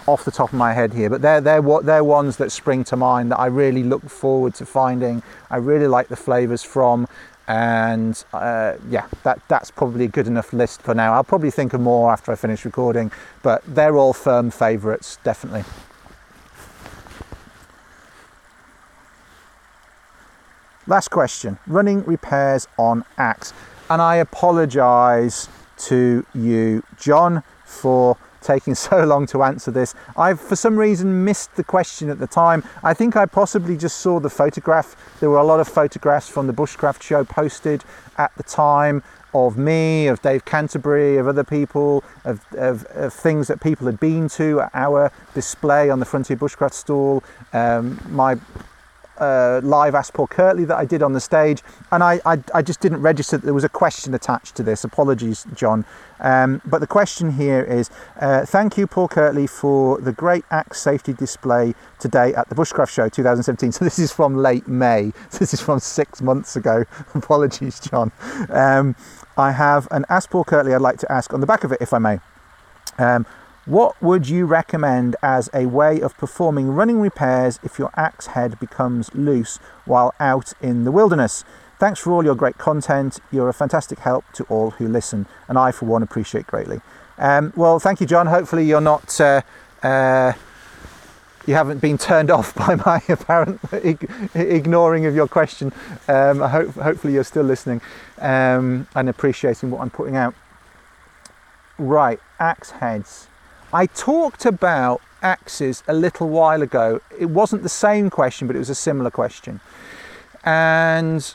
off 0.07 0.25
the 0.25 0.31
top 0.31 0.53
of 0.53 0.59
my 0.59 0.73
head 0.73 0.93
here, 0.93 1.11
but 1.11 1.21
they're, 1.21 1.41
they're, 1.41 1.61
what, 1.61 1.85
they're 1.85 2.05
ones 2.05 2.37
that 2.37 2.53
spring 2.53 2.85
to 2.85 2.97
mind 2.97 3.33
that 3.33 3.39
I 3.39 3.47
really 3.47 3.83
look 3.83 4.09
forward 4.09 4.55
to 4.55 4.67
finding. 4.67 5.23
I 5.51 5.57
really 5.57 5.89
like 5.89 6.09
the 6.09 6.17
flavours 6.17 6.63
from. 6.63 7.09
And 7.47 8.25
uh, 8.33 8.75
yeah, 8.89 9.07
that, 9.23 9.41
that's 9.49 9.71
probably 9.71 10.07
a 10.07 10.09
good 10.09 10.27
enough 10.27 10.53
list 10.53 10.81
for 10.83 10.95
now. 10.95 11.13
I'll 11.13 11.25
probably 11.25 11.51
think 11.51 11.75
of 11.75 11.81
more 11.81 12.11
after 12.11 12.33
I 12.33 12.37
finish 12.37 12.65
recording, 12.65 13.13
but 13.43 13.63
they're 13.67 13.97
all 13.97 14.13
firm 14.13 14.51
favourites, 14.51 15.19
definitely. 15.23 15.65
Last 20.87 21.09
question 21.11 21.59
running 21.67 22.05
repairs 22.05 22.69
on 22.79 23.05
axe. 23.17 23.53
And 23.89 24.01
I 24.01 24.17
apologise 24.17 25.49
to 25.77 26.27
you, 26.35 26.83
John, 26.99 27.43
for 27.65 28.17
taking 28.45 28.75
so 28.89 29.05
long 29.05 29.27
to 29.27 29.43
answer 29.43 29.71
this. 29.71 29.95
I've, 30.17 30.41
for 30.41 30.57
some 30.57 30.77
reason, 30.77 31.25
missed 31.25 31.57
the 31.57 31.65
question 31.65 32.11
at 32.11 32.19
the 32.19 32.27
time. 32.27 32.63
I 32.83 32.95
think 32.95 33.17
I 33.17 33.27
possibly 33.27 33.77
just 33.77 33.99
saw 33.99 34.21
the 34.21 34.31
photograph. 34.31 34.97
There 35.21 35.31
were 35.31 35.39
a 35.39 35.45
lot 35.45 35.61
of 35.61 35.69
photographs 35.69 36.29
from 36.29 36.47
the 36.47 36.53
Bushcraft 36.53 37.03
show 37.03 37.25
posted 37.25 37.85
at 38.19 38.35
the 38.37 38.43
time 38.43 39.03
of 39.35 39.59
me, 39.59 40.07
of 40.07 40.23
Dave 40.23 40.45
Canterbury, 40.45 41.17
of 41.17 41.27
other 41.27 41.43
people, 41.43 42.05
of, 42.25 42.41
of, 42.53 42.85
of 42.91 43.13
things 43.13 43.49
that 43.49 43.61
people 43.61 43.87
had 43.87 43.99
been 43.99 44.29
to 44.29 44.63
our 44.73 45.11
display 45.35 45.91
on 45.91 45.99
the 45.99 46.07
Frontier 46.07 46.37
Bushcraft 46.37 46.73
stall. 46.73 47.25
Um, 47.53 48.01
my 48.11 48.39
uh, 49.19 49.61
live 49.63 49.95
Ask 49.95 50.15
Paul 50.15 50.27
Kirtley 50.27 50.65
that 50.65 50.77
I 50.77 50.85
did 50.85 51.03
on 51.03 51.13
the 51.13 51.21
stage, 51.21 51.63
and 51.93 52.03
I, 52.03 52.21
I, 52.25 52.43
I, 52.53 52.63
just 52.63 52.81
didn't 52.81 53.01
register 53.01 53.37
that 53.37 53.45
there 53.45 53.55
was 53.55 53.65
a 53.65 53.69
question 53.69 54.15
attached 54.15 54.55
to 54.57 54.63
this. 54.63 54.85
Apologies, 54.85 55.47
John. 55.55 55.85
Um, 56.21 56.63
but 56.65 56.81
the 56.81 56.87
question 56.87 57.33
here 57.33 57.63
is 57.63 57.91
uh, 58.21 58.45
Thank 58.47 58.77
you, 58.77 58.87
Paul 58.87 59.09
Kirtley, 59.09 59.47
for 59.47 60.01
the 60.01 60.13
great 60.13 60.45
axe 60.51 60.81
safety 60.81 61.13
display 61.13 61.75
today 61.99 62.35
at 62.35 62.49
the 62.49 62.55
Bushcraft 62.55 62.91
Show 62.91 63.09
2017. 63.09 63.73
So 63.73 63.85
this 63.85 63.99
is 63.99 64.13
from 64.13 64.37
late 64.37 64.67
May, 64.69 65.13
this 65.39 65.55
is 65.55 65.61
from 65.61 65.81
six 65.81 66.21
months 66.21 66.57
ago. 66.57 66.85
Apologies, 67.15 67.81
John. 67.81 68.13
Um, 68.49 68.97
I 69.37 69.53
have 69.53 69.89
an 69.91 70.05
Ask 70.09 70.31
Paul 70.31 70.45
Kirtley 70.45 70.75
I'd 70.75 70.81
like 70.81 70.99
to 70.99 71.11
ask 71.11 71.33
on 71.33 71.41
the 71.41 71.47
back 71.47 71.65
of 71.65 71.73
it, 71.73 71.79
if 71.81 71.93
I 71.93 71.99
may. 71.99 72.19
Um, 72.99 73.27
what 73.67 74.01
would 74.03 74.29
you 74.29 74.45
recommend 74.45 75.17
as 75.23 75.49
a 75.55 75.65
way 75.67 76.01
of 76.01 76.17
performing 76.19 76.69
running 76.69 77.01
repairs 77.01 77.59
if 77.63 77.79
your 77.79 77.91
axe 77.97 78.29
head 78.29 78.61
becomes 78.61 79.15
loose 79.15 79.59
while 79.87 80.15
out 80.21 80.53
in 80.61 80.85
the 80.85 80.93
wilderness? 80.93 81.45
Thanks 81.79 81.99
for 81.99 82.13
all 82.13 82.25
your 82.25 82.35
great 82.35 82.59
content. 82.59 83.21
You're 83.33 83.49
a 83.49 83.55
fantastic 83.55 84.01
help 84.01 84.25
to 84.35 84.45
all 84.45 84.73
who 84.73 84.87
listen, 84.87 85.27
and 85.49 85.59
I, 85.59 85.73
for 85.73 85.87
one, 85.87 86.03
appreciate 86.03 86.47
greatly. 86.47 86.81
Um, 87.17 87.53
well, 87.57 87.79
thank 87.79 88.01
you, 88.01 88.07
John. 88.07 88.27
Hopefully, 88.27 88.65
you're 88.65 88.81
not. 88.81 89.21
Uh, 89.21 89.41
uh, 89.83 90.35
you 91.47 91.55
haven't 91.55 91.79
been 91.79 91.99
turned 91.99 92.31
off 92.31 92.55
by 92.55 92.75
my 92.75 93.03
apparent 93.09 93.61
ignoring 94.35 95.07
of 95.07 95.15
your 95.15 95.29
question. 95.29 95.73
Um, 96.07 96.43
I 96.43 96.49
hope, 96.49 96.75
hopefully, 96.75 97.15
you're 97.15 97.25
still 97.25 97.45
listening 97.45 97.81
um, 98.19 98.87
and 98.95 99.09
appreciating 99.09 99.71
what 99.71 99.81
I'm 99.81 99.91
putting 99.91 100.17
out. 100.17 100.35
Right, 101.79 102.21
axe 102.39 102.71
heads. 102.71 103.29
I 103.75 103.87
talked 103.87 104.47
about 104.47 105.01
axes 105.21 105.83
a 105.89 105.95
little 105.95 106.29
while 106.29 106.63
ago. 106.63 107.01
It 107.19 107.27
wasn't 107.27 107.65
the 107.65 107.69
same 107.69 108.09
question, 108.09 108.47
but 108.47 108.55
it 108.55 108.61
was 108.61 108.71
a 108.71 108.75
similar 108.75 109.11
question. 109.11 109.59
And 110.45 111.35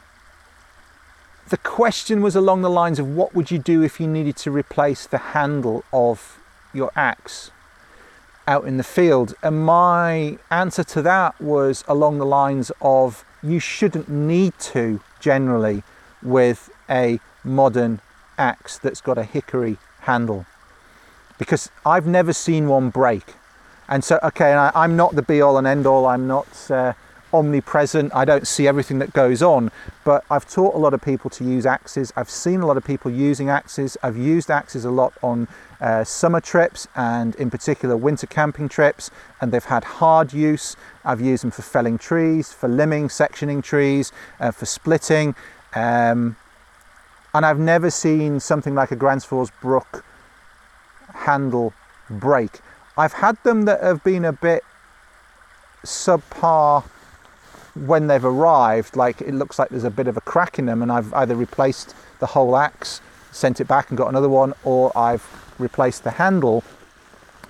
the 1.49 1.58
question 1.58 2.21
was 2.21 2.38
along 2.38 2.62
the 2.62 2.69
lines 2.69 2.97
of 2.97 3.13
what 3.13 3.36
would 3.36 3.52
you 3.52 3.58
do 3.58 3.84
if 3.84 3.99
you 3.99 4.08
needed 4.08 4.38
to 4.38 4.52
replace 4.52 5.06
the 5.06 5.17
handle 5.17 5.84
of 5.91 6.39
your 6.73 6.93
axe 6.95 7.52
out 8.47 8.63
in 8.63 8.78
the 8.78 8.86
field? 8.86 9.36
And 9.43 9.65
my 9.65 10.38
answer 10.49 10.86
to 10.86 11.02
that 11.02 11.41
was 11.41 11.84
along 11.89 12.19
the 12.19 12.25
lines 12.25 12.71
of 12.82 13.25
you 13.43 13.60
shouldn't 13.60 14.08
need 14.08 14.58
to 14.60 15.02
generally 15.19 15.84
with 16.23 16.69
a 16.89 17.19
modern 17.43 17.99
axe 18.38 18.78
that's 18.78 19.02
got 19.02 19.17
a 19.17 19.25
hickory 19.25 19.78
handle 20.04 20.45
because 21.39 21.71
I've 21.84 22.06
never 22.06 22.34
seen 22.34 22.67
one 22.67 22.91
break. 22.91 23.34
And 23.88 24.04
so, 24.04 24.19
okay, 24.21 24.52
and 24.52 24.60
I, 24.60 24.83
am 24.83 24.96
not 24.96 25.15
the 25.15 25.23
be 25.23 25.42
all 25.42 25.58
and 25.58 25.65
end 25.65 25.87
all. 25.87 26.06
I'm 26.06 26.27
not. 26.27 26.69
Uh, 26.69 26.94
omnipresent. 27.33 28.13
I 28.13 28.25
don't 28.25 28.48
see 28.48 28.67
everything 28.67 29.00
that 29.00 29.13
goes 29.13 29.42
on, 29.42 29.71
but 30.04 30.23
I've 30.29 30.50
taught 30.50 30.75
a 30.75 30.77
lot 30.77 30.94
of 30.94 31.02
people 31.02 31.29
to 31.31 31.44
use 31.44 31.65
axes. 31.65 32.12
I've 32.15 32.29
seen 32.29 32.62
a 32.62 32.65
lot 32.65 32.77
of 32.77 32.83
people 32.83 33.12
using 33.12 33.50
axes. 33.50 33.98
I've 34.02 34.17
used 34.17 34.50
axes 34.50 34.85
a 34.85 34.92
lot 34.92 35.13
on 35.21 35.48
uh, 35.81 36.04
summer 36.04 36.42
trips 36.42 36.87
and, 36.96 37.35
in 37.35 37.50
particular, 37.50 37.96
winter 37.96 38.27
camping 38.27 38.69
trips, 38.69 39.12
and 39.42 39.52
they've 39.52 39.63
had 39.63 39.83
hard 39.83 40.33
use. 40.33 40.75
I've 41.06 41.21
used 41.21 41.44
them 41.44 41.52
for 41.52 41.62
felling 41.62 41.98
trees, 41.98 42.52
for 42.52 42.67
limbing, 42.67 43.06
sectioning 43.06 43.63
trees, 43.63 44.12
uh, 44.40 44.52
for 44.52 44.65
splitting. 44.65 45.35
Um, 45.75 46.35
and 47.33 47.46
I've 47.46 47.60
never 47.60 47.92
seen 47.92 48.40
something 48.40 48.73
like 48.73 48.92
a 48.92 48.96
Gransfors 48.96 49.52
Bruk 49.62 50.04
handle 51.13 51.73
break. 52.10 52.60
I've 52.97 53.13
had 53.13 53.37
them 53.43 53.63
that 53.65 53.81
have 53.81 54.03
been 54.03 54.25
a 54.25 54.33
bit 54.33 54.63
subpar 55.85 56.83
when 57.75 58.07
they've 58.07 58.25
arrived, 58.25 58.95
like 58.95 59.21
it 59.21 59.33
looks 59.33 59.57
like 59.60 59.69
there's 59.69 59.83
a 59.83 59.89
bit 59.89 60.07
of 60.07 60.17
a 60.17 60.21
crack 60.21 60.60
in 60.60 60.65
them, 60.65 60.81
and 60.81 60.91
I've 60.91 61.13
either 61.13 61.35
replaced 61.35 61.95
the 62.19 62.25
whole 62.25 62.57
axe, 62.57 63.01
sent 63.31 63.62
it 63.62 63.67
back 63.67 63.89
and 63.89 63.97
got 63.97 64.10
another 64.10 64.29
one, 64.29 64.53
or 64.63 64.95
I've 64.97 65.25
replaced 65.60 66.03
the 66.03 66.12
handle. 66.12 66.63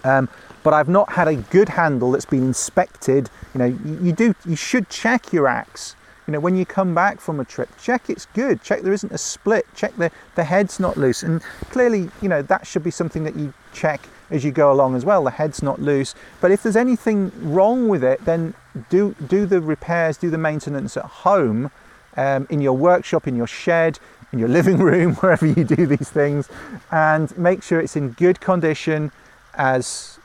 Um, 0.03 0.29
but 0.63 0.73
I've 0.73 0.89
not 0.89 1.13
had 1.13 1.27
a 1.27 1.35
good 1.35 1.69
handle 1.69 2.11
that's 2.11 2.25
been 2.25 2.43
inspected. 2.43 3.29
You 3.53 3.59
know, 3.59 3.65
you, 3.65 3.99
you 4.03 4.11
do, 4.11 4.35
you 4.45 4.55
should 4.55 4.89
check 4.89 5.31
your 5.33 5.47
axe. 5.47 5.95
You 6.29 6.33
know, 6.33 6.39
when 6.39 6.55
you 6.55 6.63
come 6.63 6.93
back 6.93 7.19
from 7.19 7.39
a 7.39 7.43
trip, 7.43 7.69
check 7.81 8.07
it's 8.07 8.27
good. 8.27 8.61
Check 8.61 8.83
there 8.83 8.93
isn't 8.93 9.11
a 9.11 9.17
split. 9.17 9.65
Check 9.73 9.95
the 9.95 10.11
the 10.35 10.43
head's 10.43 10.79
not 10.79 10.95
loose. 10.95 11.23
And 11.23 11.41
clearly, 11.71 12.11
you 12.21 12.29
know, 12.29 12.43
that 12.43 12.67
should 12.67 12.83
be 12.83 12.91
something 12.91 13.23
that 13.23 13.35
you 13.35 13.51
check 13.73 13.99
as 14.29 14.43
you 14.43 14.51
go 14.51 14.71
along 14.71 14.93
as 14.93 15.03
well. 15.03 15.23
The 15.23 15.31
head's 15.31 15.63
not 15.63 15.81
loose. 15.81 16.13
But 16.39 16.51
if 16.51 16.61
there's 16.61 16.75
anything 16.75 17.31
wrong 17.51 17.87
with 17.87 18.03
it, 18.03 18.23
then 18.25 18.53
do 18.91 19.15
do 19.27 19.47
the 19.47 19.59
repairs, 19.59 20.17
do 20.17 20.29
the 20.29 20.37
maintenance 20.37 20.95
at 20.97 21.05
home, 21.05 21.71
um, 22.15 22.45
in 22.51 22.61
your 22.61 22.77
workshop, 22.77 23.27
in 23.27 23.35
your 23.35 23.47
shed, 23.47 23.97
in 24.31 24.37
your 24.37 24.49
living 24.49 24.77
room, 24.89 25.15
wherever 25.15 25.47
you 25.47 25.63
do 25.63 25.87
these 25.87 26.11
things, 26.11 26.47
and 26.91 27.35
make 27.39 27.63
sure 27.63 27.79
it's 27.79 27.95
in 27.95 28.11
good 28.11 28.39
condition 28.39 29.11
as 29.55 30.19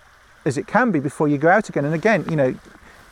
as 0.44 0.58
it 0.58 0.66
can 0.66 0.90
be 0.90 1.00
before 1.00 1.28
you 1.28 1.38
go 1.38 1.48
out 1.48 1.70
again. 1.70 1.86
And 1.86 1.94
again, 1.94 2.26
you 2.28 2.36
know, 2.36 2.54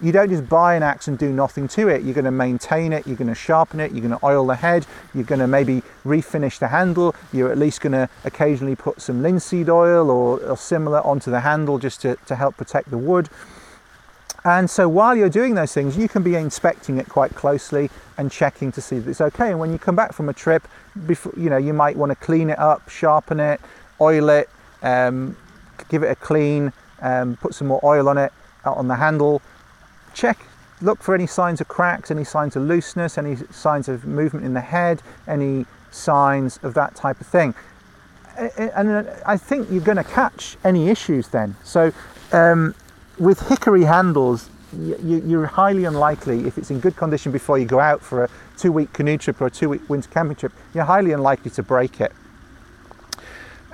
you 0.02 0.12
don't 0.12 0.28
just 0.28 0.48
buy 0.48 0.74
an 0.74 0.82
axe 0.82 1.08
and 1.08 1.16
do 1.16 1.32
nothing 1.32 1.68
to 1.68 1.88
it. 1.88 2.02
You're 2.02 2.14
going 2.14 2.24
to 2.24 2.30
maintain 2.30 2.92
it, 2.92 3.06
you're 3.06 3.16
going 3.16 3.28
to 3.28 3.34
sharpen 3.34 3.80
it, 3.80 3.92
you're 3.92 4.06
going 4.06 4.18
to 4.18 4.26
oil 4.26 4.46
the 4.46 4.56
head, 4.56 4.84
you're 5.14 5.24
going 5.24 5.38
to 5.38 5.46
maybe 5.46 5.82
refinish 6.04 6.58
the 6.58 6.68
handle, 6.68 7.14
you're 7.32 7.52
at 7.52 7.58
least 7.58 7.80
going 7.80 7.92
to 7.92 8.08
occasionally 8.24 8.74
put 8.74 9.00
some 9.00 9.22
linseed 9.22 9.68
oil 9.68 10.10
or, 10.10 10.40
or 10.40 10.56
similar 10.56 11.00
onto 11.06 11.30
the 11.30 11.40
handle 11.40 11.78
just 11.78 12.02
to, 12.02 12.16
to 12.26 12.34
help 12.34 12.56
protect 12.56 12.90
the 12.90 12.98
wood. 12.98 13.28
And 14.44 14.68
so 14.68 14.88
while 14.88 15.14
you're 15.14 15.28
doing 15.28 15.54
those 15.54 15.72
things, 15.72 15.96
you 15.96 16.08
can 16.08 16.24
be 16.24 16.34
inspecting 16.34 16.98
it 16.98 17.08
quite 17.08 17.32
closely 17.36 17.90
and 18.18 18.30
checking 18.30 18.72
to 18.72 18.80
see 18.80 18.98
that 18.98 19.08
it's 19.08 19.20
okay. 19.20 19.50
And 19.50 19.60
when 19.60 19.70
you 19.70 19.78
come 19.78 19.94
back 19.94 20.12
from 20.12 20.28
a 20.28 20.32
trip, 20.32 20.66
before, 21.06 21.32
you 21.36 21.48
know, 21.48 21.58
you 21.58 21.72
might 21.72 21.96
want 21.96 22.10
to 22.10 22.16
clean 22.16 22.50
it 22.50 22.58
up, 22.58 22.88
sharpen 22.88 23.38
it, 23.38 23.60
oil 24.00 24.28
it, 24.30 24.50
um, 24.82 25.36
give 25.88 26.02
it 26.02 26.10
a 26.10 26.16
clean, 26.16 26.72
um, 27.02 27.36
put 27.36 27.54
some 27.54 27.68
more 27.68 27.80
oil 27.84 28.08
on 28.08 28.18
it, 28.18 28.32
on 28.64 28.88
the 28.88 28.96
handle. 28.96 29.40
Check, 30.14 30.38
look 30.80 31.02
for 31.02 31.14
any 31.14 31.26
signs 31.26 31.60
of 31.60 31.68
cracks, 31.68 32.10
any 32.10 32.24
signs 32.24 32.56
of 32.56 32.62
looseness, 32.62 33.18
any 33.18 33.36
signs 33.50 33.88
of 33.88 34.04
movement 34.04 34.44
in 34.44 34.54
the 34.54 34.60
head, 34.60 35.02
any 35.26 35.66
signs 35.90 36.58
of 36.62 36.74
that 36.74 36.94
type 36.94 37.20
of 37.20 37.26
thing. 37.26 37.54
And 38.56 39.08
I 39.26 39.36
think 39.36 39.70
you're 39.70 39.82
going 39.82 39.98
to 39.98 40.04
catch 40.04 40.56
any 40.64 40.88
issues 40.88 41.28
then. 41.28 41.54
So 41.64 41.92
um, 42.32 42.74
with 43.18 43.46
hickory 43.48 43.84
handles, 43.84 44.48
you're 44.72 45.46
highly 45.46 45.84
unlikely, 45.84 46.46
if 46.46 46.56
it's 46.56 46.70
in 46.70 46.80
good 46.80 46.96
condition 46.96 47.30
before 47.30 47.58
you 47.58 47.66
go 47.66 47.78
out 47.78 48.00
for 48.00 48.24
a 48.24 48.30
two 48.56 48.72
week 48.72 48.92
canoe 48.94 49.18
trip 49.18 49.40
or 49.40 49.46
a 49.46 49.50
two 49.50 49.68
week 49.68 49.88
winter 49.88 50.08
camping 50.08 50.36
trip, 50.36 50.52
you're 50.72 50.84
highly 50.84 51.12
unlikely 51.12 51.50
to 51.52 51.62
break 51.62 52.00
it. 52.00 52.12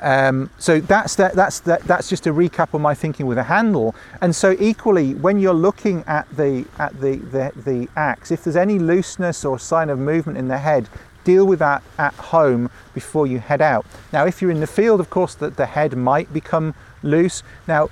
Um, 0.01 0.51
so 0.59 0.81
that's 0.81 1.17
that, 1.17 1.35
that's 1.35 1.61
that, 1.61 1.83
that's 1.85 2.09
just 2.09 2.27
a 2.27 2.33
recap 2.33 2.75
of 2.75 2.81
my 2.81 2.95
thinking 2.95 3.27
with 3.27 3.39
a 3.39 3.43
handle. 3.43 3.95
And 4.21 4.35
so 4.35 4.57
equally, 4.59 5.15
when 5.15 5.39
you're 5.41 5.53
looking 5.55 6.05
at 6.07 6.29
the 6.37 6.65
at 6.79 7.01
the, 7.01 7.17
the 7.17 7.53
the 7.57 7.89
axe, 7.97 8.31
if 8.31 8.45
there's 8.45 8.57
any 8.57 8.79
looseness 8.79 9.45
or 9.45 9.59
sign 9.59 9.91
of 9.91 9.99
movement 9.99 10.39
in 10.39 10.49
the 10.49 10.59
head, 10.59 10.89
deal 11.25 11.47
with 11.47 11.59
that 11.59 11.83
at 11.99 12.15
home 12.15 12.71
before 12.95 13.27
you 13.27 13.39
head 13.39 13.61
out. 13.61 13.85
Now, 14.13 14.25
if 14.25 14.41
you're 14.41 14.51
in 14.51 14.61
the 14.61 14.67
field, 14.67 15.01
of 15.01 15.11
course, 15.11 15.35
that 15.37 15.57
the 15.57 15.67
head 15.67 15.97
might 15.97 16.33
become 16.33 16.75
loose. 17.03 17.43
Now, 17.67 17.91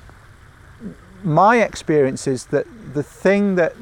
my 1.22 1.56
experience 1.58 2.26
is 2.26 2.46
that 2.46 2.66
the 2.94 3.02
thing 3.02 3.56
that, 3.56 3.74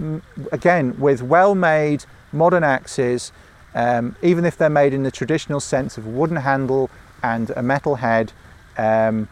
again, 0.50 0.98
with 0.98 1.22
well 1.22 1.54
made 1.54 2.04
modern 2.32 2.64
axes, 2.64 3.32
um, 3.74 4.16
even 4.22 4.44
if 4.44 4.56
they're 4.56 4.70
made 4.70 4.94
in 4.94 5.02
the 5.02 5.10
traditional 5.10 5.60
sense 5.60 5.98
of 5.98 6.06
wooden 6.06 6.36
handle 6.36 6.90
and 7.24 7.50
a 7.56 7.62
metal 7.62 7.94
head, 7.96 8.32
um, 8.76 9.28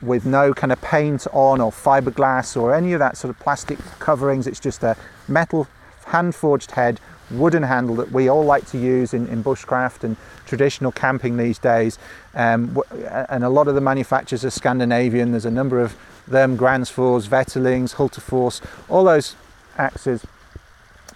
with 0.00 0.24
no 0.24 0.54
kind 0.54 0.72
of 0.72 0.80
paint 0.80 1.26
on 1.32 1.60
or 1.60 1.72
fiberglass 1.72 2.56
or 2.56 2.72
any 2.72 2.92
of 2.92 3.00
that 3.00 3.16
sort 3.16 3.30
of 3.30 3.38
plastic 3.40 3.78
coverings, 3.98 4.46
it's 4.46 4.60
just 4.60 4.84
a 4.84 4.96
metal 5.26 5.66
hand 6.06 6.32
forged 6.34 6.70
head, 6.70 7.00
wooden 7.30 7.64
handle 7.64 7.96
that 7.96 8.12
we 8.12 8.28
all 8.28 8.44
like 8.44 8.64
to 8.66 8.78
use 8.78 9.12
in, 9.12 9.26
in 9.26 9.42
bushcraft 9.42 10.04
and 10.04 10.16
traditional 10.46 10.92
camping 10.92 11.36
these 11.36 11.58
days. 11.58 11.98
Um, 12.34 12.80
and 13.28 13.42
a 13.42 13.48
lot 13.48 13.66
of 13.66 13.74
the 13.74 13.80
manufacturers 13.80 14.44
are 14.44 14.50
Scandinavian. 14.50 15.32
There's 15.32 15.44
a 15.44 15.50
number 15.50 15.80
of 15.80 15.96
them, 16.28 16.56
Gransfors, 16.56 17.28
Wetterlings, 17.28 17.96
Hultafors, 17.96 18.62
all 18.88 19.02
those 19.02 19.34
axes. 19.76 20.24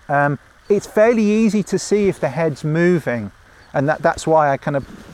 Um, 0.08 0.40
it's 0.68 0.86
fairly 0.86 1.24
easy 1.24 1.62
to 1.62 1.78
see 1.78 2.08
if 2.08 2.18
the 2.18 2.30
head's 2.30 2.64
moving, 2.64 3.30
and 3.72 3.88
that, 3.88 4.02
that's 4.02 4.26
why 4.26 4.50
I 4.50 4.56
kind 4.56 4.76
of 4.76 5.11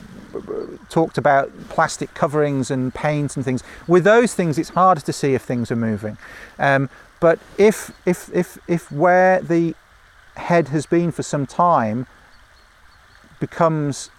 talked 0.88 1.18
about 1.18 1.50
plastic 1.68 2.14
coverings 2.14 2.70
and 2.70 2.94
paint 2.94 3.36
and 3.36 3.44
things. 3.44 3.62
With 3.86 4.04
those 4.04 4.34
things, 4.34 4.58
it's 4.58 4.70
harder 4.70 5.00
to 5.02 5.12
see 5.12 5.34
if 5.34 5.42
things 5.42 5.70
are 5.70 5.76
moving. 5.76 6.18
Um, 6.58 6.88
but 7.20 7.38
if, 7.56 7.90
if, 8.06 8.30
if, 8.34 8.58
if 8.68 8.90
where 8.92 9.40
the 9.40 9.74
head 10.36 10.68
has 10.68 10.86
been 10.86 11.10
for 11.10 11.22
some 11.22 11.46
time 11.46 12.06
becomes 13.40 14.10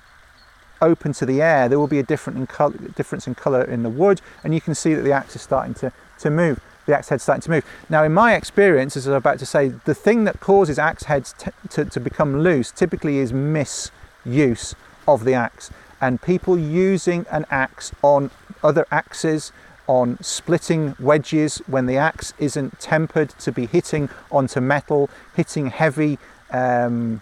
open 0.81 1.13
to 1.13 1.25
the 1.25 1.41
air, 1.41 1.67
there 1.69 1.79
will 1.79 1.87
be 1.87 1.99
a 1.99 2.03
different 2.03 2.39
in 2.39 2.47
color, 2.47 2.77
difference 2.95 3.27
in 3.27 3.35
colour 3.35 3.63
in 3.63 3.83
the 3.83 3.89
wood, 3.89 4.21
and 4.43 4.53
you 4.53 4.61
can 4.61 4.75
see 4.75 4.93
that 4.93 5.01
the 5.01 5.11
axe 5.11 5.35
is 5.35 5.41
starting 5.41 5.73
to, 5.75 5.91
to 6.19 6.29
move. 6.29 6.59
The 6.85 6.97
axe 6.97 7.09
head's 7.09 7.23
starting 7.23 7.41
to 7.41 7.51
move. 7.51 7.65
Now, 7.89 8.03
in 8.03 8.13
my 8.13 8.35
experience, 8.35 8.97
as 8.97 9.07
I 9.07 9.11
was 9.11 9.17
about 9.17 9.39
to 9.39 9.45
say, 9.45 9.67
the 9.85 9.93
thing 9.93 10.23
that 10.23 10.39
causes 10.39 10.79
axe 10.79 11.03
heads 11.03 11.35
t- 11.37 11.51
to, 11.69 11.85
to 11.85 11.99
become 11.99 12.41
loose 12.41 12.71
typically 12.71 13.19
is 13.19 13.31
misuse 13.31 14.73
of 15.07 15.23
the 15.23 15.33
axe, 15.33 15.69
and 16.01 16.21
people 16.21 16.57
using 16.57 17.25
an 17.31 17.45
axe 17.49 17.91
on 18.01 18.31
other 18.63 18.85
axes, 18.91 19.51
on 19.87 20.17
splitting 20.21 20.95
wedges 20.99 21.61
when 21.65 21.85
the 21.87 21.97
axe 21.97 22.33
isn't 22.37 22.79
tempered 22.79 23.29
to 23.39 23.51
be 23.51 23.65
hitting 23.65 24.09
onto 24.31 24.61
metal, 24.61 25.09
hitting 25.35 25.67
heavy 25.67 26.19
um, 26.51 27.21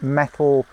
metal 0.00 0.66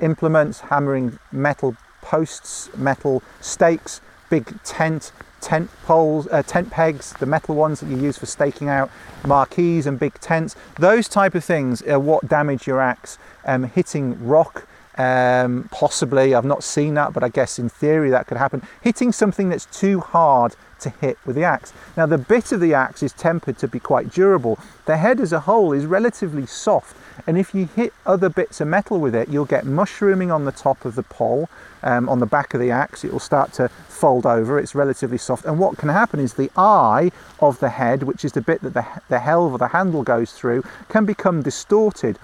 implements, 0.00 0.60
hammering 0.60 1.18
metal 1.32 1.76
posts, 2.02 2.68
metal 2.76 3.22
stakes, 3.40 4.00
big 4.30 4.62
tent, 4.62 5.12
tent 5.40 5.70
poles, 5.84 6.26
uh, 6.28 6.42
tent 6.42 6.70
pegs, 6.70 7.12
the 7.14 7.26
metal 7.26 7.54
ones 7.54 7.80
that 7.80 7.88
you 7.88 7.96
use 7.96 8.18
for 8.18 8.26
staking 8.26 8.68
out 8.68 8.90
marquees 9.24 9.86
and 9.86 9.98
big 9.98 10.14
tents. 10.14 10.56
Those 10.78 11.08
type 11.08 11.34
of 11.34 11.44
things 11.44 11.82
are 11.82 12.00
what 12.00 12.28
damage 12.28 12.66
your 12.66 12.80
axe. 12.80 13.18
Um, 13.44 13.64
hitting 13.64 14.26
rock, 14.26 14.66
um, 14.98 15.68
possibly. 15.70 16.34
I've 16.34 16.44
not 16.44 16.62
seen 16.62 16.94
that, 16.94 17.12
but 17.12 17.22
I 17.22 17.28
guess 17.28 17.58
in 17.58 17.68
theory 17.68 18.10
that 18.10 18.26
could 18.26 18.36
happen. 18.36 18.62
Hitting 18.82 19.12
something 19.12 19.48
that's 19.48 19.66
too 19.66 20.00
hard 20.00 20.56
to 20.80 20.90
hit 20.90 21.18
with 21.24 21.36
the 21.36 21.44
axe. 21.44 21.72
Now, 21.96 22.06
the 22.06 22.18
bit 22.18 22.52
of 22.52 22.60
the 22.60 22.74
axe 22.74 23.02
is 23.02 23.12
tempered 23.12 23.58
to 23.58 23.68
be 23.68 23.80
quite 23.80 24.10
durable. 24.10 24.58
The 24.86 24.96
head 24.96 25.20
as 25.20 25.32
a 25.32 25.40
whole 25.40 25.72
is 25.72 25.86
relatively 25.86 26.46
soft, 26.46 26.96
and 27.26 27.36
if 27.36 27.54
you 27.54 27.66
hit 27.74 27.92
other 28.06 28.28
bits 28.28 28.60
of 28.60 28.68
metal 28.68 29.00
with 29.00 29.14
it, 29.14 29.28
you'll 29.28 29.44
get 29.44 29.66
mushrooming 29.66 30.30
on 30.30 30.44
the 30.44 30.52
top 30.52 30.84
of 30.84 30.94
the 30.94 31.02
pole, 31.02 31.48
um, 31.82 32.08
on 32.08 32.20
the 32.20 32.26
back 32.26 32.54
of 32.54 32.60
the 32.60 32.70
axe. 32.70 33.04
It 33.04 33.12
will 33.12 33.18
start 33.18 33.52
to 33.54 33.68
fold 33.88 34.24
over. 34.24 34.58
It's 34.58 34.74
relatively 34.74 35.18
soft, 35.18 35.44
and 35.44 35.58
what 35.58 35.78
can 35.78 35.88
happen 35.88 36.20
is 36.20 36.34
the 36.34 36.50
eye 36.56 37.10
of 37.40 37.58
the 37.58 37.70
head, 37.70 38.04
which 38.04 38.24
is 38.24 38.32
the 38.32 38.40
bit 38.40 38.62
that 38.62 38.74
the, 38.74 38.86
the 39.08 39.18
helve 39.18 39.52
or 39.52 39.58
the 39.58 39.68
handle 39.68 40.02
goes 40.02 40.32
through, 40.32 40.62
can 40.88 41.04
become 41.04 41.42
distorted 41.42 42.18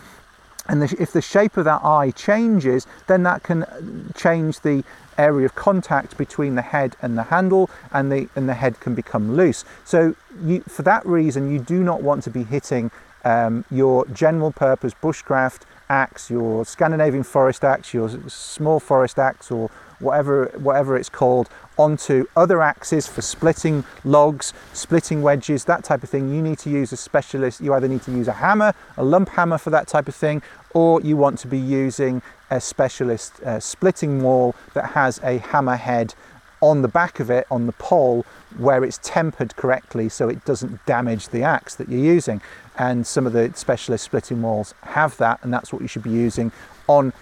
and 0.68 0.82
the, 0.82 0.96
if 1.00 1.12
the 1.12 1.22
shape 1.22 1.56
of 1.56 1.64
that 1.64 1.84
eye 1.84 2.10
changes, 2.10 2.86
then 3.06 3.22
that 3.24 3.42
can 3.42 4.12
change 4.16 4.60
the 4.60 4.84
area 5.18 5.46
of 5.46 5.54
contact 5.54 6.16
between 6.16 6.54
the 6.54 6.62
head 6.62 6.96
and 7.02 7.16
the 7.16 7.24
handle, 7.24 7.70
and 7.92 8.10
the 8.10 8.28
and 8.34 8.48
the 8.48 8.54
head 8.54 8.80
can 8.80 8.94
become 8.94 9.36
loose. 9.36 9.64
So, 9.84 10.16
you, 10.42 10.60
for 10.62 10.82
that 10.82 11.04
reason, 11.06 11.52
you 11.52 11.58
do 11.58 11.82
not 11.82 12.02
want 12.02 12.22
to 12.24 12.30
be 12.30 12.44
hitting 12.44 12.90
um, 13.24 13.64
your 13.70 14.06
general 14.06 14.52
purpose 14.52 14.92
bushcraft 15.02 15.62
axe, 15.88 16.30
your 16.30 16.64
Scandinavian 16.64 17.24
forest 17.24 17.64
axe, 17.64 17.94
your 17.94 18.10
small 18.28 18.80
forest 18.80 19.18
axe, 19.18 19.50
or 19.50 19.70
whatever 20.00 20.46
whatever 20.56 20.96
it's 20.96 21.08
called, 21.08 21.48
onto 21.78 22.26
other 22.36 22.62
axes 22.62 23.06
for 23.06 23.22
splitting 23.22 23.84
logs, 24.04 24.52
splitting 24.72 25.22
wedges, 25.22 25.64
that 25.64 25.84
type 25.84 26.02
of 26.02 26.10
thing. 26.10 26.34
You 26.34 26.42
need 26.42 26.58
to 26.60 26.70
use 26.70 26.92
a 26.92 26.96
specialist. 26.96 27.60
You 27.60 27.74
either 27.74 27.88
need 27.88 28.02
to 28.02 28.10
use 28.10 28.28
a 28.28 28.32
hammer, 28.32 28.74
a 28.96 29.04
lump 29.04 29.30
hammer 29.30 29.58
for 29.58 29.70
that 29.70 29.88
type 29.88 30.08
of 30.08 30.14
thing, 30.14 30.42
or 30.72 31.00
you 31.00 31.16
want 31.16 31.38
to 31.40 31.48
be 31.48 31.58
using 31.58 32.22
a 32.50 32.60
specialist 32.60 33.40
uh, 33.42 33.58
splitting 33.58 34.20
maul 34.20 34.54
that 34.74 34.90
has 34.90 35.20
a 35.22 35.38
hammer 35.38 35.76
head 35.76 36.14
on 36.60 36.80
the 36.82 36.88
back 36.88 37.20
of 37.20 37.30
it 37.30 37.46
on 37.50 37.66
the 37.66 37.72
pole 37.72 38.24
where 38.56 38.84
it's 38.84 38.98
tempered 39.02 39.54
correctly 39.56 40.08
so 40.08 40.28
it 40.30 40.42
doesn't 40.46 40.84
damage 40.86 41.28
the 41.28 41.42
axe 41.42 41.74
that 41.74 41.90
you're 41.90 42.00
using 42.00 42.40
and 42.78 43.06
some 43.06 43.26
of 43.26 43.34
the 43.34 43.52
specialist 43.54 44.04
splitting 44.04 44.40
mauls 44.40 44.74
have 44.82 45.14
that 45.18 45.38
and 45.42 45.52
that's 45.52 45.72
what 45.72 45.82
you 45.82 45.88
should 45.88 46.02
be 46.02 46.10
using 46.10 46.50
on 46.86 47.12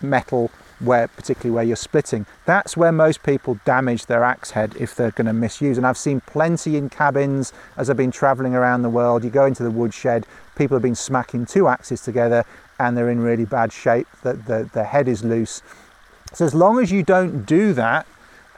metal 0.00 0.50
where 0.80 1.08
particularly 1.08 1.54
where 1.54 1.64
you're 1.64 1.76
splitting 1.76 2.26
that's 2.44 2.76
where 2.76 2.92
most 2.92 3.22
people 3.22 3.58
damage 3.64 4.06
their 4.06 4.22
axe 4.22 4.50
head 4.50 4.74
if 4.78 4.94
they're 4.94 5.10
going 5.12 5.26
to 5.26 5.32
misuse. 5.32 5.76
And 5.76 5.86
i've 5.86 5.98
seen 5.98 6.20
plenty 6.22 6.76
in 6.76 6.88
cabins 6.90 7.52
as 7.76 7.88
i've 7.88 7.96
been 7.96 8.10
traveling 8.10 8.54
around 8.54 8.82
the 8.82 8.90
world. 8.90 9.24
You 9.24 9.30
go 9.30 9.46
into 9.46 9.62
the 9.62 9.70
woodshed 9.70 10.26
people 10.56 10.74
have 10.74 10.82
been 10.82 10.94
smacking 10.94 11.46
two 11.46 11.68
axes 11.68 12.00
together 12.00 12.44
and 12.78 12.96
they're 12.96 13.10
in 13.10 13.20
really 13.20 13.44
bad 13.44 13.72
shape 13.72 14.06
the, 14.22 14.34
the, 14.34 14.68
the 14.72 14.84
head 14.84 15.08
is 15.08 15.24
loose. 15.24 15.62
So 16.34 16.44
as 16.44 16.54
long 16.54 16.78
as 16.78 16.92
you 16.92 17.02
don't 17.02 17.46
do 17.46 17.72
that 17.72 18.06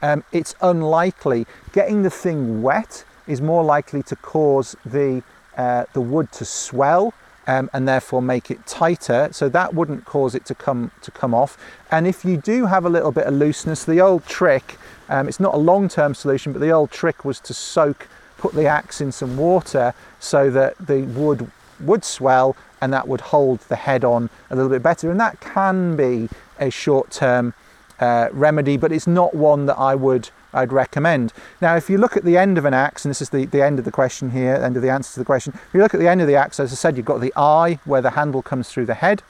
um, 0.01 0.23
it's 0.31 0.55
unlikely. 0.61 1.45
Getting 1.73 2.03
the 2.03 2.09
thing 2.09 2.61
wet 2.61 3.03
is 3.27 3.41
more 3.41 3.63
likely 3.63 4.03
to 4.03 4.15
cause 4.15 4.75
the 4.85 5.23
uh, 5.57 5.85
the 5.93 6.01
wood 6.01 6.31
to 6.31 6.45
swell 6.45 7.13
um, 7.49 7.67
and 7.73 7.87
therefore 7.87 8.21
make 8.21 8.51
it 8.51 8.63
tighter. 8.67 9.29
So 9.31 9.49
that 9.49 9.73
wouldn't 9.73 10.05
cause 10.05 10.35
it 10.35 10.45
to 10.45 10.55
come 10.55 10.91
to 11.01 11.09
come 11.09 11.33
off. 11.33 11.57
And 11.89 12.05
if 12.05 12.23
you 12.23 12.37
do 12.37 12.67
have 12.67 12.85
a 12.85 12.89
little 12.89 13.11
bit 13.11 13.25
of 13.25 13.33
looseness, 13.33 13.83
the 13.83 13.99
old 13.99 14.23
trick, 14.27 14.77
um, 15.09 15.27
it's 15.27 15.39
not 15.39 15.55
a 15.55 15.57
long-term 15.57 16.13
solution, 16.13 16.53
but 16.53 16.59
the 16.59 16.69
old 16.69 16.91
trick 16.91 17.25
was 17.25 17.39
to 17.39 17.53
soak, 17.55 18.07
put 18.37 18.53
the 18.53 18.67
axe 18.67 19.01
in 19.01 19.11
some 19.11 19.35
water 19.35 19.95
so 20.19 20.51
that 20.51 20.77
the 20.77 21.01
wood 21.01 21.49
would 21.79 22.05
swell 22.05 22.55
and 22.81 22.93
that 22.93 23.07
would 23.07 23.21
hold 23.21 23.59
the 23.61 23.75
head 23.75 24.03
on 24.05 24.29
a 24.51 24.55
little 24.55 24.69
bit 24.69 24.83
better. 24.83 25.09
And 25.09 25.19
that 25.19 25.39
can 25.39 25.95
be 25.95 26.29
a 26.59 26.69
short-term 26.69 27.55
uh, 27.99 28.27
remedy, 28.31 28.77
but 28.77 28.91
it's 28.91 29.07
not 29.07 29.33
one 29.33 29.65
that 29.65 29.79
I 29.79 29.95
would 29.95 30.29
I'd 30.53 30.73
recommend. 30.73 31.33
Now, 31.61 31.75
if 31.75 31.89
you 31.89 31.97
look 31.97 32.17
at 32.17 32.23
the 32.23 32.37
end 32.37 32.57
of 32.57 32.65
an 32.65 32.73
axe, 32.73 33.05
and 33.05 33.09
this 33.09 33.21
is 33.21 33.29
the, 33.29 33.45
the 33.45 33.61
end 33.61 33.79
of 33.79 33.85
the 33.85 33.91
question 33.91 34.31
here, 34.31 34.55
end 34.55 34.75
of 34.75 34.81
the 34.81 34.89
answer 34.89 35.13
to 35.13 35.19
the 35.19 35.25
question, 35.25 35.53
if 35.55 35.73
you 35.73 35.81
look 35.81 35.93
at 35.93 35.99
the 35.99 36.07
end 36.07 36.21
of 36.21 36.27
the 36.27 36.35
axe, 36.35 36.59
as 36.59 36.71
I 36.71 36.75
said, 36.75 36.97
you've 36.97 37.05
got 37.05 37.21
the 37.21 37.33
eye 37.35 37.79
where 37.85 38.01
the 38.01 38.11
handle 38.11 38.41
comes 38.41 38.69
through 38.69 38.85
the 38.85 38.95
head, 38.95 39.21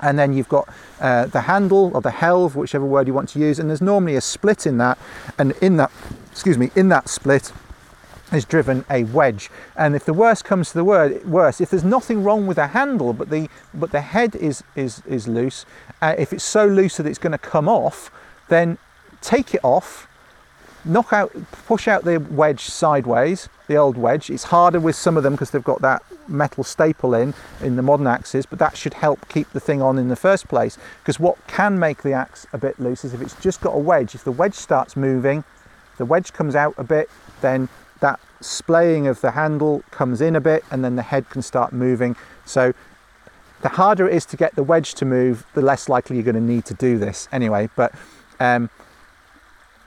and 0.00 0.18
then 0.18 0.32
you've 0.32 0.48
got 0.48 0.68
uh, 1.00 1.26
the 1.26 1.42
handle 1.42 1.92
or 1.94 2.00
the 2.00 2.10
helve, 2.10 2.56
whichever 2.56 2.84
word 2.84 3.06
you 3.06 3.14
want 3.14 3.28
to 3.30 3.38
use, 3.38 3.58
and 3.58 3.68
there's 3.70 3.80
normally 3.80 4.16
a 4.16 4.20
split 4.20 4.66
in 4.66 4.78
that, 4.78 4.98
and 5.38 5.52
in 5.62 5.76
that, 5.76 5.92
excuse 6.30 6.58
me, 6.58 6.70
in 6.74 6.88
that 6.88 7.08
split 7.08 7.52
is 8.32 8.44
driven 8.44 8.84
a 8.90 9.04
wedge. 9.04 9.50
And 9.76 9.94
if 9.94 10.04
the 10.04 10.12
worst 10.12 10.44
comes 10.44 10.70
to 10.70 10.74
the 10.74 10.84
word, 10.84 11.24
worst, 11.24 11.60
if 11.60 11.70
there's 11.70 11.84
nothing 11.84 12.24
wrong 12.24 12.46
with 12.46 12.56
the 12.56 12.68
handle, 12.68 13.12
but 13.12 13.30
the 13.30 13.48
but 13.74 13.92
the 13.92 14.00
head 14.00 14.34
is 14.34 14.64
is 14.74 15.02
is 15.06 15.28
loose, 15.28 15.66
uh, 16.00 16.14
if 16.18 16.32
it's 16.32 16.44
so 16.44 16.66
loose 16.66 16.96
that 16.96 17.06
it's 17.06 17.18
going 17.18 17.32
to 17.32 17.38
come 17.38 17.68
off, 17.68 18.10
then 18.48 18.78
take 19.20 19.54
it 19.54 19.60
off 19.62 20.08
knock 20.84 21.12
out, 21.12 21.32
push 21.66 21.88
out 21.88 22.04
the 22.04 22.18
wedge 22.18 22.60
sideways, 22.60 23.48
the 23.68 23.76
old 23.76 23.96
wedge. 23.96 24.30
It's 24.30 24.44
harder 24.44 24.80
with 24.80 24.96
some 24.96 25.16
of 25.16 25.22
them 25.22 25.34
because 25.34 25.50
they've 25.50 25.62
got 25.62 25.80
that 25.82 26.02
metal 26.28 26.64
staple 26.64 27.14
in, 27.14 27.34
in 27.60 27.76
the 27.76 27.82
modern 27.82 28.06
axes, 28.06 28.46
but 28.46 28.58
that 28.58 28.76
should 28.76 28.94
help 28.94 29.28
keep 29.28 29.50
the 29.50 29.60
thing 29.60 29.82
on 29.82 29.98
in 29.98 30.08
the 30.08 30.16
first 30.16 30.48
place. 30.48 30.78
Because 31.00 31.20
what 31.20 31.44
can 31.46 31.78
make 31.78 32.02
the 32.02 32.12
axe 32.12 32.46
a 32.52 32.58
bit 32.58 32.78
loose 32.80 33.04
is 33.04 33.14
if 33.14 33.20
it's 33.20 33.36
just 33.36 33.60
got 33.60 33.70
a 33.70 33.78
wedge. 33.78 34.14
If 34.14 34.24
the 34.24 34.32
wedge 34.32 34.54
starts 34.54 34.96
moving, 34.96 35.44
the 35.98 36.04
wedge 36.04 36.32
comes 36.32 36.54
out 36.56 36.74
a 36.78 36.84
bit, 36.84 37.08
then 37.40 37.68
that 38.00 38.18
splaying 38.40 39.06
of 39.06 39.20
the 39.20 39.30
handle 39.30 39.82
comes 39.90 40.20
in 40.20 40.34
a 40.34 40.40
bit 40.40 40.64
and 40.70 40.84
then 40.84 40.96
the 40.96 41.02
head 41.02 41.28
can 41.30 41.42
start 41.42 41.72
moving. 41.72 42.16
So 42.44 42.72
the 43.62 43.68
harder 43.68 44.08
it 44.08 44.14
is 44.14 44.26
to 44.26 44.36
get 44.36 44.56
the 44.56 44.62
wedge 44.64 44.94
to 44.94 45.04
move, 45.04 45.46
the 45.54 45.62
less 45.62 45.88
likely 45.88 46.16
you're 46.16 46.24
going 46.24 46.34
to 46.34 46.40
need 46.40 46.64
to 46.66 46.74
do 46.74 46.98
this 46.98 47.28
anyway. 47.30 47.68
But 47.76 47.94
um, 48.40 48.68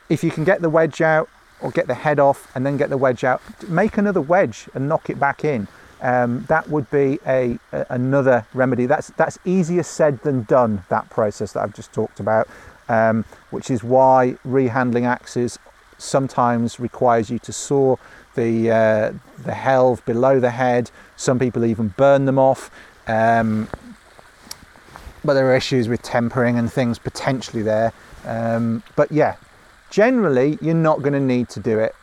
if 0.10 0.24
you 0.24 0.32
can 0.32 0.44
get 0.44 0.62
the 0.62 0.70
wedge 0.70 1.02
out 1.02 1.30
or 1.62 1.72
get 1.72 1.88
the 1.88 1.96
head 1.96 2.20
off 2.20 2.52
and 2.56 2.66
then 2.66 2.78
get 2.78 2.90
the 2.90 2.98
wedge 2.98 3.24
out, 3.24 3.42
make 3.68 3.98
another 3.98 4.22
wedge 4.22 4.68
and 4.74 4.88
knock 4.88 5.10
it 5.10 5.20
back 5.20 5.44
in. 5.44 5.68
Um, 6.02 6.46
that 6.50 6.70
would 6.70 6.90
be 6.92 7.20
a, 7.26 7.58
a, 7.72 7.86
another 7.90 8.46
remedy. 8.54 8.86
That's 8.86 9.08
that's 9.12 9.40
easier 9.46 9.82
said 9.84 10.22
than 10.22 10.44
done. 10.44 10.84
That 10.90 11.10
process 11.10 11.54
that 11.54 11.64
I've 11.64 11.74
just 11.74 11.94
talked 11.94 12.20
about, 12.20 12.48
um, 12.90 13.26
which 13.50 13.72
is 13.72 13.84
why 13.84 14.38
rehandling 14.46 15.06
axes 15.06 15.58
sometimes 15.98 16.80
requires 16.80 17.30
you 17.30 17.40
to 17.40 17.54
saw 17.54 17.96
the 18.36 18.70
uh, 18.70 19.14
the 19.44 19.54
helve 19.54 20.06
below 20.06 20.40
the 20.40 20.52
head. 20.52 20.92
Some 21.16 21.40
people 21.40 21.66
even 21.66 21.88
burn 21.98 22.26
them 22.26 22.38
off. 22.38 22.70
Um, 23.08 23.68
but 25.24 25.34
there 25.34 25.48
are 25.52 25.56
issues 25.56 25.88
with 25.88 26.02
tempering 26.04 26.58
and 26.60 26.72
things 26.72 27.00
potentially 27.00 27.64
there. 27.64 27.94
Um, 28.26 28.84
but 28.96 29.12
yeah, 29.12 29.36
Generally, 29.90 30.58
you're 30.62 30.74
not 30.74 31.02
going 31.02 31.14
to 31.14 31.20
need 31.20 31.50
to 31.50 31.60
do 31.60 31.80
it. 31.80 31.96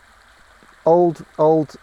Old, 0.85 1.25
old 1.39 1.77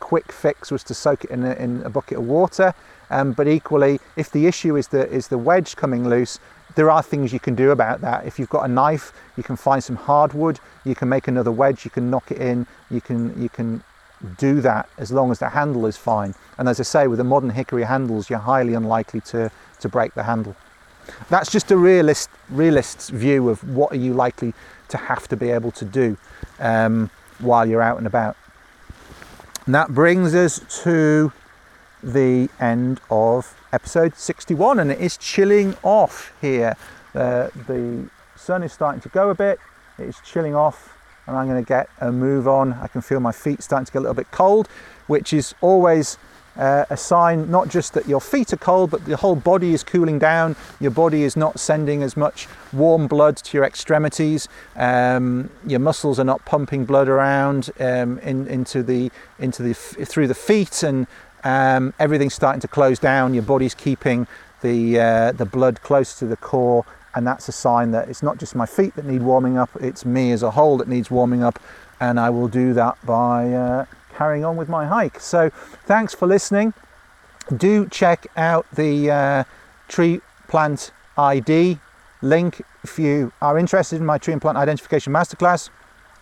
quick 0.00 0.32
fix 0.32 0.70
was 0.70 0.82
to 0.84 0.94
soak 0.94 1.24
it 1.24 1.30
in 1.30 1.44
a, 1.44 1.52
in 1.54 1.82
a 1.84 1.90
bucket 1.90 2.18
of 2.18 2.26
water. 2.26 2.74
Um, 3.10 3.32
but 3.32 3.46
equally, 3.46 4.00
if 4.16 4.30
the 4.30 4.46
issue 4.46 4.76
is 4.76 4.88
the 4.88 5.08
is 5.10 5.28
the 5.28 5.38
wedge 5.38 5.76
coming 5.76 6.08
loose, 6.08 6.38
there 6.74 6.90
are 6.90 7.02
things 7.02 7.32
you 7.32 7.40
can 7.40 7.54
do 7.54 7.70
about 7.70 8.00
that. 8.00 8.26
If 8.26 8.38
you've 8.38 8.48
got 8.48 8.64
a 8.64 8.68
knife, 8.68 9.12
you 9.36 9.42
can 9.42 9.56
find 9.56 9.84
some 9.84 9.96
hardwood. 9.96 10.58
You 10.84 10.94
can 10.94 11.08
make 11.08 11.28
another 11.28 11.52
wedge. 11.52 11.84
You 11.84 11.90
can 11.90 12.10
knock 12.10 12.30
it 12.30 12.38
in. 12.38 12.66
You 12.90 13.00
can 13.00 13.40
you 13.40 13.48
can 13.48 13.82
do 14.38 14.60
that 14.62 14.88
as 14.98 15.10
long 15.12 15.30
as 15.30 15.38
the 15.38 15.48
handle 15.48 15.86
is 15.86 15.96
fine. 15.96 16.34
And 16.58 16.68
as 16.68 16.80
I 16.80 16.84
say, 16.84 17.06
with 17.06 17.18
the 17.18 17.24
modern 17.24 17.50
hickory 17.50 17.82
handles, 17.82 18.30
you're 18.30 18.38
highly 18.38 18.74
unlikely 18.74 19.20
to 19.32 19.50
to 19.80 19.88
break 19.88 20.14
the 20.14 20.22
handle. 20.22 20.56
That's 21.28 21.50
just 21.50 21.70
a 21.70 21.76
realist 21.76 22.30
realist's 22.48 23.10
view 23.10 23.48
of 23.50 23.62
what 23.68 23.92
are 23.92 23.96
you 23.96 24.14
likely 24.14 24.54
to 24.92 24.96
have 24.96 25.28
to 25.28 25.36
be 25.36 25.50
able 25.50 25.72
to 25.72 25.84
do 25.84 26.16
um, 26.58 27.10
while 27.38 27.66
you're 27.66 27.82
out 27.82 27.98
and 27.98 28.06
about. 28.06 28.36
And 29.66 29.74
that 29.74 29.94
brings 29.94 30.34
us 30.34 30.60
to 30.82 31.32
the 32.02 32.48
end 32.58 33.00
of 33.10 33.54
episode 33.72 34.16
61, 34.16 34.80
and 34.80 34.90
it 34.90 35.00
is 35.00 35.16
chilling 35.16 35.76
off 35.82 36.32
here. 36.40 36.76
Uh, 37.14 37.48
the 37.66 38.08
sun 38.36 38.62
is 38.62 38.72
starting 38.72 39.00
to 39.02 39.08
go 39.08 39.30
a 39.30 39.34
bit, 39.34 39.58
it's 39.98 40.20
chilling 40.20 40.54
off, 40.54 40.96
and 41.26 41.36
I'm 41.36 41.48
going 41.48 41.62
to 41.62 41.68
get 41.68 41.88
a 42.00 42.10
move 42.10 42.48
on. 42.48 42.72
I 42.72 42.88
can 42.88 43.00
feel 43.00 43.20
my 43.20 43.32
feet 43.32 43.62
starting 43.62 43.86
to 43.86 43.92
get 43.92 43.98
a 43.98 44.02
little 44.02 44.14
bit 44.14 44.30
cold, 44.30 44.68
which 45.06 45.32
is 45.32 45.54
always 45.60 46.18
uh, 46.56 46.84
a 46.90 46.96
sign 46.96 47.50
not 47.50 47.68
just 47.68 47.94
that 47.94 48.06
your 48.06 48.20
feet 48.20 48.52
are 48.52 48.58
cold, 48.58 48.90
but 48.90 49.04
the 49.04 49.16
whole 49.16 49.36
body 49.36 49.72
is 49.72 49.82
cooling 49.82 50.18
down. 50.18 50.56
Your 50.80 50.90
body 50.90 51.22
is 51.22 51.36
not 51.36 51.58
sending 51.58 52.02
as 52.02 52.16
much 52.16 52.46
warm 52.72 53.06
blood 53.06 53.36
to 53.38 53.56
your 53.56 53.64
extremities. 53.64 54.48
Um, 54.76 55.50
your 55.66 55.80
muscles 55.80 56.18
are 56.20 56.24
not 56.24 56.44
pumping 56.44 56.84
blood 56.84 57.08
around 57.08 57.70
um, 57.80 58.18
in, 58.18 58.46
into 58.48 58.82
the 58.82 59.10
into 59.38 59.62
the 59.62 59.74
through 59.74 60.28
the 60.28 60.34
feet, 60.34 60.82
and 60.82 61.06
um, 61.44 61.94
everything's 61.98 62.34
starting 62.34 62.60
to 62.60 62.68
close 62.68 62.98
down. 62.98 63.34
Your 63.34 63.42
body's 63.42 63.74
keeping 63.74 64.26
the 64.60 65.00
uh, 65.00 65.32
the 65.32 65.46
blood 65.46 65.80
close 65.82 66.18
to 66.18 66.26
the 66.26 66.36
core, 66.36 66.84
and 67.14 67.26
that's 67.26 67.48
a 67.48 67.52
sign 67.52 67.92
that 67.92 68.08
it's 68.08 68.22
not 68.22 68.38
just 68.38 68.54
my 68.54 68.66
feet 68.66 68.94
that 68.96 69.06
need 69.06 69.22
warming 69.22 69.56
up; 69.56 69.70
it's 69.80 70.04
me 70.04 70.32
as 70.32 70.42
a 70.42 70.50
whole 70.50 70.76
that 70.78 70.88
needs 70.88 71.10
warming 71.10 71.42
up. 71.42 71.58
And 72.00 72.18
I 72.18 72.30
will 72.30 72.48
do 72.48 72.72
that 72.74 72.98
by 73.06 73.52
uh, 73.52 73.86
carrying 74.16 74.44
on 74.44 74.56
with 74.56 74.68
my 74.68 74.86
hike. 74.86 75.20
So 75.20 75.50
thanks 75.84 76.14
for 76.14 76.26
listening. 76.26 76.74
Do 77.56 77.86
check 77.88 78.26
out 78.36 78.66
the 78.72 79.10
uh, 79.10 79.44
tree 79.88 80.20
plant 80.48 80.92
ID 81.16 81.78
link 82.20 82.62
if 82.84 82.98
you 82.98 83.32
are 83.40 83.58
interested 83.58 83.96
in 83.96 84.06
my 84.06 84.18
tree 84.18 84.32
and 84.32 84.40
plant 84.40 84.56
identification 84.56 85.12
masterclass, 85.12 85.68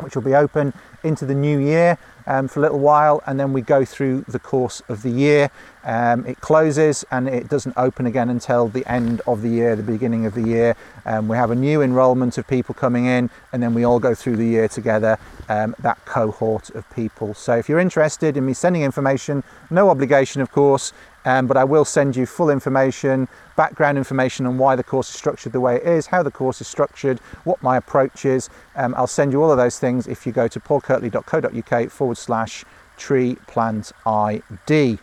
which 0.00 0.14
will 0.14 0.22
be 0.22 0.34
open 0.34 0.72
into 1.04 1.26
the 1.26 1.34
new 1.34 1.58
year 1.58 1.98
um, 2.26 2.48
for 2.48 2.60
a 2.60 2.62
little 2.62 2.78
while, 2.78 3.22
and 3.26 3.38
then 3.40 3.52
we 3.52 3.60
go 3.60 3.84
through 3.84 4.24
the 4.28 4.38
course 4.38 4.82
of 4.88 5.02
the 5.02 5.10
year. 5.10 5.50
Um, 5.82 6.26
it 6.26 6.40
closes 6.40 7.04
and 7.10 7.26
it 7.26 7.48
doesn't 7.48 7.74
open 7.76 8.06
again 8.06 8.28
until 8.28 8.68
the 8.68 8.84
end 8.86 9.22
of 9.26 9.40
the 9.42 9.48
year, 9.48 9.74
the 9.76 9.82
beginning 9.82 10.26
of 10.26 10.34
the 10.34 10.42
year. 10.42 10.76
Um, 11.06 11.26
we 11.26 11.36
have 11.36 11.50
a 11.50 11.54
new 11.54 11.80
enrolment 11.82 12.38
of 12.38 12.46
people 12.46 12.74
coming 12.74 13.06
in, 13.06 13.30
and 13.52 13.62
then 13.62 13.74
we 13.74 13.84
all 13.84 13.98
go 13.98 14.14
through 14.14 14.36
the 14.36 14.46
year 14.46 14.68
together, 14.68 15.18
um, 15.48 15.74
that 15.80 16.04
cohort 16.04 16.70
of 16.70 16.88
people. 16.90 17.34
So 17.34 17.56
if 17.56 17.68
you're 17.68 17.78
interested 17.78 18.36
in 18.36 18.46
me 18.46 18.52
sending 18.52 18.82
information, 18.82 19.42
no 19.70 19.88
obligation, 19.90 20.42
of 20.42 20.52
course, 20.52 20.92
um, 21.24 21.46
but 21.46 21.56
I 21.56 21.64
will 21.64 21.84
send 21.84 22.16
you 22.16 22.26
full 22.26 22.50
information, 22.50 23.28
background 23.56 23.98
information 23.98 24.46
on 24.46 24.58
why 24.58 24.76
the 24.76 24.84
course 24.84 25.10
is 25.10 25.16
structured 25.16 25.52
the 25.52 25.60
way 25.60 25.76
it 25.76 25.86
is, 25.86 26.06
how 26.06 26.22
the 26.22 26.30
course 26.30 26.60
is 26.60 26.68
structured, 26.68 27.18
what 27.44 27.62
my 27.62 27.76
approach 27.76 28.24
is. 28.24 28.48
Um, 28.76 28.94
I'll 28.96 29.06
send 29.06 29.32
you 29.32 29.42
all 29.42 29.50
of 29.50 29.58
those 29.58 29.78
things 29.78 30.06
if 30.06 30.26
you 30.26 30.32
go 30.32 30.48
to 30.48 30.60
paulkirtley.co.uk 30.60 31.90
forward 31.90 32.16
slash 32.16 32.64
tree 32.96 33.36
plant 33.46 33.92
ID. 34.06 34.98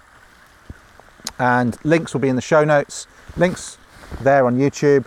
and 1.40 1.78
links 1.84 2.14
will 2.14 2.22
be 2.22 2.30
in 2.30 2.36
the 2.36 2.42
show 2.42 2.64
notes. 2.64 3.08
Links 3.36 3.78
there 4.22 4.46
on 4.46 4.58
YouTube. 4.58 5.06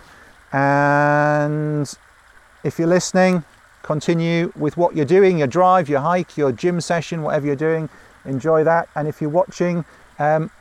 And 0.53 1.91
if 2.63 2.77
you're 2.79 2.87
listening, 2.87 3.43
continue 3.83 4.51
with 4.55 4.77
what 4.77 4.95
you're 4.95 5.05
doing 5.05 5.39
your 5.39 5.47
drive, 5.47 5.89
your 5.89 6.01
hike, 6.01 6.37
your 6.37 6.51
gym 6.51 6.79
session, 6.81 7.21
whatever 7.23 7.47
you're 7.47 7.55
doing. 7.55 7.89
Enjoy 8.25 8.63
that. 8.63 8.89
And 8.95 9.07
if 9.07 9.21
you're 9.21 9.29
watching, 9.29 9.83
um, 10.19 10.51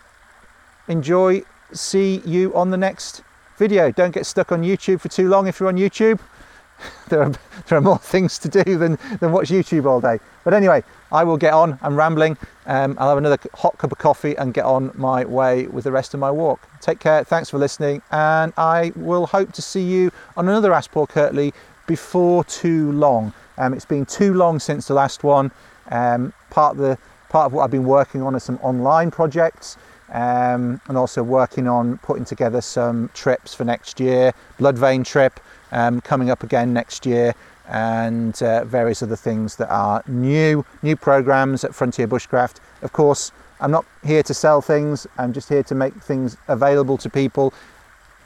enjoy. 0.90 1.42
See 1.72 2.20
you 2.26 2.54
on 2.54 2.70
the 2.70 2.76
next 2.76 3.22
video. 3.56 3.92
Don't 3.92 4.12
get 4.12 4.26
stuck 4.26 4.52
on 4.52 4.62
YouTube 4.62 5.00
for 5.00 5.08
too 5.08 5.28
long 5.28 5.46
if 5.46 5.60
you're 5.60 5.68
on 5.68 5.76
YouTube. 5.76 6.18
there, 7.08 7.22
are, 7.22 7.32
there 7.68 7.78
are 7.78 7.80
more 7.80 7.98
things 8.14 8.38
to 8.40 8.48
do 8.48 8.76
than, 8.76 8.98
than 9.20 9.32
watch 9.32 9.50
YouTube 9.50 9.86
all 9.86 10.00
day. 10.00 10.18
But 10.44 10.54
anyway, 10.54 10.82
I 11.12 11.24
will 11.24 11.36
get 11.36 11.52
on. 11.52 11.78
I'm 11.82 11.96
rambling. 11.96 12.36
Um, 12.66 12.96
I'll 12.98 13.10
have 13.10 13.18
another 13.18 13.38
hot 13.54 13.78
cup 13.78 13.92
of 13.92 13.98
coffee 13.98 14.36
and 14.36 14.52
get 14.52 14.64
on 14.64 14.92
my 14.94 15.24
way 15.24 15.66
with 15.68 15.84
the 15.84 15.92
rest 15.92 16.12
of 16.14 16.20
my 16.20 16.30
walk. 16.30 16.68
Take 16.80 16.98
care. 16.98 17.22
Thanks 17.24 17.50
for 17.50 17.58
listening. 17.58 18.02
And 18.10 18.52
I 18.56 18.92
will 18.96 19.26
hope 19.26 19.52
to 19.52 19.62
see 19.62 19.82
you 19.82 20.10
on 20.36 20.48
another 20.48 20.72
Ask 20.72 20.90
Paul 20.90 21.06
Kirtley 21.06 21.52
before 21.86 22.44
too 22.44 22.90
long. 22.92 23.32
Um, 23.58 23.74
it's 23.74 23.84
been 23.84 24.06
too 24.06 24.34
long 24.34 24.58
since 24.58 24.88
the 24.88 24.94
last 24.94 25.22
one. 25.22 25.50
Um, 25.90 26.32
part 26.50 26.76
of 26.76 26.78
the 26.78 26.98
part 27.28 27.46
of 27.46 27.52
what 27.52 27.62
I've 27.62 27.70
been 27.70 27.84
working 27.84 28.22
on 28.22 28.34
are 28.34 28.40
some 28.40 28.58
online 28.62 29.10
projects. 29.10 29.76
Um, 30.12 30.80
and 30.88 30.98
also 30.98 31.22
working 31.22 31.68
on 31.68 31.98
putting 31.98 32.24
together 32.24 32.60
some 32.60 33.10
trips 33.14 33.54
for 33.54 33.64
next 33.64 34.00
year. 34.00 34.34
Bloodvein 34.58 35.04
trip 35.04 35.38
um, 35.70 36.00
coming 36.00 36.30
up 36.30 36.42
again 36.42 36.72
next 36.72 37.06
year, 37.06 37.32
and 37.68 38.42
uh, 38.42 38.64
various 38.64 39.02
other 39.02 39.16
things 39.16 39.56
that 39.56 39.70
are 39.70 40.02
new, 40.08 40.64
new 40.82 40.96
programs 40.96 41.62
at 41.62 41.74
Frontier 41.74 42.08
Bushcraft. 42.08 42.56
Of 42.82 42.92
course, 42.92 43.30
I'm 43.60 43.70
not 43.70 43.84
here 44.04 44.22
to 44.24 44.34
sell 44.34 44.60
things. 44.60 45.06
I'm 45.18 45.32
just 45.32 45.48
here 45.48 45.62
to 45.62 45.74
make 45.74 45.94
things 45.94 46.36
available 46.48 46.96
to 46.98 47.08
people. 47.08 47.54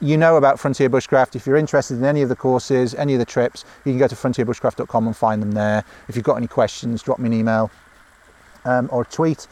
You 0.00 0.16
know 0.16 0.36
about 0.36 0.58
Frontier 0.58 0.88
Bushcraft. 0.88 1.36
If 1.36 1.46
you're 1.46 1.56
interested 1.56 1.98
in 1.98 2.04
any 2.04 2.22
of 2.22 2.28
the 2.28 2.36
courses, 2.36 2.94
any 2.94 3.14
of 3.14 3.18
the 3.18 3.24
trips, 3.24 3.64
you 3.84 3.92
can 3.92 3.98
go 3.98 4.08
to 4.08 4.14
frontierbushcraft.com 4.14 5.06
and 5.06 5.16
find 5.16 5.42
them 5.42 5.52
there. 5.52 5.84
If 6.08 6.16
you've 6.16 6.24
got 6.24 6.36
any 6.36 6.46
questions, 6.46 7.02
drop 7.02 7.18
me 7.18 7.26
an 7.26 7.32
email 7.34 7.70
um, 8.64 8.88
or 8.92 9.02
a 9.02 9.06
tweet. 9.06 9.46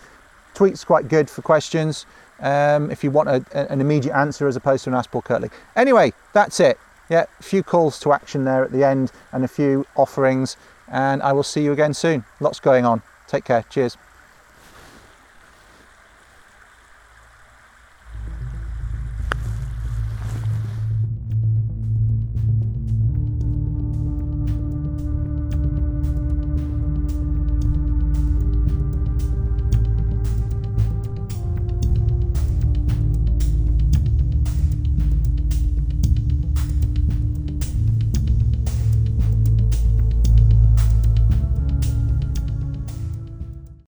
Tweet's 0.54 0.84
quite 0.84 1.08
good 1.08 1.28
for 1.30 1.42
questions 1.42 2.06
um, 2.40 2.90
if 2.90 3.02
you 3.02 3.10
want 3.10 3.28
a, 3.28 3.72
an 3.72 3.80
immediate 3.80 4.14
answer 4.14 4.46
as 4.48 4.56
opposed 4.56 4.84
to 4.84 4.90
an 4.90 4.96
Ask 4.96 5.10
Paul 5.10 5.22
Kirtley. 5.22 5.50
Anyway, 5.76 6.12
that's 6.32 6.60
it. 6.60 6.78
Yeah, 7.08 7.26
a 7.40 7.42
few 7.42 7.62
calls 7.62 7.98
to 8.00 8.12
action 8.12 8.44
there 8.44 8.64
at 8.64 8.72
the 8.72 8.84
end 8.84 9.12
and 9.32 9.44
a 9.44 9.48
few 9.48 9.86
offerings, 9.96 10.56
and 10.88 11.22
I 11.22 11.32
will 11.32 11.42
see 11.42 11.62
you 11.62 11.72
again 11.72 11.94
soon. 11.94 12.24
Lots 12.40 12.60
going 12.60 12.84
on. 12.84 13.02
Take 13.26 13.44
care. 13.44 13.64
Cheers. 13.70 13.96